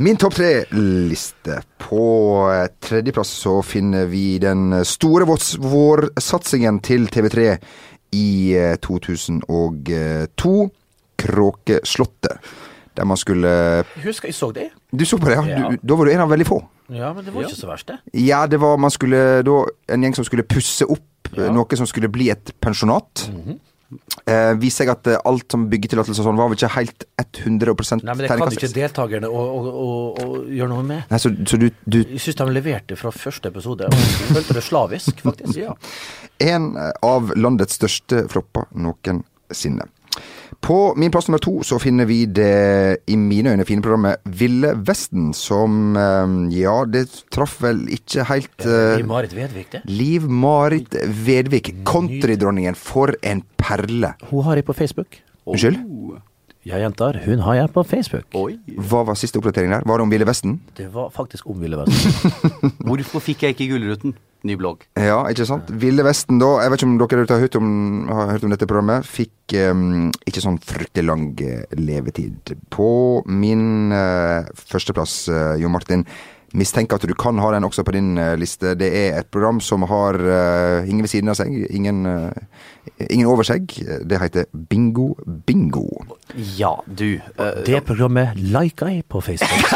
Min 0.00 0.16
topp 0.16 0.34
tre-liste. 0.34 1.58
På 1.78 2.02
eh, 2.48 2.66
tredjeplass 2.80 3.28
så 3.42 3.58
finner 3.62 4.06
vi 4.08 4.38
den 4.40 4.78
store 4.88 5.26
vårs- 5.28 5.58
vårsatsingen 5.60 6.78
til 6.80 7.04
TV3 7.12 7.50
i 8.16 8.28
eh, 8.56 8.76
2002. 8.80 10.54
Kråkeslottet. 11.20 12.38
Der 12.96 13.04
man 13.06 13.16
skulle 13.20 13.50
Jeg 13.50 14.04
husker 14.06 14.28
jeg 14.32 14.34
så 14.38 14.48
det. 14.56 14.70
Du 14.90 15.04
så 15.06 15.18
på 15.20 15.28
det, 15.28 15.36
ja? 15.36 15.44
Ja. 15.46 15.68
Du, 15.68 15.84
da 15.84 15.98
var 16.00 16.08
du 16.08 16.12
en 16.14 16.24
av 16.24 16.32
veldig 16.32 16.46
få. 16.48 16.62
Ja, 16.90 17.12
men 17.14 17.24
det 17.24 17.34
var 17.34 17.44
ikke 17.44 17.60
så 17.60 17.68
verst, 17.68 17.92
det. 17.92 18.00
Ja, 18.24 18.46
det 18.50 18.58
var 18.58 18.80
man 18.80 18.90
skulle 18.90 19.42
da 19.46 19.58
En 19.92 20.02
gjeng 20.02 20.16
som 20.16 20.24
skulle 20.26 20.42
pusse 20.48 20.88
opp 20.90 21.28
ja. 21.36 21.52
noe 21.54 21.76
som 21.78 21.86
skulle 21.86 22.08
bli 22.10 22.30
et 22.32 22.54
pensjonat. 22.64 23.28
Eh, 24.24 24.52
viser 24.60 24.84
seg 24.84 24.92
at 24.92 25.10
eh, 25.10 25.20
alt 25.28 25.46
som 25.52 25.66
byggetillatelse 25.70 26.22
og 26.22 26.28
sånn, 26.28 26.40
var 26.40 26.50
vel 26.50 26.58
ikke 26.58 26.72
helt 26.76 27.06
100 27.20 28.00
Nei, 28.02 28.14
men 28.14 28.22
det 28.24 28.30
kan 28.32 28.54
ikke 28.56 28.72
deltakerne 28.74 29.30
å, 29.30 29.44
å, 29.44 29.60
å, 29.70 29.90
å 30.24 30.42
gjøre 30.48 30.70
noe 30.72 30.86
med. 30.86 31.04
Nei, 31.10 31.20
så, 31.22 31.32
så 31.48 31.60
du, 31.60 31.68
du 31.84 32.00
Jeg 32.00 32.22
syns 32.24 32.40
de 32.40 32.48
leverte 32.54 32.98
fra 33.00 33.12
første 33.14 33.52
episode. 33.52 33.90
og 33.90 34.34
følte 34.34 34.58
det 34.58 34.66
slavisk, 34.66 35.24
faktisk. 35.26 35.56
Ja. 35.60 35.76
En 36.40 36.72
av 37.04 37.34
landets 37.36 37.76
største 37.76 38.22
flopper 38.32 38.70
noensinne. 38.72 39.84
På 40.60 40.92
min 40.96 41.12
plass 41.12 41.28
nummer 41.28 41.40
to 41.42 41.62
så 41.64 41.78
finner 41.80 42.08
vi 42.08 42.24
det 42.26 43.06
i 43.08 43.16
mine 43.16 43.54
øyne 43.54 43.64
fine 43.68 43.82
programmet 43.84 44.20
Ville 44.40 44.74
Vesten, 44.86 45.30
som 45.36 45.96
eh, 45.96 46.34
Ja, 46.58 46.82
det 46.84 47.06
traff 47.32 47.58
vel 47.64 47.86
ikke 47.94 48.26
helt 48.28 48.66
uh, 48.66 48.98
Liv-Marit 48.98 49.36
Vedvik, 49.36 49.70
det. 49.72 49.82
Liv-Marit 49.88 50.96
Vedvik, 51.26 51.72
countrydronningen. 51.88 52.76
For 52.78 53.14
en 53.22 53.44
perle. 53.60 54.14
Hun 54.30 54.44
har 54.44 54.60
jeg 54.60 54.68
på 54.68 54.76
Facebook. 54.76 55.22
Unnskyld? 55.46 56.20
Ja, 56.68 56.76
jenter, 56.76 57.16
hun 57.24 57.40
har 57.40 57.54
jeg 57.56 57.70
på 57.72 57.82
Facebook. 57.88 58.26
Oi. 58.36 58.58
Hva 58.76 59.00
var 59.08 59.16
siste 59.16 59.40
oppdatering 59.40 59.72
der? 59.72 59.84
Var 59.88 59.96
det 59.96 60.04
om 60.04 60.10
Ville 60.12 60.26
Vesten? 60.28 60.58
Det 60.76 60.90
var 60.92 61.08
faktisk 61.14 61.46
om 61.48 61.56
Ville 61.56 61.78
Vesten. 61.80 62.34
Hvorfor 62.84 63.22
fikk 63.24 63.46
jeg 63.46 63.56
ikke 63.56 63.70
Gullruten? 63.70 64.12
Ny 64.44 64.56
blogg. 64.60 64.84
Ja, 64.96 65.22
ikke 65.28 65.46
sant? 65.48 65.68
Ville 65.80 66.04
Vesten, 66.04 66.38
da 66.40 66.48
Jeg 66.62 66.72
vet 66.72 66.80
ikke 66.80 66.88
om 66.88 66.98
dere 67.00 67.24
har 67.28 67.42
hørt 67.42 67.56
om, 67.56 67.70
har 68.08 68.34
hørt 68.34 68.44
om 68.44 68.52
dette 68.52 68.68
programmet. 68.68 69.08
Fikk 69.08 69.54
um, 69.72 70.10
ikke 70.28 70.44
sånn 70.44 70.60
fryktelig 70.64 71.06
lang 71.08 71.24
eh, 71.44 71.64
levetid. 71.80 72.54
På 72.72 72.90
min 73.24 73.92
uh, 73.92 74.44
førsteplass, 74.52 75.16
uh, 75.32 75.56
Jo 75.60 75.72
Martin, 75.72 76.04
mistenker 76.56 77.00
at 77.00 77.08
du 77.08 77.16
kan 77.16 77.40
ha 77.40 77.54
den 77.56 77.68
også 77.68 77.84
på 77.88 77.96
din 77.96 78.14
uh, 78.20 78.32
liste. 78.40 78.72
Det 78.80 78.88
er 79.00 79.20
et 79.20 79.32
program 79.32 79.60
som 79.64 79.88
har 79.88 80.20
ingen 80.84 81.04
ved 81.04 81.12
siden 81.12 81.32
av 81.32 81.40
seg, 81.40 81.56
ingen, 81.72 82.04
ingen 83.08 83.28
over 83.28 83.48
seg. 83.48 83.68
Det 84.04 84.20
heter 84.24 84.48
Bingo 84.52 85.14
Bingo. 85.24 85.88
Ja, 86.56 86.74
du. 86.86 87.20
Uh, 87.38 87.62
Det 87.66 87.80
programmet 87.86 88.36
liker 88.38 88.90
jeg 88.92 89.04
på 89.10 89.20
Facebook. 89.24 89.72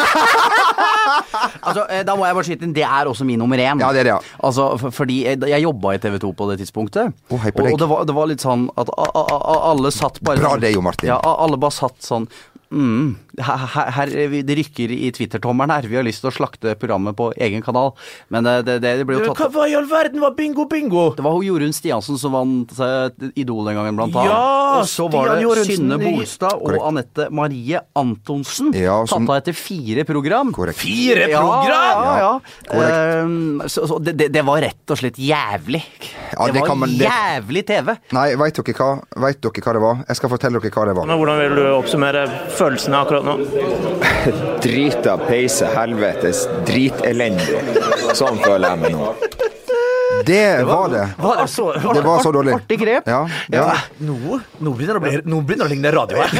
altså, 1.66 1.84
eh, 1.90 2.02
da 2.06 2.14
må 2.16 2.26
jeg 2.28 2.36
bare 2.38 2.46
skyte 2.48 2.66
inn, 2.66 2.74
det 2.76 2.84
er 2.86 3.10
også 3.10 3.26
min 3.28 3.38
nummer 3.42 3.60
én. 3.60 3.80
Ja, 3.82 3.90
det 3.94 4.04
er 4.04 4.08
det, 4.08 4.14
ja. 4.14 4.20
Altså, 4.44 4.68
for, 4.80 4.94
fordi 4.94 5.20
jeg, 5.26 5.40
jeg 5.50 5.64
jobba 5.66 5.94
i 5.96 6.00
TV 6.02 6.18
2 6.22 6.32
på 6.38 6.48
det 6.52 6.58
tidspunktet. 6.62 7.14
Oh, 7.30 7.38
hei 7.42 7.52
på 7.54 7.64
og, 7.64 7.68
deg. 7.68 7.74
og 7.76 7.82
det, 7.82 7.88
var, 7.92 8.08
det 8.10 8.16
var 8.18 8.30
litt 8.30 8.44
sånn 8.44 8.66
at 8.80 8.90
a, 8.94 9.06
a, 9.10 9.24
a, 9.38 9.56
alle 9.72 9.92
satt 9.94 10.20
bare 10.24 10.42
Bra 10.42 10.54
sånn- 10.54 10.64
det, 10.66 10.74
Jo 10.76 10.82
Martin. 10.84 11.10
Ja, 11.12 11.20
alle 11.24 11.58
bare 11.60 11.74
satt 11.74 12.00
sånn 12.04 12.28
Mm, 12.74 13.14
her, 13.38 13.64
her, 13.74 13.90
her, 13.94 14.12
det 14.46 14.56
rykker 14.58 14.90
i 14.90 15.10
Twitter-tommelen 15.14 15.70
her. 15.70 15.86
Vi 15.90 15.98
har 15.98 16.06
lyst 16.06 16.24
til 16.24 16.30
å 16.30 16.34
slakte 16.34 16.74
programmet 16.80 17.14
på 17.18 17.28
egen 17.38 17.62
kanal. 17.62 17.92
Men 18.34 18.46
det, 18.46 18.54
det, 18.66 18.76
det, 18.82 18.94
det 19.00 19.06
ble 19.08 19.20
jo 19.20 19.30
tatt 19.30 19.54
hva 19.54 19.66
i 19.70 19.76
all 19.78 19.86
verden 19.90 20.22
var 20.22 20.34
bingo 20.38 20.66
bingo? 20.70 21.06
Det 21.14 21.22
var 21.24 21.36
hun 21.36 21.46
Jorunn 21.46 21.74
Stiansen 21.76 22.18
som 22.20 22.34
vant 22.34 22.74
eh, 22.82 23.28
Idol 23.40 23.68
den 23.68 23.78
gangen, 23.78 23.98
blant 23.98 24.16
annet. 24.18 24.32
Ja, 24.32 24.80
og 24.80 24.88
så 24.90 25.06
var 25.06 25.30
Stian 25.30 25.38
det 25.38 25.46
Jorunsen 25.46 25.78
Synne 25.78 26.00
Bolstad 26.02 26.56
og. 26.58 26.78
Anette 26.84 27.28
Marie 27.34 27.80
Antonsen. 27.96 28.72
Ja, 28.76 28.98
som- 29.06 29.24
Tatt 29.24 29.36
av 29.36 29.42
etter 29.42 29.56
fire 29.56 30.04
program. 30.08 30.50
Korrekt. 30.52 30.82
Fire 30.82 31.28
program?! 31.30 32.02
Ja, 32.04 32.16
ja. 32.18 32.32
Korrekt. 32.68 32.98
Ehm, 32.98 33.62
så 33.70 33.86
så 33.88 33.98
det, 34.02 34.16
det, 34.34 34.42
var 34.44 34.60
rett 34.64 34.90
og 34.90 34.98
slett 35.00 35.18
jævlig. 35.20 35.82
Ja, 36.34 36.46
det, 36.48 36.58
det 36.58 36.66
var 36.66 36.74
man- 36.82 36.90
jævlig 36.98 37.64
TV. 37.70 37.94
Nei, 38.16 38.26
veit 38.40 38.58
dere 38.58 38.74
hva? 38.80 38.90
Vet 39.28 39.40
dere 39.44 39.64
hva 39.64 39.76
det 39.78 39.82
var? 39.84 40.02
Jeg 40.08 40.18
skal 40.20 40.32
fortelle 40.34 40.60
dere 40.62 40.74
hva 40.74 40.86
det 40.90 40.96
var. 40.98 41.08
Men 41.08 41.20
Hvordan 41.22 41.40
vil 41.44 41.56
du 41.60 41.64
oppsummere 41.74 42.24
følelsene 42.64 43.00
akkurat 43.04 43.26
nå? 43.28 43.38
Drita 44.64 45.16
peise 45.20 45.68
helvetes 45.74 46.44
dritelendig. 46.68 47.60
Sånn 48.16 48.40
føler 48.40 48.72
jeg 48.72 48.82
meg 48.84 48.96
nå. 48.96 49.12
Det 50.26 50.64
var 50.68 50.88
det. 50.92 51.04
Var 51.18 51.36
det, 51.40 51.46
så, 51.52 51.66
Det 51.94 52.02
var 52.04 52.22
så 52.22 52.32
dårlig. 52.32 52.54
Artig 52.56 52.78
grep. 52.80 53.08
Ja, 53.10 53.20
ja. 53.52 53.64
Nå, 53.98 54.38
nå 54.58 54.72
begynner 54.76 54.98
det 55.00 55.20
å 55.34 55.40
bli 55.44 55.58
å 55.60 55.68
ligne 55.70 55.92
radio 55.94 56.22
her. 56.22 56.32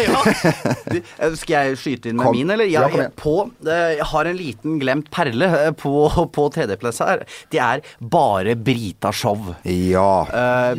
Du, 0.95 0.99
eh, 1.01 1.35
skal 1.39 1.55
jeg 1.71 1.79
skyte 1.81 2.11
inn 2.11 2.19
med 2.19 2.27
Kom. 2.29 2.37
min, 2.37 2.51
eller? 2.55 2.69
Ja, 2.71 2.85
Jeg, 2.93 3.09
på, 3.19 3.35
eh, 3.67 3.95
jeg 3.99 4.07
har 4.11 4.29
en 4.31 4.37
liten 4.39 4.77
glemt 4.83 5.09
perle 5.15 5.49
eh, 5.59 5.71
på, 5.81 5.95
på 6.35 6.47
tredjeplass 6.55 7.01
her. 7.05 7.25
Det 7.53 7.61
er 7.63 7.83
bare 8.01 8.55
Brita-show. 8.61 9.55
Ja. 9.65 10.09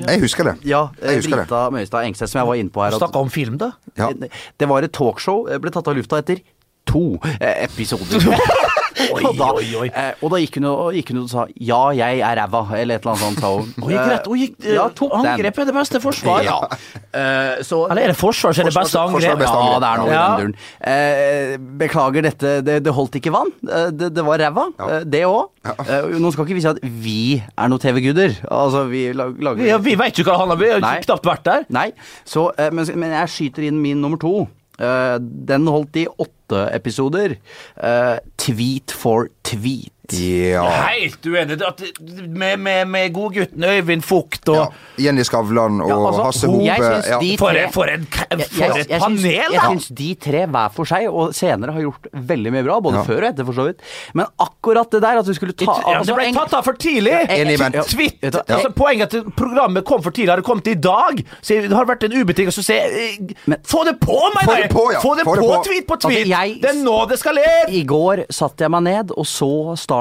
Jeg 0.05 0.21
husker 0.23 0.51
det. 0.51 0.55
Ja, 0.69 0.87
Jeg 1.01 1.21
husker. 1.23 1.43
Brita 1.43 1.65
Møystad 1.73 2.07
Engstedt, 2.07 2.31
som 2.31 2.43
jeg 2.43 2.51
var 2.51 2.61
inne 2.61 2.73
på 2.75 2.85
her. 2.85 2.97
Snakka 2.99 3.25
om 3.25 3.31
film, 3.33 3.59
da. 3.61 3.73
Ja. 3.99 4.11
Det- 4.15 4.69
var 4.69 4.81
et 4.85 4.93
talkshow, 4.97 5.45
ble 5.61 5.71
tatt 5.71 5.87
av 5.91 5.97
lufta 5.97 6.17
etter 6.23 6.41
to 6.89 7.19
eh, 7.39 7.67
episoder. 8.95 9.27
og, 9.29 9.37
da, 9.37 9.49
oi, 9.59 9.75
oi. 9.81 9.87
eh, 9.93 10.13
og 10.23 10.31
da 10.31 10.37
gikk 10.43 10.55
hun, 10.59 10.65
og, 10.71 10.93
gikk 10.93 11.09
hun 11.13 11.21
og 11.23 11.29
sa 11.29 11.45
'ja, 11.59 11.81
jeg 11.95 12.19
er 12.19 12.35
ræva', 12.41 12.63
eller 12.79 12.95
et 12.95 13.01
eller 13.05 13.11
annet 13.11 13.25
sånt, 13.25 13.39
sa 13.39 13.47
hun. 13.55 13.73
Og 13.83 13.89
gikk 13.91 14.07
rett. 14.11 14.27
og 14.27 14.35
gikk, 14.37 14.55
Eh, 14.65 14.73
ja, 14.75 14.87
tok 14.89 15.11
den. 15.11 15.25
angrep 15.25 15.57
er 15.59 15.65
det 15.65 15.73
beste 15.75 15.99
forsvar. 16.01 16.43
Ja. 16.43 16.59
Eh, 17.15 17.63
så 17.63 17.87
Eller 17.89 18.01
er 18.03 18.07
det 18.11 18.17
forsvar 18.17 18.51
som 18.53 18.65
er 18.65 18.69
det 18.71 18.75
beste 18.75 18.99
angrep? 18.99 19.21
ja, 19.23 19.79
det 19.79 19.87
er 19.87 19.97
noe 19.97 20.09
Ja. 20.11 20.35
i 20.37 20.41
den 20.41 20.51
duren. 20.51 20.55
Eh, 20.83 21.57
beklager 21.79 22.21
dette, 22.21 22.61
det, 22.61 22.83
det 22.83 22.91
holdt 22.93 23.15
ikke 23.15 23.31
vann. 23.31 23.51
Eh, 23.63 23.89
det, 23.91 24.13
det 24.13 24.25
var 24.25 24.37
ræva, 24.37 24.65
ja. 24.79 24.99
det 25.03 25.23
òg. 25.23 25.47
Eh, 25.65 26.19
nå 26.19 26.31
skal 26.33 26.43
ikke 26.45 26.55
vi 26.55 26.61
si 26.61 26.67
at 26.67 26.79
vi 26.83 27.43
er 27.57 27.67
noen 27.71 27.79
TV-guder. 27.79 28.35
Altså, 28.51 28.83
vi 28.89 29.13
lag- 29.13 29.39
lager 29.39 29.65
Ja, 29.65 29.77
vi 29.77 29.95
veit 29.95 30.17
jo 30.19 30.23
hva 30.25 30.33
det 30.35 30.39
handler 30.39 30.55
om, 30.55 30.59
vi 30.59 30.69
har 30.87 31.01
knapt 31.07 31.23
vært 31.25 31.43
der. 31.47 31.65
Nei, 31.69 31.91
så, 32.25 32.51
eh, 32.59 32.69
men, 32.71 32.85
men 32.99 33.11
jeg 33.11 33.27
skyter 33.29 33.63
inn 33.63 33.81
min 33.81 34.01
nummer 34.01 34.17
to. 34.19 34.47
Eh, 34.79 35.17
den 35.19 35.67
holdt 35.71 35.99
i 36.01 36.07
åtte 36.07 36.65
episoder. 36.75 37.37
Eh, 37.75 38.17
tweet 38.41 38.91
for 38.91 39.29
tweet. 39.47 39.94
Ja. 40.13 40.63
Helt 40.91 41.25
uenig. 41.25 41.61
At, 41.65 41.81
med 42.29 42.59
med, 42.59 42.87
med 42.87 43.13
godgutten 43.13 43.63
Øyvind 43.63 44.03
Fugt 44.03 44.49
og 44.49 44.55
ja. 44.55 44.65
Jenny 45.07 45.23
Skavlan 45.23 45.81
og 45.81 45.89
Ja, 45.89 45.95
altså, 46.07 46.23
Hasse 46.23 46.47
Hope. 46.47 46.63
jeg 46.65 46.77
synes 46.83 47.07
Ja. 47.09 47.19
de- 47.19 47.37
For, 47.37 47.49
tre- 47.49 47.63
en- 47.65 47.71
for, 47.71 47.83
en, 47.83 48.05
for 48.05 48.25
Jeg- 48.31 48.39
jeg- 48.59 48.79
et 48.79 48.89
jeg 48.89 49.01
syns- 49.01 49.23
da! 49.23 49.53
Jeg 49.53 49.61
syns 49.71 49.87
de 49.97 50.09
tre 50.15 50.45
hver 50.47 50.69
for 50.71 50.85
seg, 50.85 51.07
og 51.09 51.33
senere 51.33 51.71
har 51.73 51.81
gjort 51.81 52.07
veldig 52.13 52.51
mye 52.51 52.63
bra. 52.63 52.79
Både 52.81 52.95
Ja. 52.97 53.03
før 53.03 53.17
og 53.23 53.29
etter, 53.33 53.45
for 53.45 53.53
så 53.53 53.65
vidt. 53.67 53.79
Men 54.13 54.25
akkurat 54.39 54.91
det 54.91 55.01
der 55.01 55.19
at 55.19 55.25
du 55.25 55.33
skulle 55.33 55.53
ta 55.53 55.65
Ja, 55.87 56.03
det 56.03 56.15
ble 56.15 56.33
tatt 56.33 56.53
av 56.53 56.63
for 56.63 56.73
tidlig! 56.73 57.11
Ja. 57.11 58.55
altså 58.55 58.69
Poenget 58.75 59.13
er 59.13 59.19
at 59.25 59.35
programmet 59.35 59.85
kom 59.85 60.01
for 60.01 60.11
tidlig, 60.11 60.29
har 60.29 60.37
det 60.41 60.45
kommet 60.45 60.67
i 60.67 60.73
dag. 60.75 61.21
Så 61.41 61.59
det 61.61 61.71
har 61.71 61.85
vært 61.85 62.03
en 62.03 62.11
ubetinget 62.21 62.53
suksess. 62.53 62.91
Eh, 62.91 63.33
Men- 63.45 63.59
Få 63.65 63.83
det 63.85 63.99
på, 63.99 64.15
Få 64.15 64.55
det 64.55 64.69
på, 64.69 64.91
ja. 64.93 64.99
Få 64.99 65.15
det 65.15 65.23
Få 65.25 65.35
på, 65.35 65.41
det 65.41 65.41
på. 65.41 65.63
tweet 65.65 65.87
på 65.87 65.93
Altså, 65.95 66.09
tweet! 66.09 66.27
jeg- 66.27 66.61
Det 66.61 66.69
er 66.69 66.83
nå 66.83 67.07
det 67.09 67.19
skal 67.19 67.35
leve! 67.35 67.69
I 67.69 67.83
går 67.83 68.25
satte 68.29 68.61
jeg 68.61 68.71
meg 68.71 68.83
ned 68.83 69.11
og 69.17 69.25
så 69.25 69.75
starten 69.77 69.94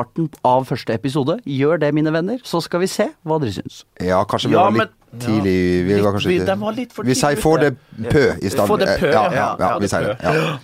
av 0.45 0.67
første 0.69 0.95
episode. 0.97 1.39
Gjør 1.47 1.81
det, 1.81 1.93
mine 1.97 2.13
venner, 2.15 2.39
så 2.45 2.61
skal 2.65 2.81
vi 2.85 2.87
se 2.91 3.07
hva 3.25 3.39
dere 3.43 3.55
syns. 3.57 3.85
Ja, 4.01 4.23
kanskje 4.25 4.51
vi 4.51 4.57
Ja, 4.59 4.65
var 4.67 4.71
men- 4.73 4.89
litt 4.89 5.23
tidlig 5.23 5.87
Vi 5.87 6.01
var 6.03 6.13
kanskje 6.13 6.29
vi- 6.29 6.39
var 6.61 6.73
litt 6.73 6.93
for 6.93 7.05
Vi 7.05 7.15
sier 7.15 7.35
tidlig 7.37 7.43
få 7.43 7.61
det 7.61 7.77
pø 8.11 8.25
i 8.43 8.49
stedet. 8.51 8.69
Få 8.69 8.79
det 8.79 8.89
pø, 9.01 9.11
ja. 9.13 9.23
ja. 9.25 9.33
ja, 9.33 9.57
Ja, 9.59 9.75
vi 9.79 9.81
det 9.87 9.91
sier 9.91 10.01
pø. 10.01 10.15
det. 10.15 10.19
Ja. 10.23 10.59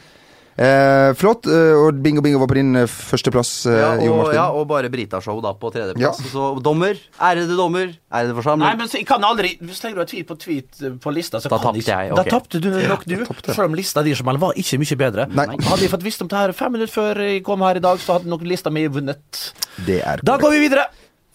Eh, 0.61 1.15
flott. 1.17 1.47
eh, 1.49 1.73
og 1.73 2.03
Bingo 2.05 2.21
Bingo 2.21 2.39
var 2.43 2.51
på 2.51 2.57
din 2.59 2.75
eh, 2.77 2.85
førsteplass, 2.85 3.65
eh, 3.71 3.79
Ja, 3.81 3.93
Jo 4.05 4.13
og, 4.13 4.19
Martin. 4.19 4.35
ja, 4.37 4.47
og 4.53 4.67
bare 4.69 4.91
Brita-show 4.93 5.39
da 5.41 5.55
på 5.57 5.71
tredjeplass. 5.73 6.21
Ja. 6.21 6.33
Så 6.35 6.61
dommer, 6.61 7.01
ærede 7.17 7.57
dommer, 7.57 7.95
ærede 8.13 8.37
forsamling. 8.37 8.67
Nei, 8.69 8.77
men 8.77 8.91
så, 8.91 8.99
jeg 9.01 9.07
kan 9.09 9.25
aldri 9.25 9.55
Hvis 9.57 9.81
du 9.81 9.89
har 9.97 10.05
tweet 10.05 10.29
på 10.29 10.37
tweet 10.37 11.01
på 11.01 11.15
lista, 11.17 11.41
så 11.41 11.49
Da 11.49 11.63
kan 11.63 11.75
ikke 11.81 11.97
jeg, 11.97 12.13
Da 12.15 12.25
tapte 12.29 12.61
du 12.61 12.69
nok, 12.77 13.07
du. 13.09 13.25
Selv 13.47 13.71
om 13.71 13.75
lista 13.75 14.03
di 14.05 14.15
som 14.15 14.27
var 14.27 14.53
ikke 14.53 14.83
mye 14.85 15.01
bedre. 15.01 15.29
Nei. 15.33 15.47
Hadde 15.65 15.81
jeg 15.81 15.95
fått 15.97 16.05
visst 16.05 16.21
om 16.21 16.29
det 16.29 16.37
her 16.37 16.53
fem 16.53 16.77
minutter 16.77 16.93
før 16.93 17.25
jeg 17.25 17.43
kom 17.43 17.65
her 17.65 17.81
i 17.81 17.81
dag, 17.81 17.97
så 17.99 18.19
hadde 18.19 18.29
nok 18.29 18.45
lista 18.45 18.69
mi 18.71 18.85
vunnet. 18.87 19.53
Det 19.87 20.03
er 20.05 20.21
Da 20.23 20.37
går 20.37 20.59
vi 20.59 20.61
videre. 20.69 20.91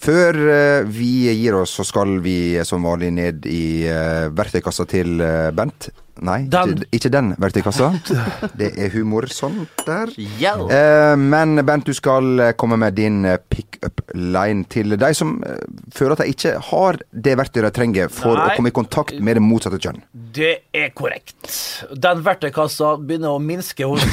Før 0.05 0.85
vi 0.85 1.33
gir 1.33 1.55
oss, 1.55 1.73
så 1.73 1.83
skal 1.87 2.19
vi 2.21 2.61
som 2.63 2.83
vanlig 2.83 3.09
ned 3.15 3.45
i 3.49 3.87
uh, 3.89 4.29
verktøykassa 4.29 4.85
til 4.85 5.17
uh, 5.17 5.49
Bent. 5.55 5.89
Nei, 6.23 6.45
Den. 6.47 6.77
Ikke, 6.77 6.87
ikke 6.95 7.09
den 7.11 7.33
verktøykassa. 7.41 7.89
Det 8.59 8.69
er 8.79 8.91
humor 8.93 9.27
sånn 9.31 9.65
der. 9.83 10.13
Eh, 10.15 11.15
men 11.19 11.59
Bent, 11.67 11.89
du 11.89 11.95
skal 11.97 12.39
eh, 12.39 12.53
komme 12.55 12.77
med 12.79 12.95
din 12.95 13.25
eh, 13.27 13.37
pick 13.51 13.79
up-line 13.85 14.63
til 14.71 14.95
de 14.99 15.11
som 15.17 15.35
eh, 15.43 15.59
føler 15.95 16.15
at 16.15 16.23
de 16.23 16.31
ikke 16.31 16.55
har 16.69 16.99
det 17.11 17.35
verktøyet 17.41 17.67
de 17.67 17.73
trenger 17.75 18.11
for 18.13 18.39
Nei. 18.39 18.47
å 18.47 18.55
komme 18.55 18.71
i 18.71 18.75
kontakt 18.75 19.19
med 19.19 19.39
det 19.39 19.43
motsatte 19.43 19.81
kjønn. 19.83 20.01
Det 20.35 20.53
er 20.75 20.91
korrekt. 20.95 21.51
Den 21.91 22.23
verktøykassa 22.25 22.95
begynner 23.03 23.35
å 23.35 23.43
minske 23.43 23.87
hos, 23.91 24.03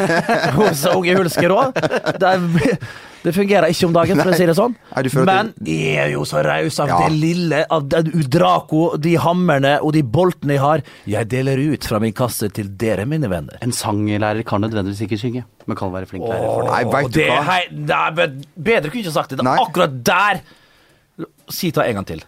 hos 0.58 0.86
unge 0.94 1.20
hulsker 1.20 1.52
òg. 1.52 1.82
Det, 3.22 3.32
fungerer 3.36 3.70
ikke 3.70 3.86
om 3.86 3.92
dagen, 3.94 4.18
for 4.18 4.32
å 4.32 4.36
si 4.36 4.46
det 4.48 4.54
sånn. 4.58 4.74
Nei, 4.96 5.02
Men 5.24 5.52
jeg 5.64 5.96
er 6.02 6.10
jo 6.14 6.24
så 6.26 6.42
rause 6.44 6.82
av 6.82 6.88
Ja. 6.88 6.98
det 7.08 7.12
lille, 7.20 7.64
av 7.70 7.88
den 7.88 8.10
Udraco, 8.18 8.96
de 8.98 9.14
hammerne 9.16 9.76
og 9.80 9.92
de 9.92 10.02
boltene 10.02 10.56
jeg 10.56 10.60
har. 10.60 10.82
Jeg 11.06 11.28
deler 11.28 11.56
ut 11.72 11.84
fra 11.84 12.00
min 12.02 12.12
kasse 12.12 12.50
til 12.52 12.68
dere, 12.76 13.06
mine 13.06 13.28
venner. 13.30 13.58
En 13.62 13.70
sanglærer 13.70 14.42
kan 14.44 14.60
nødvendigvis 14.60 15.04
ikke 15.06 15.20
synge, 15.20 15.44
men 15.66 15.76
kan 15.76 15.92
være 15.92 16.06
flink 16.10 16.24
lærer 16.26 16.48
for 16.48 16.62
det. 16.62 16.72
Nei, 16.72 16.82
vet 16.84 17.12
du 17.12 17.20
det, 17.20 17.28
hva? 17.30 17.42
hei, 17.42 17.62
det 17.70 18.44
bedre 18.56 18.90
kunne 18.90 19.02
ikke 19.04 19.12
sagt 19.14 19.30
det. 19.30 19.38
det 19.38 19.44
Nei. 19.44 19.54
er 19.56 19.66
akkurat 19.68 20.02
der 20.04 20.42
Si 21.52 21.70
det 21.70 21.84
en 21.86 21.94
gang 21.94 22.06
til. 22.06 22.22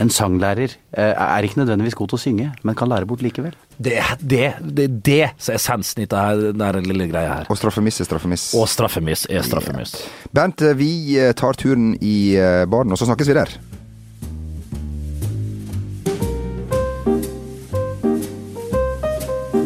En 0.00 0.08
sanglærer 0.10 0.72
eh, 0.96 1.12
er 1.12 1.44
ikke 1.44 1.58
nødvendigvis 1.60 1.94
god 1.98 2.08
til 2.08 2.16
å 2.16 2.20
synge, 2.22 2.46
men 2.64 2.76
kan 2.78 2.88
lære 2.88 3.06
bort 3.08 3.20
likevel. 3.22 3.52
Det 3.76 3.98
er 4.00 4.14
det, 4.20 4.46
det, 4.64 4.86
er 4.86 4.94
det 5.04 5.26
som 5.36 5.52
er 5.52 5.58
essensen 5.60 6.04
i 6.04 6.08
denne 6.08 6.70
lille 6.86 7.10
greia 7.10 7.42
her. 7.42 7.50
Og 7.52 7.60
straffemiss 7.60 8.00
er 8.00 8.08
straffemiss. 8.08 8.48
Og 8.56 8.64
straffemiss 8.72 9.26
er 9.28 9.44
straffemiss. 9.46 9.98
Bernt, 10.32 10.64
eh, 10.64 10.72
vi 10.78 11.18
eh, 11.20 11.34
tar 11.36 11.60
turen 11.60 11.92
i 12.00 12.16
baren, 12.72 12.92
og 12.92 13.00
så 13.00 13.10
snakkes 13.10 13.28
vi 13.28 13.36
der. 13.36 13.52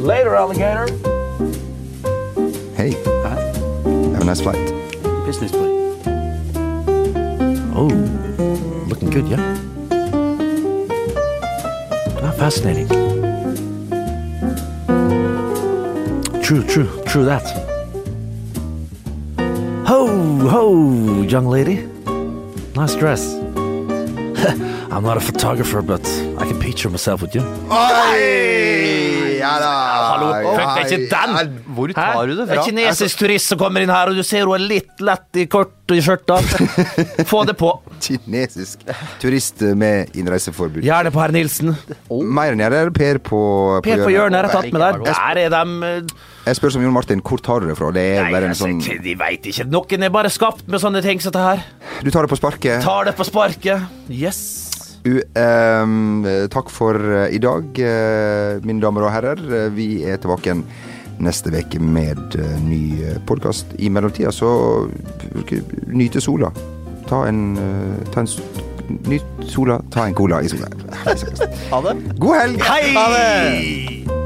Later, 0.06 0.34
alligator. 0.38 0.90
Hei. 2.76 2.92
Have 4.12 4.22
a 4.22 4.24
nice 4.24 4.40
flight. 4.40 4.72
Business 5.26 5.50
flight 5.50 5.74
Oh, 7.74 7.88
looking 8.88 9.10
good, 9.10 9.28
yeah? 9.28 9.65
Fascinating. 12.38 12.86
True, 16.42 16.62
true, 16.64 17.02
true 17.06 17.24
that. 17.24 17.42
Ho, 19.86 20.06
ho, 20.48 21.22
young 21.22 21.46
lady. 21.46 21.88
Nice 22.74 22.94
dress. 22.94 23.34
I'm 24.92 25.02
not 25.02 25.16
a 25.16 25.20
photographer, 25.20 25.80
but 25.82 26.06
I 26.38 26.44
can 26.46 26.60
picture 26.60 26.90
myself 26.90 27.22
with 27.22 27.34
you. 27.34 27.40
Oi! 27.70 29.38
Ja 29.38 29.58
da! 29.58 29.72
Hallo, 30.12 30.56
funker 30.56 30.84
ikke 30.84 31.08
den? 31.10 31.58
Hvor 31.94 32.14
tar 32.16 32.26
du 32.26 32.34
det 32.34 32.46
Det 32.46 32.54
er 32.56 32.60
fra? 32.60 32.66
kinesisk 32.68 33.18
turist 33.22 33.52
som 33.52 33.60
kommer 33.60 33.84
inn 33.84 33.92
her, 33.92 34.10
og 34.10 34.18
du 34.18 34.22
ser 34.26 34.46
hun 34.46 34.56
er 34.58 34.64
litt 34.66 35.02
lett 35.04 35.40
i 35.42 35.46
kort 35.50 35.74
i 35.94 36.00
skjørta. 36.02 36.38
Få 37.30 37.44
det 37.46 37.54
på. 37.58 37.70
Kinesisk 38.02 38.82
turist 39.22 39.62
med 39.78 40.16
innreiseforbud. 40.18 40.82
Gjerne 40.86 41.12
på 41.14 41.22
herr 41.22 41.34
Nilsen. 41.36 41.74
Mer 42.10 42.56
enn 42.56 42.64
er 42.66 42.90
Per 42.96 43.20
på, 43.22 43.40
Per 43.86 44.02
på 44.04 44.12
hjørnet 44.14 44.48
rett 44.48 44.58
attmed 44.60 44.82
der. 44.82 45.00
Der 45.06 45.42
er 45.46 45.54
de 45.54 46.02
Jeg 46.46 46.58
spør 46.58 46.76
som 46.76 46.84
Jon 46.84 46.94
Martin, 46.94 47.22
hvor 47.22 47.42
tar 47.42 47.62
du 47.62 47.70
det 47.70 47.78
fra? 47.78 47.90
Det 47.94 48.04
er 48.16 48.22
Nei, 48.26 48.34
bare 48.34 48.50
en 48.50 48.54
altså, 48.56 48.70
sånn 48.70 49.02
De 49.04 49.16
veit 49.18 49.46
ikke. 49.50 49.66
Noen 49.70 50.06
er 50.06 50.14
bare 50.14 50.30
skapt 50.32 50.66
med 50.70 50.82
sånne 50.82 51.02
ting 51.06 51.22
som 51.22 51.34
dette 51.34 51.46
her. 51.46 51.66
Du 52.02 52.10
tar 52.10 52.26
det 52.26 52.32
på 52.34 52.38
sparket. 52.38 52.82
Tar 52.86 53.10
det 53.10 53.16
på 53.18 53.26
sparket. 53.26 53.86
Yes. 54.10 54.66
U, 55.06 55.20
ehm, 55.38 56.24
takk 56.50 56.70
for 56.72 56.98
eh, 56.98 57.34
i 57.36 57.38
dag, 57.42 57.78
eh, 57.78 58.58
mine 58.66 58.82
damer 58.82 59.06
og 59.06 59.12
herrer. 59.14 59.38
Eh, 59.38 59.68
Vi 59.76 59.88
er 60.02 60.18
tilbake 60.22 60.50
igjen 60.50 60.64
neste 61.22 61.50
uke 61.54 61.80
med 61.80 62.36
uh, 62.38 62.56
ny 62.64 62.80
podkast. 63.26 63.66
I 63.78 63.90
mellomtida 63.90 64.32
så 64.32 64.50
nyte 65.86 66.20
sola. 66.20 66.52
Ta 67.08 67.26
en, 67.28 67.56
eh, 67.56 68.12
ta 68.12 68.20
en 68.20 68.28
Nyt 68.86 69.22
sola, 69.42 69.80
ta 69.90 70.06
en 70.06 70.14
cola 70.14 70.42
i 70.42 70.48
sola. 70.52 70.68
Ha 71.70 71.80
det. 71.82 71.96
God 72.18 72.36
helg! 72.36 72.62
Hei! 72.62 72.94
Ha 72.94 73.08
det! 73.10 74.25